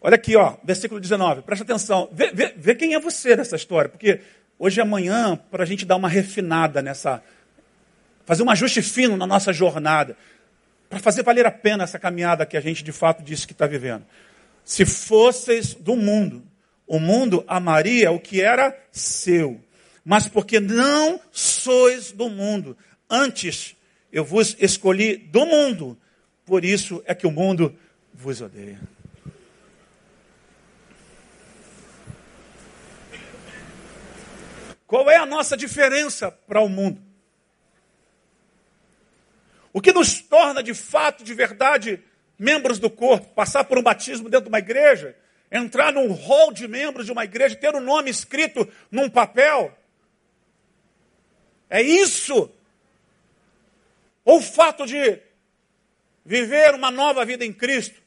Olha 0.00 0.16
aqui, 0.16 0.34
ó, 0.34 0.56
versículo 0.64 1.00
19, 1.00 1.42
presta 1.42 1.62
atenção. 1.62 2.08
Vê, 2.10 2.32
vê, 2.32 2.52
vê 2.56 2.74
quem 2.74 2.94
é 2.94 3.00
você 3.00 3.36
nessa 3.36 3.54
história, 3.54 3.88
porque 3.88 4.20
hoje 4.58 4.80
e 4.80 4.82
amanhã, 4.82 5.36
para 5.52 5.62
a 5.62 5.66
gente 5.66 5.86
dar 5.86 5.94
uma 5.94 6.08
refinada 6.08 6.82
nessa. 6.82 7.22
Fazer 8.24 8.42
um 8.42 8.50
ajuste 8.50 8.82
fino 8.82 9.16
na 9.16 9.26
nossa 9.26 9.52
jornada, 9.52 10.16
para 10.88 10.98
fazer 10.98 11.22
valer 11.22 11.46
a 11.46 11.50
pena 11.50 11.84
essa 11.84 11.98
caminhada 11.98 12.46
que 12.46 12.56
a 12.56 12.60
gente 12.60 12.84
de 12.84 12.92
fato 12.92 13.22
disse 13.22 13.46
que 13.46 13.52
está 13.52 13.66
vivendo. 13.66 14.04
Se 14.64 14.84
fosseis 14.84 15.74
do 15.74 15.96
mundo, 15.96 16.42
o 16.86 16.98
mundo 16.98 17.44
amaria 17.48 18.12
o 18.12 18.20
que 18.20 18.40
era 18.40 18.76
seu. 18.90 19.60
Mas 20.04 20.28
porque 20.28 20.60
não 20.60 21.20
sois 21.30 22.12
do 22.12 22.28
mundo, 22.28 22.76
Antes 23.14 23.76
eu 24.10 24.24
vos 24.24 24.56
escolhi 24.58 25.18
do 25.18 25.44
mundo, 25.44 25.98
por 26.46 26.64
isso 26.64 27.02
é 27.04 27.14
que 27.14 27.26
o 27.26 27.30
mundo 27.30 27.78
vos 28.14 28.40
odeia. 28.40 28.80
Qual 34.86 35.10
é 35.10 35.16
a 35.16 35.26
nossa 35.26 35.58
diferença 35.58 36.30
para 36.30 36.62
o 36.62 36.70
mundo? 36.70 37.02
O 39.72 39.80
que 39.80 39.92
nos 39.92 40.20
torna 40.20 40.62
de 40.62 40.74
fato, 40.74 41.24
de 41.24 41.34
verdade, 41.34 42.02
membros 42.38 42.78
do 42.78 42.90
corpo? 42.90 43.28
Passar 43.34 43.64
por 43.64 43.78
um 43.78 43.82
batismo 43.82 44.28
dentro 44.28 44.44
de 44.44 44.48
uma 44.50 44.58
igreja? 44.58 45.16
Entrar 45.50 45.92
num 45.92 46.12
hall 46.12 46.52
de 46.52 46.68
membros 46.68 47.06
de 47.06 47.12
uma 47.12 47.24
igreja, 47.24 47.56
ter 47.56 47.74
o 47.74 47.78
um 47.78 47.82
nome 47.82 48.10
escrito 48.10 48.68
num 48.90 49.08
papel? 49.08 49.76
É 51.68 51.80
isso 51.80 52.50
ou 54.24 54.38
o 54.38 54.42
fato 54.42 54.86
de 54.86 55.18
viver 56.24 56.74
uma 56.74 56.90
nova 56.90 57.24
vida 57.24 57.44
em 57.44 57.52
Cristo, 57.52 58.00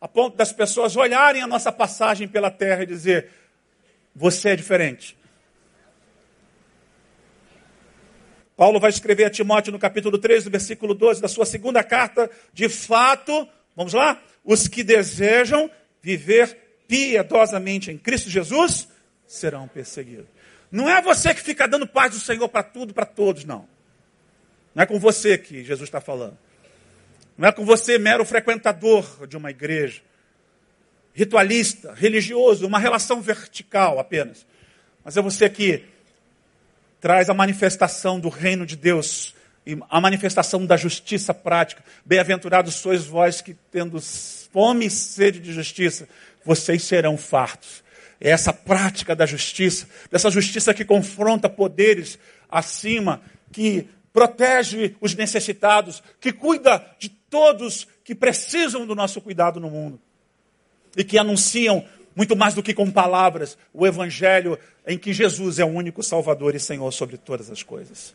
a 0.00 0.06
ponto 0.06 0.36
das 0.36 0.52
pessoas 0.52 0.96
olharem 0.96 1.42
a 1.42 1.46
nossa 1.46 1.72
passagem 1.72 2.28
pela 2.28 2.50
terra 2.50 2.84
e 2.84 2.86
dizer: 2.86 3.30
você 4.14 4.50
é 4.50 4.56
diferente. 4.56 5.17
Paulo 8.58 8.80
vai 8.80 8.90
escrever 8.90 9.24
a 9.24 9.30
Timóteo 9.30 9.70
no 9.70 9.78
capítulo 9.78 10.18
3, 10.18 10.46
no 10.46 10.50
versículo 10.50 10.92
12 10.92 11.22
da 11.22 11.28
sua 11.28 11.46
segunda 11.46 11.84
carta, 11.84 12.28
de 12.52 12.68
fato, 12.68 13.48
vamos 13.76 13.92
lá, 13.92 14.20
os 14.44 14.66
que 14.66 14.82
desejam 14.82 15.70
viver 16.02 16.80
piedosamente 16.88 17.92
em 17.92 17.96
Cristo 17.96 18.28
Jesus 18.28 18.88
serão 19.28 19.68
perseguidos. 19.68 20.26
Não 20.72 20.90
é 20.90 21.00
você 21.00 21.32
que 21.32 21.40
fica 21.40 21.68
dando 21.68 21.86
paz 21.86 22.10
do 22.10 22.18
Senhor 22.18 22.48
para 22.48 22.64
tudo, 22.64 22.92
para 22.92 23.06
todos, 23.06 23.44
não. 23.44 23.68
Não 24.74 24.82
é 24.82 24.86
com 24.86 24.98
você 24.98 25.38
que 25.38 25.62
Jesus 25.62 25.86
está 25.86 26.00
falando. 26.00 26.36
Não 27.36 27.46
é 27.46 27.52
com 27.52 27.64
você 27.64 27.96
mero 27.96 28.24
frequentador 28.24 29.24
de 29.28 29.36
uma 29.36 29.52
igreja, 29.52 30.02
ritualista, 31.14 31.94
religioso, 31.94 32.66
uma 32.66 32.80
relação 32.80 33.20
vertical 33.20 34.00
apenas. 34.00 34.44
Mas 35.04 35.16
é 35.16 35.22
você 35.22 35.48
que 35.48 35.84
traz 37.00 37.28
a 37.28 37.34
manifestação 37.34 38.18
do 38.18 38.28
reino 38.28 38.66
de 38.66 38.76
Deus 38.76 39.34
a 39.90 40.00
manifestação 40.00 40.64
da 40.64 40.76
justiça 40.76 41.34
prática. 41.34 41.84
Bem-aventurados 42.04 42.76
sois 42.76 43.04
vós 43.04 43.40
que, 43.40 43.54
tendo 43.70 44.00
fome 44.00 44.86
e 44.86 44.90
sede 44.90 45.38
de 45.40 45.52
justiça, 45.52 46.08
vocês 46.44 46.82
serão 46.82 47.18
fartos. 47.18 47.82
É 48.20 48.30
essa 48.30 48.52
prática 48.52 49.14
da 49.14 49.26
justiça, 49.26 49.86
dessa 50.10 50.30
justiça 50.30 50.72
que 50.72 50.84
confronta 50.84 51.48
poderes 51.48 52.18
acima, 52.50 53.20
que 53.52 53.86
protege 54.12 54.96
os 55.00 55.14
necessitados, 55.14 56.02
que 56.20 56.32
cuida 56.32 56.84
de 56.98 57.08
todos 57.08 57.86
que 58.02 58.14
precisam 58.14 58.86
do 58.86 58.94
nosso 58.94 59.20
cuidado 59.20 59.60
no 59.60 59.70
mundo 59.70 60.00
e 60.96 61.04
que 61.04 61.18
anunciam 61.18 61.84
muito 62.18 62.34
mais 62.34 62.52
do 62.52 62.64
que 62.64 62.74
com 62.74 62.90
palavras 62.90 63.56
o 63.72 63.86
evangelho 63.86 64.58
em 64.84 64.98
que 64.98 65.12
Jesus 65.12 65.60
é 65.60 65.64
o 65.64 65.68
único 65.68 66.02
Salvador 66.02 66.52
e 66.56 66.58
Senhor 66.58 66.90
sobre 66.90 67.16
todas 67.16 67.48
as 67.48 67.62
coisas. 67.62 68.12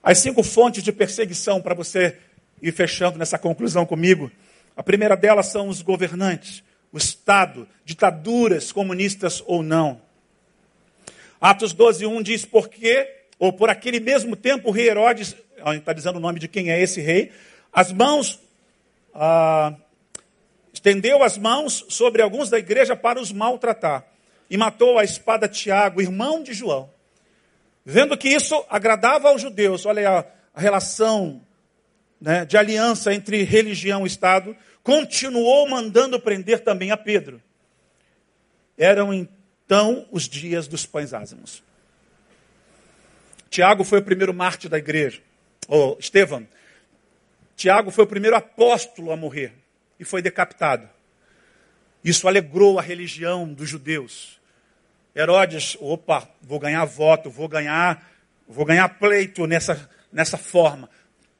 As 0.00 0.18
cinco 0.18 0.40
fontes 0.44 0.84
de 0.84 0.92
perseguição, 0.92 1.60
para 1.60 1.74
você 1.74 2.16
ir 2.62 2.70
fechando 2.70 3.18
nessa 3.18 3.40
conclusão 3.40 3.84
comigo. 3.84 4.30
A 4.76 4.84
primeira 4.84 5.16
delas 5.16 5.46
são 5.46 5.66
os 5.66 5.82
governantes, 5.82 6.62
o 6.92 6.96
Estado, 6.96 7.66
ditaduras 7.84 8.70
comunistas 8.70 9.42
ou 9.46 9.60
não. 9.60 10.00
Atos 11.40 11.72
12, 11.72 12.06
1 12.06 12.22
diz 12.22 12.44
porque, 12.44 13.16
ou 13.36 13.52
por 13.52 13.68
aquele 13.68 13.98
mesmo 13.98 14.36
tempo, 14.36 14.68
o 14.68 14.72
rei 14.72 14.90
Herodes, 14.90 15.34
está 15.76 15.92
dizendo 15.92 16.18
o 16.18 16.20
nome 16.20 16.38
de 16.38 16.46
quem 16.46 16.70
é 16.70 16.80
esse 16.80 17.00
rei, 17.00 17.32
as 17.72 17.90
mãos, 17.90 18.38
ah, 19.12 19.74
estendeu 20.84 21.22
as 21.22 21.38
mãos 21.38 21.86
sobre 21.88 22.20
alguns 22.20 22.50
da 22.50 22.58
igreja 22.58 22.94
para 22.94 23.18
os 23.18 23.32
maltratar, 23.32 24.04
e 24.50 24.56
matou 24.58 24.98
a 24.98 25.04
espada 25.04 25.48
Tiago, 25.48 26.02
irmão 26.02 26.42
de 26.42 26.52
João. 26.52 26.90
Vendo 27.86 28.18
que 28.18 28.28
isso 28.28 28.62
agradava 28.68 29.30
aos 29.30 29.40
judeus, 29.40 29.86
olha 29.86 30.26
a, 30.54 30.60
relação 30.60 31.40
né, 32.20 32.44
de 32.44 32.58
aliança 32.58 33.14
entre 33.14 33.42
religião 33.44 34.04
e 34.04 34.06
Estado, 34.06 34.54
continuou 34.82 35.66
mandando 35.66 36.20
prender 36.20 36.60
também 36.60 36.90
a 36.90 36.98
Pedro. 36.98 37.42
Eram 38.76 39.14
então 39.14 40.06
os 40.12 40.28
dias 40.28 40.68
dos 40.68 40.84
pães 40.84 41.14
ázimos. 41.14 41.62
Tiago 43.48 43.84
foi 43.84 44.00
o 44.00 44.04
primeiro 44.04 44.34
mártir 44.34 44.68
da 44.68 44.76
igreja, 44.76 45.22
ou 45.66 45.96
Estevão. 45.98 46.46
Tiago 47.56 47.90
foi 47.90 48.04
o 48.04 48.08
primeiro 48.08 48.36
apóstolo 48.36 49.10
a 49.10 49.16
morrer 49.16 49.63
e 49.98 50.04
foi 50.04 50.22
decapitado. 50.22 50.88
Isso 52.02 52.28
alegrou 52.28 52.78
a 52.78 52.82
religião 52.82 53.52
dos 53.52 53.68
judeus. 53.68 54.40
Herodes, 55.16 55.76
opa, 55.80 56.28
vou 56.42 56.58
ganhar 56.58 56.84
voto, 56.84 57.30
vou 57.30 57.48
ganhar, 57.48 58.10
vou 58.48 58.64
ganhar 58.64 58.88
pleito 58.88 59.46
nessa, 59.46 59.88
nessa 60.12 60.36
forma. 60.36 60.90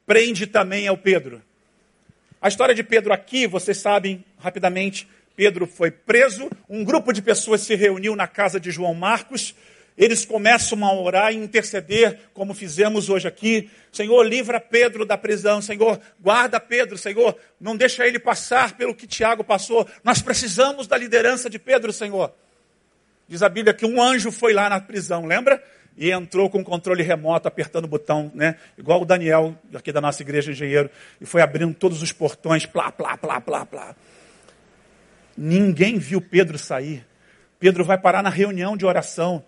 Prende 0.07 0.47
também 0.47 0.87
ao 0.87 0.97
Pedro. 0.97 1.43
A 2.41 2.49
história 2.49 2.75
de 2.75 2.83
Pedro 2.83 3.13
aqui, 3.13 3.47
vocês 3.47 3.79
sabem 3.79 4.25
rapidamente, 4.39 5.09
Pedro 5.37 5.67
foi 5.67 5.91
preso, 5.91 6.49
um 6.69 6.85
grupo 6.85 7.13
de 7.13 7.21
pessoas 7.21 7.63
se 7.63 7.75
reuniu 7.75 8.15
na 8.15 8.29
casa 8.29 8.61
de 8.61 8.71
João 8.71 8.95
Marcos, 8.95 9.55
eles 9.97 10.25
começam 10.25 10.85
a 10.85 10.93
orar 10.93 11.33
e 11.33 11.37
interceder, 11.37 12.19
como 12.33 12.53
fizemos 12.53 13.09
hoje 13.09 13.29
aqui. 13.29 13.71
Senhor, 13.93 14.25
livra 14.25 14.59
Pedro 14.59 15.05
da 15.05 15.17
prisão. 15.17 15.63
Senhor, 15.63 16.01
guarda 16.21 16.59
Pedro. 16.59 16.99
Senhor, 16.99 17.37
não 17.61 17.77
deixa 17.77 18.05
ele 18.05 18.19
passar 18.19 18.77
pelo 18.77 18.95
que 18.95 19.07
Tiago 19.07 19.45
passou. 19.45 19.89
Nós 20.03 20.21
precisamos 20.21 20.89
da 20.89 20.97
liderança 20.97 21.49
de 21.49 21.61
Pedro, 21.61 21.93
Senhor. 21.93 22.33
Diz 23.29 23.41
a 23.43 23.49
Bíblia 23.49 23.73
que 23.73 23.87
um 23.87 24.03
anjo 24.03 24.33
foi 24.33 24.53
lá 24.53 24.69
na 24.69 24.81
prisão, 24.81 25.27
lembra? 25.27 25.63
E 25.97 26.11
entrou 26.11 26.51
com 26.51 26.65
controle 26.65 27.05
remoto, 27.05 27.47
apertando 27.47 27.85
o 27.85 27.89
botão, 27.89 28.33
né? 28.35 28.57
Igual 28.77 29.03
o 29.03 29.05
Daniel, 29.05 29.57
aqui 29.73 29.93
da 29.93 30.01
nossa 30.01 30.21
igreja 30.23 30.51
engenheiro, 30.51 30.91
e 31.21 31.25
foi 31.25 31.41
abrindo 31.41 31.73
todos 31.73 32.03
os 32.03 32.11
portões, 32.11 32.67
plá, 32.67 32.91
plá, 32.91 33.17
plá, 33.17 33.41
plá, 33.41 33.65
plá. 33.65 33.97
Ninguém 35.37 35.99
viu 35.99 36.21
Pedro 36.21 36.59
sair. 36.59 37.07
Pedro 37.61 37.85
vai 37.85 37.97
parar 37.97 38.25
na 38.25 38.29
reunião 38.29 38.77
de 38.77 38.85
oração. 38.85 39.45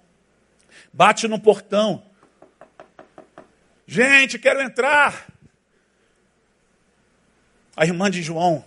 Bate 0.92 1.28
no 1.28 1.40
portão. 1.40 2.04
Gente, 3.86 4.38
quero 4.38 4.60
entrar. 4.60 5.26
A 7.76 7.84
irmã 7.84 8.10
de 8.10 8.22
João, 8.22 8.64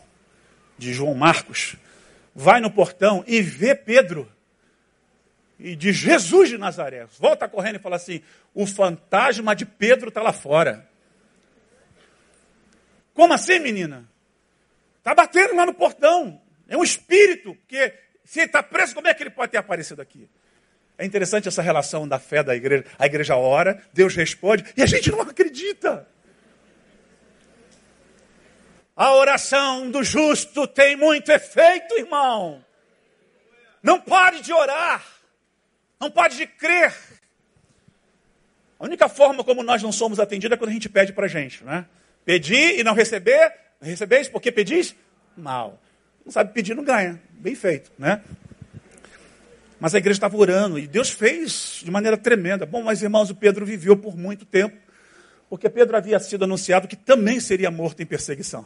de 0.78 0.94
João 0.94 1.16
Marcos, 1.16 1.76
vai 2.36 2.62
no 2.62 2.70
portão 2.70 3.24
e 3.28 3.42
vê 3.42 3.74
Pedro 3.74 4.32
e 5.60 5.76
de 5.76 5.92
Jesus 5.92 6.50
de 6.50 6.58
Nazaré. 6.58 7.06
Volta 7.20 7.48
correndo 7.48 7.76
e 7.76 7.80
fala 7.80 7.98
assim: 7.98 8.22
o 8.54 8.66
fantasma 8.66 9.56
de 9.56 9.66
Pedro 9.66 10.08
está 10.08 10.22
lá 10.22 10.32
fora. 10.32 10.88
Como 13.14 13.34
assim, 13.34 13.60
menina? 13.60 14.10
Está 15.00 15.14
batendo 15.14 15.56
lá 15.56 15.66
no 15.66 15.74
portão. 15.74 16.42
É 16.68 16.78
um 16.78 16.84
espírito, 16.84 17.56
porque 17.56 17.94
se 18.24 18.40
ele 18.40 18.46
está 18.46 18.64
preso, 18.64 18.96
como 18.96 19.08
é 19.08 19.14
que 19.14 19.24
ele 19.24 19.30
pode 19.30 19.52
ter 19.52 19.58
aparecido 19.58 20.02
aqui? 20.02 20.30
É 21.00 21.06
interessante 21.06 21.48
essa 21.48 21.62
relação 21.62 22.06
da 22.06 22.20
fé 22.20 22.44
da 22.44 22.54
igreja. 22.54 22.84
A 23.00 23.06
igreja 23.06 23.38
ora, 23.38 23.82
Deus 23.94 24.14
responde, 24.18 24.66
e 24.76 24.84
a 24.84 24.86
gente 24.86 25.10
não 25.10 25.22
acredita. 25.22 26.06
A 28.94 29.16
oração 29.16 29.90
do 29.90 30.04
justo 30.04 30.68
tem 30.68 30.98
muito 30.98 31.32
efeito, 31.32 31.98
irmão. 31.98 32.62
Não 33.82 34.02
pare 34.02 34.42
de 34.42 34.52
orar. 34.52 35.02
Não 36.02 36.12
pode 36.12 36.36
de 36.36 36.46
crer. 36.46 36.94
A 38.78 38.84
única 38.84 39.08
forma 39.08 39.42
como 39.42 39.64
nós 39.64 39.82
não 39.82 39.94
somos 39.94 40.20
atendidos 40.20 40.54
é 40.54 40.58
quando 40.58 40.72
a 40.72 40.74
gente 40.74 40.90
pede 40.90 41.14
para 41.14 41.28
a 41.28 41.30
gente. 41.30 41.64
Né? 41.64 41.86
Pedir 42.26 42.78
e 42.78 42.84
não 42.84 42.94
receber, 42.94 43.54
recebeis 43.82 44.28
porque 44.28 44.52
pedis 44.52 44.94
mal. 45.38 45.82
Não 46.26 46.32
sabe 46.32 46.52
pedir, 46.52 46.76
não 46.76 46.84
ganha. 46.84 47.22
Bem 47.32 47.56
feito, 47.56 47.90
né? 47.98 48.22
Mas 49.80 49.96
a 49.96 49.98
igreja 49.98 50.18
estava 50.18 50.36
orando 50.36 50.78
e 50.78 50.86
Deus 50.86 51.12
fez 51.12 51.82
de 51.84 51.90
maneira 51.90 52.18
tremenda. 52.18 52.66
Bom, 52.66 52.84
mas 52.84 53.02
irmãos, 53.02 53.30
o 53.30 53.36
Pedro 53.36 53.66
viveu 53.66 53.96
por 53.96 54.18
muito 54.18 54.46
tempo, 54.46 54.76
porque 55.50 55.70
Pedro 55.70 55.96
havia 55.96 56.20
sido 56.20 56.44
anunciado 56.44 56.88
que 56.88 56.96
também 56.96 57.40
seria 57.40 57.72
morto 57.72 58.02
em 58.02 58.06
perseguição. 58.06 58.66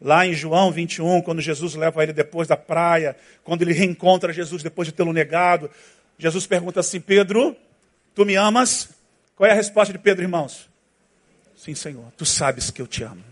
Lá 0.00 0.26
em 0.26 0.34
João 0.34 0.70
21, 0.70 1.22
quando 1.22 1.40
Jesus 1.40 1.74
leva 1.74 2.02
ele 2.02 2.12
depois 2.12 2.48
da 2.48 2.56
praia, 2.56 3.16
quando 3.42 3.62
ele 3.62 3.72
reencontra 3.72 4.32
Jesus 4.32 4.62
depois 4.62 4.86
de 4.86 4.92
tê-lo 4.92 5.12
negado, 5.12 5.70
Jesus 6.18 6.46
pergunta 6.46 6.80
assim: 6.80 7.00
Pedro, 7.00 7.56
tu 8.14 8.26
me 8.26 8.34
amas? 8.34 8.90
Qual 9.34 9.48
é 9.48 9.52
a 9.52 9.54
resposta 9.54 9.92
de 9.92 9.98
Pedro, 9.98 10.22
irmãos? 10.22 10.68
Sim, 11.56 11.74
Senhor, 11.74 12.12
tu 12.16 12.26
sabes 12.26 12.70
que 12.70 12.82
eu 12.82 12.86
te 12.86 13.02
amo. 13.02 13.22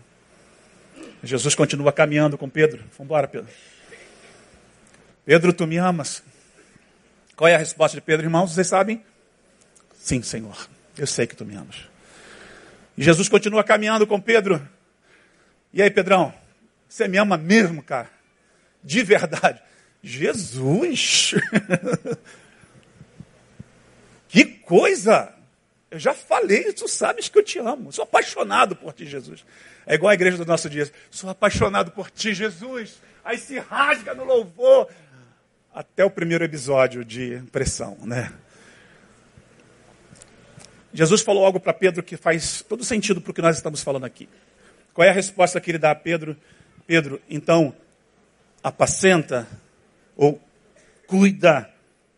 Jesus 1.23 1.53
continua 1.55 1.91
caminhando 1.91 2.37
com 2.37 2.49
Pedro. 2.49 2.79
Vamos 2.79 2.99
embora, 2.99 3.27
Pedro. 3.27 3.51
Pedro, 5.25 5.53
tu 5.53 5.67
me 5.67 5.77
amas? 5.77 6.23
Qual 7.35 7.47
é 7.47 7.55
a 7.55 7.57
resposta 7.57 7.97
de 7.97 8.01
Pedro, 8.01 8.25
irmãos? 8.25 8.53
Vocês 8.53 8.67
sabem? 8.67 9.03
Sim, 9.93 10.21
Senhor, 10.21 10.69
eu 10.97 11.05
sei 11.05 11.27
que 11.27 11.35
tu 11.35 11.45
me 11.45 11.55
amas. 11.55 11.77
E 12.97 13.03
Jesus 13.03 13.27
continua 13.27 13.63
caminhando 13.63 14.07
com 14.07 14.19
Pedro. 14.21 14.65
E 15.73 15.81
aí, 15.81 15.91
Pedrão, 15.91 16.33
você 16.87 17.07
me 17.07 17.17
ama 17.17 17.37
mesmo, 17.37 17.83
cara? 17.83 18.09
De 18.83 19.03
verdade. 19.03 19.61
Jesus! 20.01 21.33
Que 24.35 24.43
coisa! 24.43 25.33
Eu 25.89 25.97
já 25.97 26.13
falei, 26.13 26.73
tu 26.73 26.89
sabes 26.89 27.29
que 27.29 27.39
eu 27.39 27.43
te 27.43 27.57
amo. 27.57 27.93
Sou 27.93 28.03
apaixonado 28.03 28.75
por 28.75 28.91
ti, 28.91 29.05
Jesus. 29.05 29.45
É 29.85 29.95
igual 29.95 30.09
a 30.09 30.13
igreja 30.13 30.35
do 30.35 30.45
nosso 30.45 30.69
dia. 30.69 30.91
Sou 31.09 31.29
apaixonado 31.29 31.91
por 31.91 32.11
ti, 32.11 32.33
Jesus. 32.33 33.01
Aí 33.23 33.37
se 33.37 33.57
rasga 33.59 34.13
no 34.13 34.25
louvor. 34.25 34.89
Até 35.75 36.05
o 36.05 36.09
primeiro 36.09 36.41
episódio 36.45 37.03
de 37.03 37.43
pressão, 37.51 37.97
né? 38.03 38.31
Jesus 40.93 41.21
falou 41.21 41.45
algo 41.45 41.59
para 41.59 41.73
Pedro 41.73 42.01
que 42.01 42.15
faz 42.15 42.61
todo 42.61 42.81
sentido 42.81 43.19
para 43.19 43.31
o 43.31 43.33
que 43.33 43.41
nós 43.41 43.57
estamos 43.57 43.83
falando 43.83 44.05
aqui. 44.05 44.29
Qual 44.93 45.05
é 45.05 45.09
a 45.09 45.13
resposta 45.13 45.59
que 45.59 45.69
ele 45.69 45.77
dá 45.77 45.91
a 45.91 45.95
Pedro? 45.95 46.37
Pedro, 46.87 47.21
então, 47.29 47.75
apacenta 48.63 49.45
ou 50.15 50.41
cuida 51.07 51.69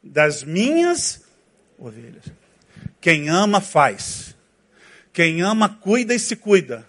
das 0.03 0.43
minhas 0.43 1.24
ovelhas. 1.80 2.26
Quem 3.01 3.28
ama, 3.28 3.60
faz. 3.60 4.36
Quem 5.12 5.41
ama, 5.41 5.68
cuida 5.68 6.14
e 6.14 6.20
se 6.20 6.36
cuida. 6.36 6.86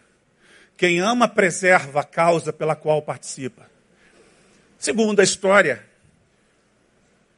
Quem 0.76 1.00
ama, 1.00 1.26
preserva 1.28 2.00
a 2.00 2.04
causa 2.04 2.52
pela 2.52 2.76
qual 2.76 3.00
participa. 3.00 3.66
Segundo 4.78 5.20
a 5.20 5.24
história, 5.24 5.87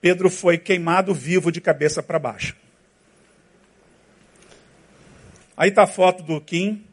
Pedro 0.01 0.31
foi 0.31 0.57
queimado 0.57 1.15
vivo 1.15 1.53
de 1.53 1.61
cabeça 1.61 2.03
para 2.03 2.19
baixo. 2.19 2.57
Aí 5.57 5.69
está 5.69 5.83
a 5.83 5.87
foto 5.87 6.23
do 6.23 6.41
Kim, 6.41 6.85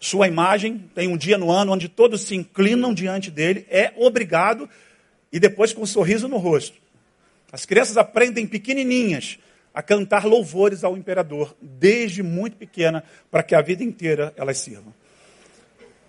sua 0.00 0.26
imagem, 0.26 0.90
tem 0.94 1.08
um 1.08 1.16
dia 1.16 1.36
no 1.36 1.50
ano 1.50 1.72
onde 1.72 1.88
todos 1.88 2.22
se 2.22 2.34
inclinam 2.34 2.94
diante 2.94 3.30
dele, 3.30 3.66
é 3.68 3.92
obrigado 3.96 4.68
e 5.32 5.38
depois 5.38 5.72
com 5.72 5.82
um 5.82 5.86
sorriso 5.86 6.28
no 6.28 6.38
rosto. 6.38 6.78
As 7.52 7.66
crianças 7.66 7.96
aprendem 7.96 8.46
pequenininhas 8.46 9.38
a 9.74 9.82
cantar 9.82 10.24
louvores 10.24 10.84
ao 10.84 10.96
imperador, 10.96 11.54
desde 11.60 12.22
muito 12.22 12.56
pequena, 12.56 13.04
para 13.30 13.42
que 13.42 13.54
a 13.54 13.60
vida 13.60 13.84
inteira 13.84 14.32
elas 14.36 14.58
sirvam. 14.58 14.94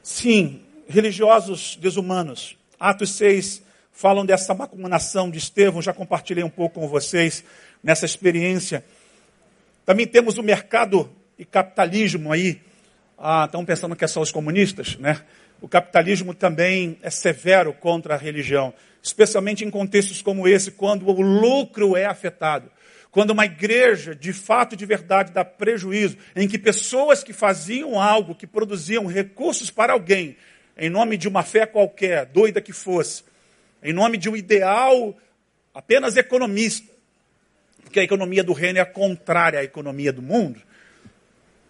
Sim, 0.01 0.61
religiosos 0.87 1.77
desumanos. 1.79 2.57
Atos 2.79 3.11
6 3.11 3.61
falam 3.99 4.25
dessa 4.25 4.53
macumanação 4.53 5.29
de 5.29 5.37
Estevão, 5.37 5.81
já 5.81 5.91
compartilhei 5.91 6.41
um 6.41 6.49
pouco 6.49 6.79
com 6.79 6.87
vocês 6.87 7.43
nessa 7.83 8.05
experiência. 8.05 8.81
Também 9.85 10.07
temos 10.07 10.37
o 10.37 10.41
mercado 10.41 11.13
e 11.37 11.43
capitalismo 11.43 12.31
aí. 12.31 12.61
Ah, 13.17 13.43
estão 13.43 13.65
pensando 13.65 13.97
que 13.97 14.05
é 14.05 14.07
só 14.07 14.21
os 14.21 14.31
comunistas, 14.31 14.95
né? 14.95 15.21
O 15.59 15.67
capitalismo 15.67 16.33
também 16.33 16.97
é 17.01 17.09
severo 17.09 17.73
contra 17.73 18.13
a 18.15 18.17
religião, 18.17 18.73
especialmente 19.03 19.65
em 19.65 19.69
contextos 19.69 20.21
como 20.21 20.47
esse, 20.47 20.71
quando 20.71 21.05
o 21.05 21.21
lucro 21.21 21.97
é 21.97 22.05
afetado. 22.05 22.71
Quando 23.11 23.31
uma 23.31 23.43
igreja, 23.43 24.15
de 24.15 24.31
fato 24.31 24.75
e 24.75 24.77
de 24.77 24.85
verdade, 24.85 25.33
dá 25.33 25.43
prejuízo, 25.43 26.15
em 26.37 26.47
que 26.47 26.57
pessoas 26.57 27.21
que 27.21 27.33
faziam 27.33 28.01
algo, 28.01 28.33
que 28.33 28.47
produziam 28.47 29.07
recursos 29.07 29.69
para 29.69 29.91
alguém, 29.91 30.37
em 30.77 30.89
nome 30.89 31.17
de 31.17 31.27
uma 31.27 31.43
fé 31.43 31.65
qualquer, 31.65 32.27
doida 32.27 32.61
que 32.61 32.71
fosse, 32.71 33.27
em 33.83 33.93
nome 33.93 34.17
de 34.17 34.29
um 34.29 34.35
ideal 34.35 35.17
apenas 35.73 36.17
economista, 36.17 36.91
porque 37.83 37.99
a 37.99 38.03
economia 38.03 38.43
do 38.43 38.53
reino 38.53 38.79
é 38.79 38.85
contrária 38.85 39.59
à 39.59 39.63
economia 39.63 40.11
do 40.11 40.21
mundo, 40.21 40.61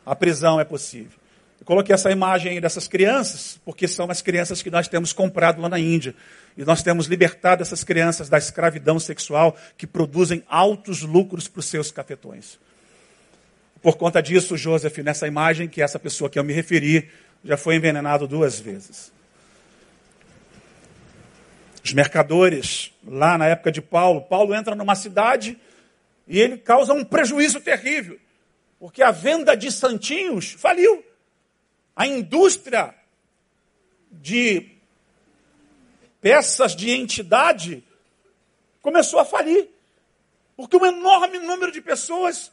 a 0.05 0.15
prisão 0.15 0.59
é 0.59 0.65
possível. 0.65 1.19
Eu 1.59 1.65
coloquei 1.65 1.93
essa 1.93 2.09
imagem 2.09 2.59
dessas 2.59 2.87
crianças, 2.87 3.59
porque 3.63 3.87
são 3.87 4.09
as 4.09 4.21
crianças 4.21 4.61
que 4.61 4.71
nós 4.71 4.87
temos 4.87 5.13
comprado 5.13 5.61
lá 5.61 5.69
na 5.69 5.77
Índia. 5.77 6.15
E 6.57 6.63
nós 6.63 6.81
temos 6.81 7.05
libertado 7.05 7.61
essas 7.61 7.83
crianças 7.83 8.29
da 8.29 8.37
escravidão 8.37 8.97
sexual 8.97 9.55
que 9.77 9.85
produzem 9.85 10.43
altos 10.47 11.01
lucros 11.01 11.47
para 11.47 11.59
os 11.59 11.65
seus 11.65 11.91
cafetões. 11.91 12.57
Por 13.81 13.97
conta 13.97 14.21
disso, 14.21 14.57
Joseph, 14.57 14.97
nessa 14.99 15.27
imagem, 15.27 15.67
que 15.67 15.81
essa 15.81 15.99
pessoa 15.99 16.29
que 16.29 16.39
eu 16.39 16.43
me 16.43 16.53
referi, 16.53 17.09
já 17.43 17.55
foi 17.55 17.75
envenenado 17.75 18.27
duas 18.27 18.59
vezes. 18.59 19.11
Os 21.83 21.93
mercadores, 21.93 22.93
lá 23.05 23.37
na 23.37 23.47
época 23.47 23.71
de 23.71 23.81
Paulo, 23.81 24.21
Paulo 24.21 24.53
entra 24.53 24.75
numa 24.75 24.95
cidade 24.95 25.57
e 26.27 26.39
ele 26.39 26.57
causa 26.57 26.93
um 26.93 27.03
prejuízo 27.03 27.59
terrível, 27.59 28.19
porque 28.79 29.01
a 29.01 29.11
venda 29.11 29.55
de 29.55 29.71
santinhos 29.71 30.51
faliu. 30.51 31.03
A 31.95 32.05
indústria 32.05 32.93
de 34.11 34.79
peças 36.21 36.75
de 36.75 36.91
entidade, 36.91 37.83
começou 38.81 39.19
a 39.19 39.25
falir. 39.25 39.69
Porque 40.55 40.75
um 40.75 40.85
enorme 40.85 41.39
número 41.39 41.71
de 41.71 41.81
pessoas 41.81 42.51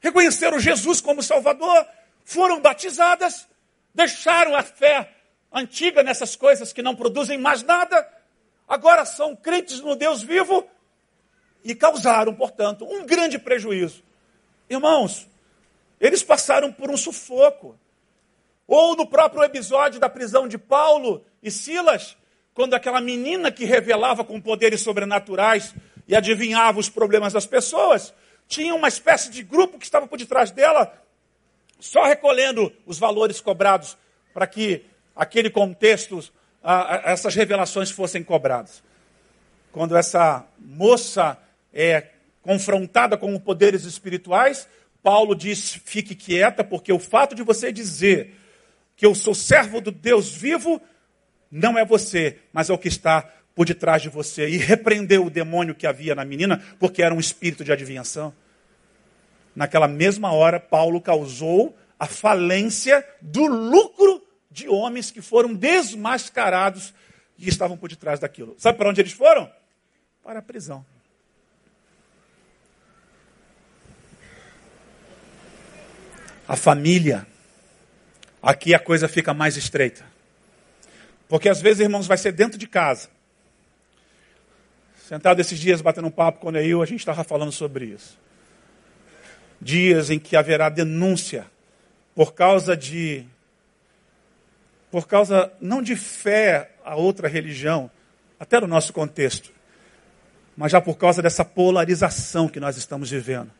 reconheceram 0.00 0.60
Jesus 0.60 1.00
como 1.00 1.22
Salvador, 1.22 1.86
foram 2.24 2.60
batizadas, 2.60 3.48
deixaram 3.94 4.54
a 4.54 4.62
fé 4.62 5.10
antiga 5.56 6.02
nessas 6.02 6.36
coisas 6.36 6.72
que 6.72 6.82
não 6.82 6.94
produzem 6.94 7.38
mais 7.38 7.62
nada, 7.62 8.06
agora 8.68 9.04
são 9.06 9.34
crentes 9.34 9.80
no 9.80 9.96
Deus 9.96 10.22
vivo 10.22 10.66
e 11.64 11.74
causaram, 11.74 12.34
portanto, 12.34 12.84
um 12.84 13.06
grande 13.06 13.38
prejuízo. 13.38 14.04
Irmãos, 14.68 15.26
eles 15.98 16.22
passaram 16.22 16.70
por 16.70 16.90
um 16.90 16.96
sufoco. 16.96 17.78
Ou 18.68 18.96
no 18.96 19.06
próprio 19.06 19.42
episódio 19.42 19.98
da 19.98 20.08
prisão 20.08 20.46
de 20.46 20.58
Paulo 20.58 21.24
e 21.42 21.50
Silas, 21.50 22.16
quando 22.52 22.74
aquela 22.74 23.00
menina 23.00 23.50
que 23.50 23.64
revelava 23.64 24.24
com 24.24 24.40
poderes 24.40 24.80
sobrenaturais 24.80 25.74
e 26.06 26.14
adivinhava 26.14 26.78
os 26.78 26.88
problemas 26.88 27.32
das 27.32 27.46
pessoas, 27.46 28.12
tinha 28.46 28.74
uma 28.74 28.88
espécie 28.88 29.30
de 29.30 29.42
grupo 29.42 29.78
que 29.78 29.84
estava 29.84 30.06
por 30.06 30.18
detrás 30.18 30.50
dela, 30.50 30.92
só 31.78 32.04
recolhendo 32.04 32.72
os 32.84 32.98
valores 32.98 33.40
cobrados 33.40 33.96
para 34.34 34.46
que 34.46 34.84
aquele 35.16 35.48
contexto, 35.48 36.22
essas 37.04 37.34
revelações 37.34 37.90
fossem 37.90 38.22
cobradas. 38.22 38.82
Quando 39.72 39.96
essa 39.96 40.46
moça 40.58 41.38
é 41.72 42.08
confrontada 42.42 43.16
com 43.16 43.38
poderes 43.38 43.84
espirituais, 43.84 44.68
Paulo 45.02 45.34
diz: 45.34 45.80
fique 45.84 46.14
quieta, 46.14 46.62
porque 46.62 46.92
o 46.92 46.98
fato 46.98 47.34
de 47.34 47.42
você 47.42 47.72
dizer 47.72 48.34
que 48.96 49.06
eu 49.06 49.14
sou 49.14 49.34
servo 49.34 49.80
do 49.80 49.90
Deus 49.90 50.34
vivo 50.34 50.80
não 51.50 51.78
é 51.78 51.84
você, 51.84 52.38
mas 52.52 52.68
é 52.68 52.72
o 52.72 52.78
que 52.78 52.88
está 52.88 53.30
por 53.54 53.66
detrás 53.66 54.02
de 54.02 54.08
você. 54.08 54.48
E 54.48 54.56
repreendeu 54.56 55.24
o 55.24 55.30
demônio 55.30 55.74
que 55.74 55.86
havia 55.86 56.14
na 56.14 56.24
menina, 56.24 56.62
porque 56.78 57.02
era 57.02 57.14
um 57.14 57.20
espírito 57.20 57.64
de 57.64 57.72
adivinhação. 57.72 58.34
Naquela 59.54 59.88
mesma 59.88 60.32
hora, 60.32 60.60
Paulo 60.60 61.00
causou 61.00 61.76
a 61.98 62.06
falência 62.06 63.06
do 63.22 63.46
lucro 63.46 64.25
de 64.56 64.70
homens 64.70 65.10
que 65.10 65.20
foram 65.20 65.52
desmascarados 65.52 66.94
e 67.36 67.46
estavam 67.46 67.76
por 67.76 67.90
detrás 67.90 68.18
daquilo. 68.18 68.54
Sabe 68.56 68.78
para 68.78 68.88
onde 68.88 69.02
eles 69.02 69.12
foram? 69.12 69.52
Para 70.24 70.38
a 70.38 70.42
prisão. 70.42 70.84
A 76.48 76.56
família. 76.56 77.26
Aqui 78.42 78.72
a 78.72 78.78
coisa 78.78 79.06
fica 79.06 79.34
mais 79.34 79.58
estreita. 79.58 80.06
Porque 81.28 81.50
às 81.50 81.60
vezes, 81.60 81.80
irmãos, 81.80 82.06
vai 82.06 82.16
ser 82.16 82.32
dentro 82.32 82.58
de 82.58 82.66
casa. 82.66 83.10
Sentado 85.06 85.38
esses 85.38 85.58
dias 85.58 85.82
batendo 85.82 86.08
um 86.08 86.10
papo 86.10 86.40
com 86.40 86.48
o 86.48 86.50
Neil, 86.50 86.80
a 86.80 86.86
gente 86.86 87.00
estava 87.00 87.22
falando 87.22 87.52
sobre 87.52 87.84
isso. 87.84 88.18
Dias 89.60 90.08
em 90.08 90.18
que 90.18 90.34
haverá 90.34 90.70
denúncia 90.70 91.46
por 92.14 92.32
causa 92.32 92.74
de. 92.74 93.26
Por 94.96 95.06
causa 95.06 95.52
não 95.60 95.82
de 95.82 95.94
fé 95.94 96.70
a 96.82 96.96
outra 96.96 97.28
religião, 97.28 97.90
até 98.40 98.58
no 98.58 98.66
nosso 98.66 98.94
contexto, 98.94 99.52
mas 100.56 100.72
já 100.72 100.80
por 100.80 100.96
causa 100.96 101.20
dessa 101.20 101.44
polarização 101.44 102.48
que 102.48 102.58
nós 102.58 102.78
estamos 102.78 103.10
vivendo. 103.10 103.50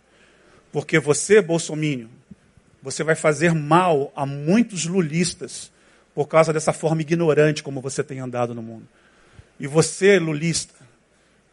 Porque 0.72 0.98
você, 0.98 1.42
bolsomínio, 1.42 2.08
você 2.82 3.04
vai 3.04 3.14
fazer 3.14 3.52
mal 3.52 4.10
a 4.16 4.24
muitos 4.24 4.86
lulistas 4.86 5.70
por 6.14 6.26
causa 6.26 6.54
dessa 6.54 6.72
forma 6.72 7.02
ignorante 7.02 7.62
como 7.62 7.82
você 7.82 8.02
tem 8.02 8.18
andado 8.18 8.54
no 8.54 8.62
mundo. 8.62 8.88
E 9.60 9.66
você, 9.66 10.18
lulista, 10.18 10.86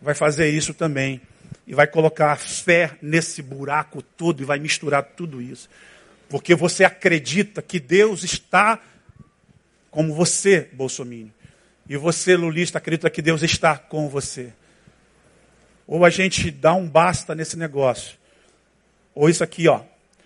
vai 0.01 0.15
fazer 0.15 0.49
isso 0.49 0.73
também. 0.73 1.19
E 1.67 1.75
vai 1.75 1.87
colocar 1.87 2.37
fé 2.37 2.97
nesse 3.01 3.41
buraco 3.41 4.01
todo 4.01 4.41
e 4.41 4.45
vai 4.45 4.59
misturar 4.59 5.03
tudo 5.03 5.41
isso. 5.41 5.69
Porque 6.29 6.55
você 6.55 6.85
acredita 6.85 7.61
que 7.61 7.81
Deus 7.81 8.23
está 8.23 8.79
como 9.93 10.11
você, 10.11 10.67
Bolsonaro. 10.73 11.31
E 11.87 11.95
você, 11.95 12.35
lulista, 12.35 12.79
acredita 12.79 13.11
que 13.11 13.21
Deus 13.21 13.43
está 13.43 13.77
com 13.77 14.09
você. 14.09 14.51
Ou 15.85 16.03
a 16.03 16.09
gente 16.09 16.49
dá 16.49 16.73
um 16.73 16.89
basta 16.89 17.35
nesse 17.35 17.55
negócio. 17.55 18.17
Ou 19.13 19.29
isso 19.29 19.43
aqui, 19.43 19.67
ó. 19.67 19.81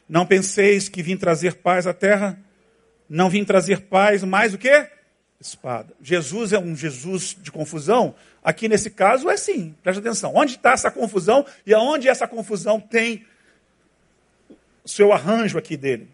Não 0.08 0.26
penseis 0.26 0.88
que 0.88 1.04
vim 1.04 1.18
trazer 1.18 1.56
paz 1.56 1.86
à 1.86 1.94
terra? 1.94 2.40
Não 3.10 3.30
vim 3.30 3.44
trazer 3.44 3.82
paz, 3.82 4.24
mais 4.24 4.54
o 4.54 4.58
que? 4.58 4.90
Espada. 5.38 5.94
Jesus 6.02 6.54
é 6.54 6.60
um 6.60 6.74
Jesus 6.74 7.36
de 7.38 7.52
confusão? 7.52 8.16
Aqui 8.42 8.70
nesse 8.70 8.90
caso 8.90 9.30
é 9.30 9.36
sim, 9.36 9.76
preste 9.84 10.00
atenção. 10.00 10.32
Onde 10.34 10.54
está 10.54 10.72
essa 10.72 10.90
confusão 10.90 11.46
e 11.66 11.74
aonde 11.74 12.08
essa 12.08 12.26
confusão 12.26 12.80
tem 12.80 13.26
seu 14.86 15.12
arranjo 15.12 15.58
aqui 15.58 15.76
dele? 15.76 16.08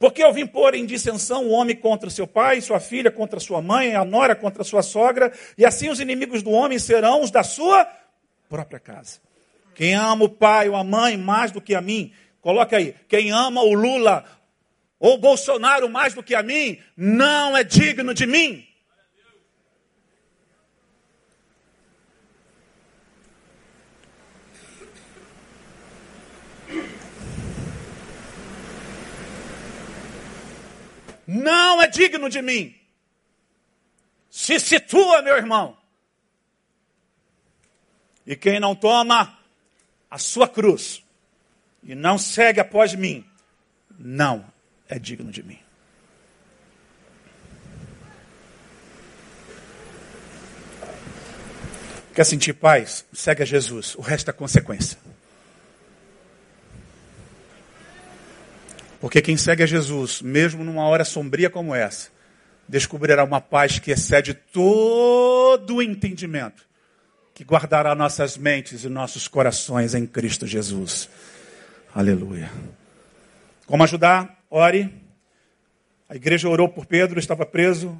Porque 0.00 0.24
eu 0.24 0.32
vim 0.32 0.46
pôr 0.46 0.74
em 0.74 0.86
dissensão 0.86 1.44
o 1.44 1.50
homem 1.50 1.76
contra 1.76 2.08
seu 2.08 2.26
pai, 2.26 2.62
sua 2.62 2.80
filha 2.80 3.10
contra 3.10 3.38
sua 3.38 3.60
mãe, 3.60 3.94
a 3.94 4.02
nora 4.02 4.34
contra 4.34 4.64
sua 4.64 4.82
sogra, 4.82 5.30
e 5.58 5.64
assim 5.64 5.90
os 5.90 6.00
inimigos 6.00 6.42
do 6.42 6.50
homem 6.50 6.78
serão 6.78 7.20
os 7.20 7.30
da 7.30 7.42
sua 7.42 7.86
própria 8.48 8.80
casa. 8.80 9.20
Quem 9.74 9.92
ama 9.92 10.24
o 10.24 10.28
pai 10.30 10.70
ou 10.70 10.74
a 10.74 10.82
mãe 10.82 11.18
mais 11.18 11.52
do 11.52 11.60
que 11.60 11.74
a 11.74 11.82
mim, 11.82 12.14
coloca 12.40 12.78
aí. 12.78 12.94
Quem 13.08 13.30
ama 13.30 13.60
o 13.60 13.74
Lula 13.74 14.24
ou 14.98 15.18
Bolsonaro 15.18 15.86
mais 15.86 16.14
do 16.14 16.22
que 16.22 16.34
a 16.34 16.42
mim, 16.42 16.78
não 16.96 17.54
é 17.54 17.62
digno 17.62 18.14
de 18.14 18.26
mim. 18.26 18.66
não 31.30 31.80
é 31.80 31.86
digno 31.86 32.28
de 32.28 32.42
mim. 32.42 32.74
Se 34.28 34.58
situa, 34.58 35.22
meu 35.22 35.36
irmão. 35.36 35.76
E 38.26 38.34
quem 38.34 38.58
não 38.58 38.74
toma 38.74 39.38
a 40.10 40.18
sua 40.18 40.48
cruz 40.48 41.04
e 41.84 41.94
não 41.94 42.18
segue 42.18 42.58
após 42.58 42.94
mim, 42.94 43.24
não 43.96 44.44
é 44.88 44.98
digno 44.98 45.30
de 45.30 45.42
mim. 45.44 45.58
Quer 52.12 52.24
sentir 52.24 52.54
paz? 52.54 53.06
Segue 53.12 53.44
a 53.44 53.46
Jesus. 53.46 53.94
O 53.94 54.00
resto 54.00 54.30
é 54.30 54.32
consequência. 54.32 54.98
Porque 59.00 59.22
quem 59.22 59.36
segue 59.36 59.62
a 59.62 59.66
Jesus, 59.66 60.20
mesmo 60.20 60.62
numa 60.62 60.84
hora 60.84 61.04
sombria 61.04 61.48
como 61.48 61.74
essa, 61.74 62.10
descobrirá 62.68 63.24
uma 63.24 63.40
paz 63.40 63.78
que 63.78 63.90
excede 63.90 64.34
todo 64.34 65.76
o 65.76 65.82
entendimento, 65.82 66.62
que 67.34 67.42
guardará 67.42 67.94
nossas 67.94 68.36
mentes 68.36 68.84
e 68.84 68.88
nossos 68.88 69.26
corações 69.26 69.94
em 69.94 70.06
Cristo 70.06 70.46
Jesus. 70.46 71.08
Aleluia. 71.94 72.50
Como 73.66 73.82
ajudar? 73.82 74.38
Ore. 74.50 74.94
A 76.08 76.14
igreja 76.14 76.48
orou 76.48 76.68
por 76.68 76.84
Pedro, 76.84 77.18
estava 77.18 77.46
preso. 77.46 77.98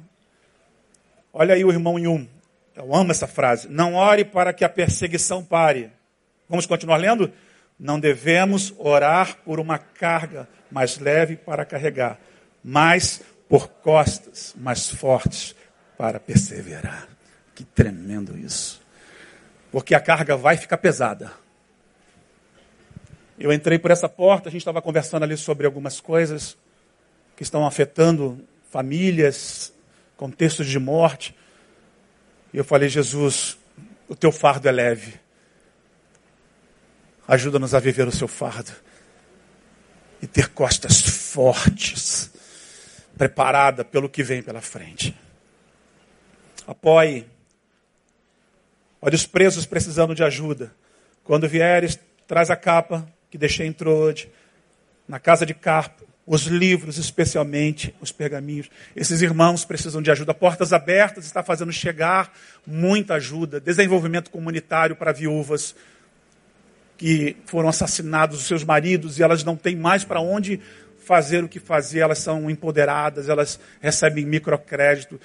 Olha 1.33 1.55
aí 1.55 1.65
o 1.65 1.71
irmão 1.71 1.97
Yum. 1.97 2.27
Eu 2.75 2.93
amo 2.93 3.11
essa 3.11 3.25
frase. 3.25 3.67
Não 3.69 3.95
ore 3.95 4.23
para 4.23 4.53
que 4.53 4.63
a 4.63 4.69
perseguição 4.69 5.43
pare. 5.43 5.89
Vamos 6.47 6.65
continuar 6.65 6.97
lendo? 6.97 7.31
Não 7.81 7.99
devemos 7.99 8.71
orar 8.77 9.37
por 9.43 9.59
uma 9.59 9.79
carga 9.79 10.47
mais 10.69 10.99
leve 10.99 11.35
para 11.35 11.65
carregar, 11.65 12.19
mas 12.63 13.23
por 13.49 13.67
costas 13.69 14.53
mais 14.55 14.87
fortes 14.87 15.55
para 15.97 16.19
perseverar. 16.19 17.07
Que 17.55 17.63
tremendo 17.63 18.37
isso. 18.37 18.79
Porque 19.71 19.95
a 19.95 19.99
carga 19.99 20.37
vai 20.37 20.57
ficar 20.57 20.77
pesada. 20.77 21.31
Eu 23.39 23.51
entrei 23.51 23.79
por 23.79 23.89
essa 23.89 24.07
porta, 24.07 24.49
a 24.49 24.51
gente 24.51 24.61
estava 24.61 24.79
conversando 24.79 25.23
ali 25.23 25.35
sobre 25.35 25.65
algumas 25.65 25.99
coisas 25.99 26.55
que 27.35 27.41
estão 27.41 27.65
afetando 27.65 28.45
famílias, 28.69 29.73
contextos 30.15 30.67
de 30.67 30.77
morte. 30.77 31.35
E 32.53 32.57
eu 32.57 32.63
falei, 32.63 32.89
Jesus, 32.89 33.57
o 34.07 34.15
teu 34.15 34.31
fardo 34.31 34.69
é 34.69 34.71
leve. 34.71 35.20
Ajuda-nos 37.31 37.73
a 37.73 37.79
viver 37.79 38.05
o 38.09 38.11
seu 38.11 38.27
fardo 38.27 38.73
e 40.21 40.27
ter 40.27 40.49
costas 40.49 40.99
fortes, 40.99 42.29
preparada 43.17 43.85
pelo 43.85 44.09
que 44.09 44.21
vem 44.21 44.43
pela 44.43 44.59
frente. 44.59 45.17
Apoie. 46.67 47.25
Olha 49.01 49.15
os 49.15 49.25
presos 49.25 49.65
precisando 49.65 50.13
de 50.13 50.25
ajuda. 50.25 50.73
Quando 51.23 51.47
vieres, 51.47 51.97
traz 52.27 52.49
a 52.49 52.57
capa 52.57 53.07
que 53.29 53.37
deixei 53.37 53.65
em 53.65 53.71
Trode, 53.71 54.29
na 55.07 55.17
casa 55.17 55.45
de 55.45 55.53
Carpo, 55.53 56.05
os 56.27 56.47
livros, 56.47 56.97
especialmente 56.97 57.95
os 58.01 58.11
pergaminhos. 58.11 58.69
Esses 58.93 59.21
irmãos 59.21 59.63
precisam 59.63 60.01
de 60.01 60.11
ajuda. 60.11 60.33
Portas 60.33 60.73
Abertas 60.73 61.23
está 61.23 61.41
fazendo 61.41 61.71
chegar 61.71 62.37
muita 62.67 63.13
ajuda. 63.13 63.61
Desenvolvimento 63.61 64.29
comunitário 64.29 64.97
para 64.97 65.13
viúvas 65.13 65.73
que 67.01 67.35
foram 67.45 67.67
assassinados, 67.67 68.39
os 68.39 68.45
seus 68.45 68.63
maridos, 68.63 69.17
e 69.17 69.23
elas 69.23 69.43
não 69.43 69.55
têm 69.55 69.75
mais 69.75 70.03
para 70.03 70.21
onde 70.21 70.59
fazer 71.03 71.43
o 71.43 71.49
que 71.49 71.59
fazer. 71.59 72.01
Elas 72.01 72.19
são 72.19 72.47
empoderadas, 72.47 73.27
elas 73.27 73.59
recebem 73.81 74.23
microcrédito. 74.23 75.19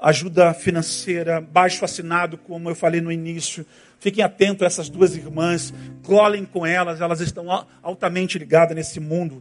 Ajuda 0.00 0.52
financeira, 0.52 1.40
baixo 1.40 1.84
assinado, 1.84 2.36
como 2.36 2.68
eu 2.68 2.74
falei 2.74 3.00
no 3.00 3.12
início. 3.12 3.64
Fiquem 4.00 4.24
atentos 4.24 4.64
a 4.64 4.66
essas 4.66 4.88
duas 4.88 5.14
irmãs, 5.14 5.72
colhem 6.02 6.44
com 6.44 6.66
elas, 6.66 7.00
elas 7.00 7.20
estão 7.20 7.46
altamente 7.80 8.36
ligadas 8.36 8.74
nesse 8.74 8.98
mundo 8.98 9.40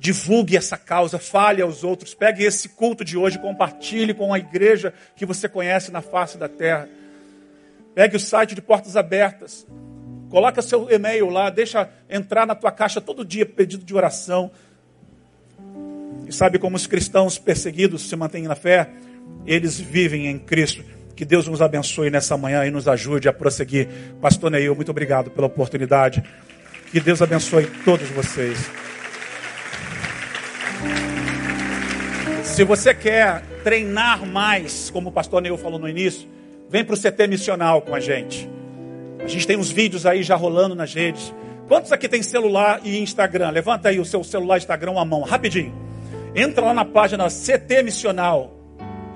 Divulgue 0.00 0.56
essa 0.56 0.76
causa, 0.76 1.18
fale 1.18 1.60
aos 1.60 1.82
outros, 1.82 2.14
pegue 2.14 2.44
esse 2.44 2.68
culto 2.68 3.04
de 3.04 3.16
hoje, 3.16 3.38
compartilhe 3.38 4.14
com 4.14 4.32
a 4.32 4.38
igreja 4.38 4.94
que 5.16 5.26
você 5.26 5.48
conhece 5.48 5.90
na 5.90 6.00
face 6.00 6.38
da 6.38 6.48
terra. 6.48 6.88
Pegue 7.96 8.14
o 8.14 8.20
site 8.20 8.54
de 8.54 8.62
Portas 8.62 8.96
Abertas, 8.96 9.66
coloque 10.28 10.60
seu 10.62 10.90
e-mail 10.90 11.28
lá, 11.30 11.50
deixa 11.50 11.88
entrar 12.08 12.46
na 12.46 12.54
tua 12.54 12.70
caixa 12.70 13.00
todo 13.00 13.24
dia 13.24 13.46
pedido 13.46 13.84
de 13.84 13.94
oração. 13.94 14.50
E 16.26 16.32
sabe 16.32 16.58
como 16.58 16.76
os 16.76 16.86
cristãos 16.86 17.38
perseguidos 17.38 18.08
se 18.08 18.14
mantêm 18.14 18.44
na 18.44 18.54
fé? 18.54 18.90
Eles 19.46 19.78
vivem 19.80 20.26
em 20.26 20.38
Cristo. 20.38 20.84
Que 21.16 21.24
Deus 21.24 21.48
nos 21.48 21.60
abençoe 21.60 22.10
nessa 22.10 22.36
manhã 22.36 22.64
e 22.64 22.70
nos 22.70 22.86
ajude 22.86 23.28
a 23.28 23.32
prosseguir. 23.32 23.88
Pastor 24.20 24.50
Neil, 24.50 24.74
muito 24.74 24.90
obrigado 24.90 25.30
pela 25.30 25.46
oportunidade. 25.46 26.22
Que 26.92 27.00
Deus 27.00 27.20
abençoe 27.20 27.66
todos 27.84 28.08
vocês. 28.10 28.70
Se 32.44 32.64
você 32.64 32.92
quer 32.92 33.42
treinar 33.62 34.26
mais, 34.26 34.90
como 34.90 35.10
o 35.10 35.12
pastor 35.12 35.40
Neil 35.40 35.56
falou 35.56 35.78
no 35.78 35.88
início, 35.88 36.28
vem 36.68 36.84
para 36.84 36.94
o 36.94 36.98
CT 36.98 37.26
missional 37.26 37.82
com 37.82 37.94
a 37.94 38.00
gente. 38.00 38.48
A 39.22 39.26
gente 39.26 39.46
tem 39.46 39.56
uns 39.56 39.70
vídeos 39.70 40.06
aí 40.06 40.22
já 40.22 40.36
rolando 40.36 40.74
nas 40.74 40.94
redes. 40.94 41.32
Quantos 41.66 41.92
aqui 41.92 42.08
tem 42.08 42.22
celular 42.22 42.80
e 42.82 42.98
Instagram? 42.98 43.50
Levanta 43.50 43.90
aí 43.90 44.00
o 44.00 44.04
seu 44.04 44.24
celular 44.24 44.56
Instagram 44.56 44.98
à 44.98 45.04
mão, 45.04 45.22
rapidinho. 45.22 45.74
Entra 46.34 46.64
lá 46.64 46.74
na 46.74 46.84
página 46.84 47.26
CT 47.28 47.82
Missional, 47.82 48.54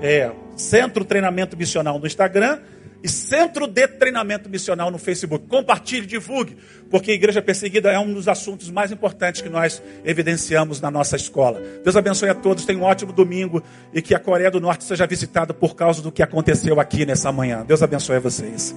é, 0.00 0.30
Centro 0.56 1.04
Treinamento 1.04 1.56
Missional 1.56 1.98
no 1.98 2.06
Instagram 2.06 2.58
e 3.02 3.08
Centro 3.08 3.66
de 3.66 3.88
Treinamento 3.88 4.48
Missional 4.48 4.90
no 4.90 4.98
Facebook. 4.98 5.46
Compartilhe, 5.46 6.06
divulgue, 6.06 6.56
porque 6.90 7.10
a 7.10 7.14
igreja 7.14 7.42
perseguida 7.42 7.90
é 7.90 7.98
um 7.98 8.12
dos 8.12 8.28
assuntos 8.28 8.70
mais 8.70 8.92
importantes 8.92 9.40
que 9.40 9.48
nós 9.48 9.82
evidenciamos 10.04 10.80
na 10.80 10.90
nossa 10.90 11.16
escola. 11.16 11.60
Deus 11.82 11.96
abençoe 11.96 12.28
a 12.28 12.34
todos, 12.34 12.64
tenham 12.64 12.82
um 12.82 12.84
ótimo 12.84 13.12
domingo 13.12 13.62
e 13.92 14.00
que 14.00 14.14
a 14.14 14.18
Coreia 14.18 14.50
do 14.50 14.60
Norte 14.60 14.84
seja 14.84 15.06
visitada 15.06 15.52
por 15.52 15.74
causa 15.74 16.00
do 16.00 16.12
que 16.12 16.22
aconteceu 16.22 16.78
aqui 16.78 17.04
nessa 17.04 17.32
manhã. 17.32 17.64
Deus 17.66 17.82
abençoe 17.82 18.16
a 18.16 18.20
vocês. 18.20 18.74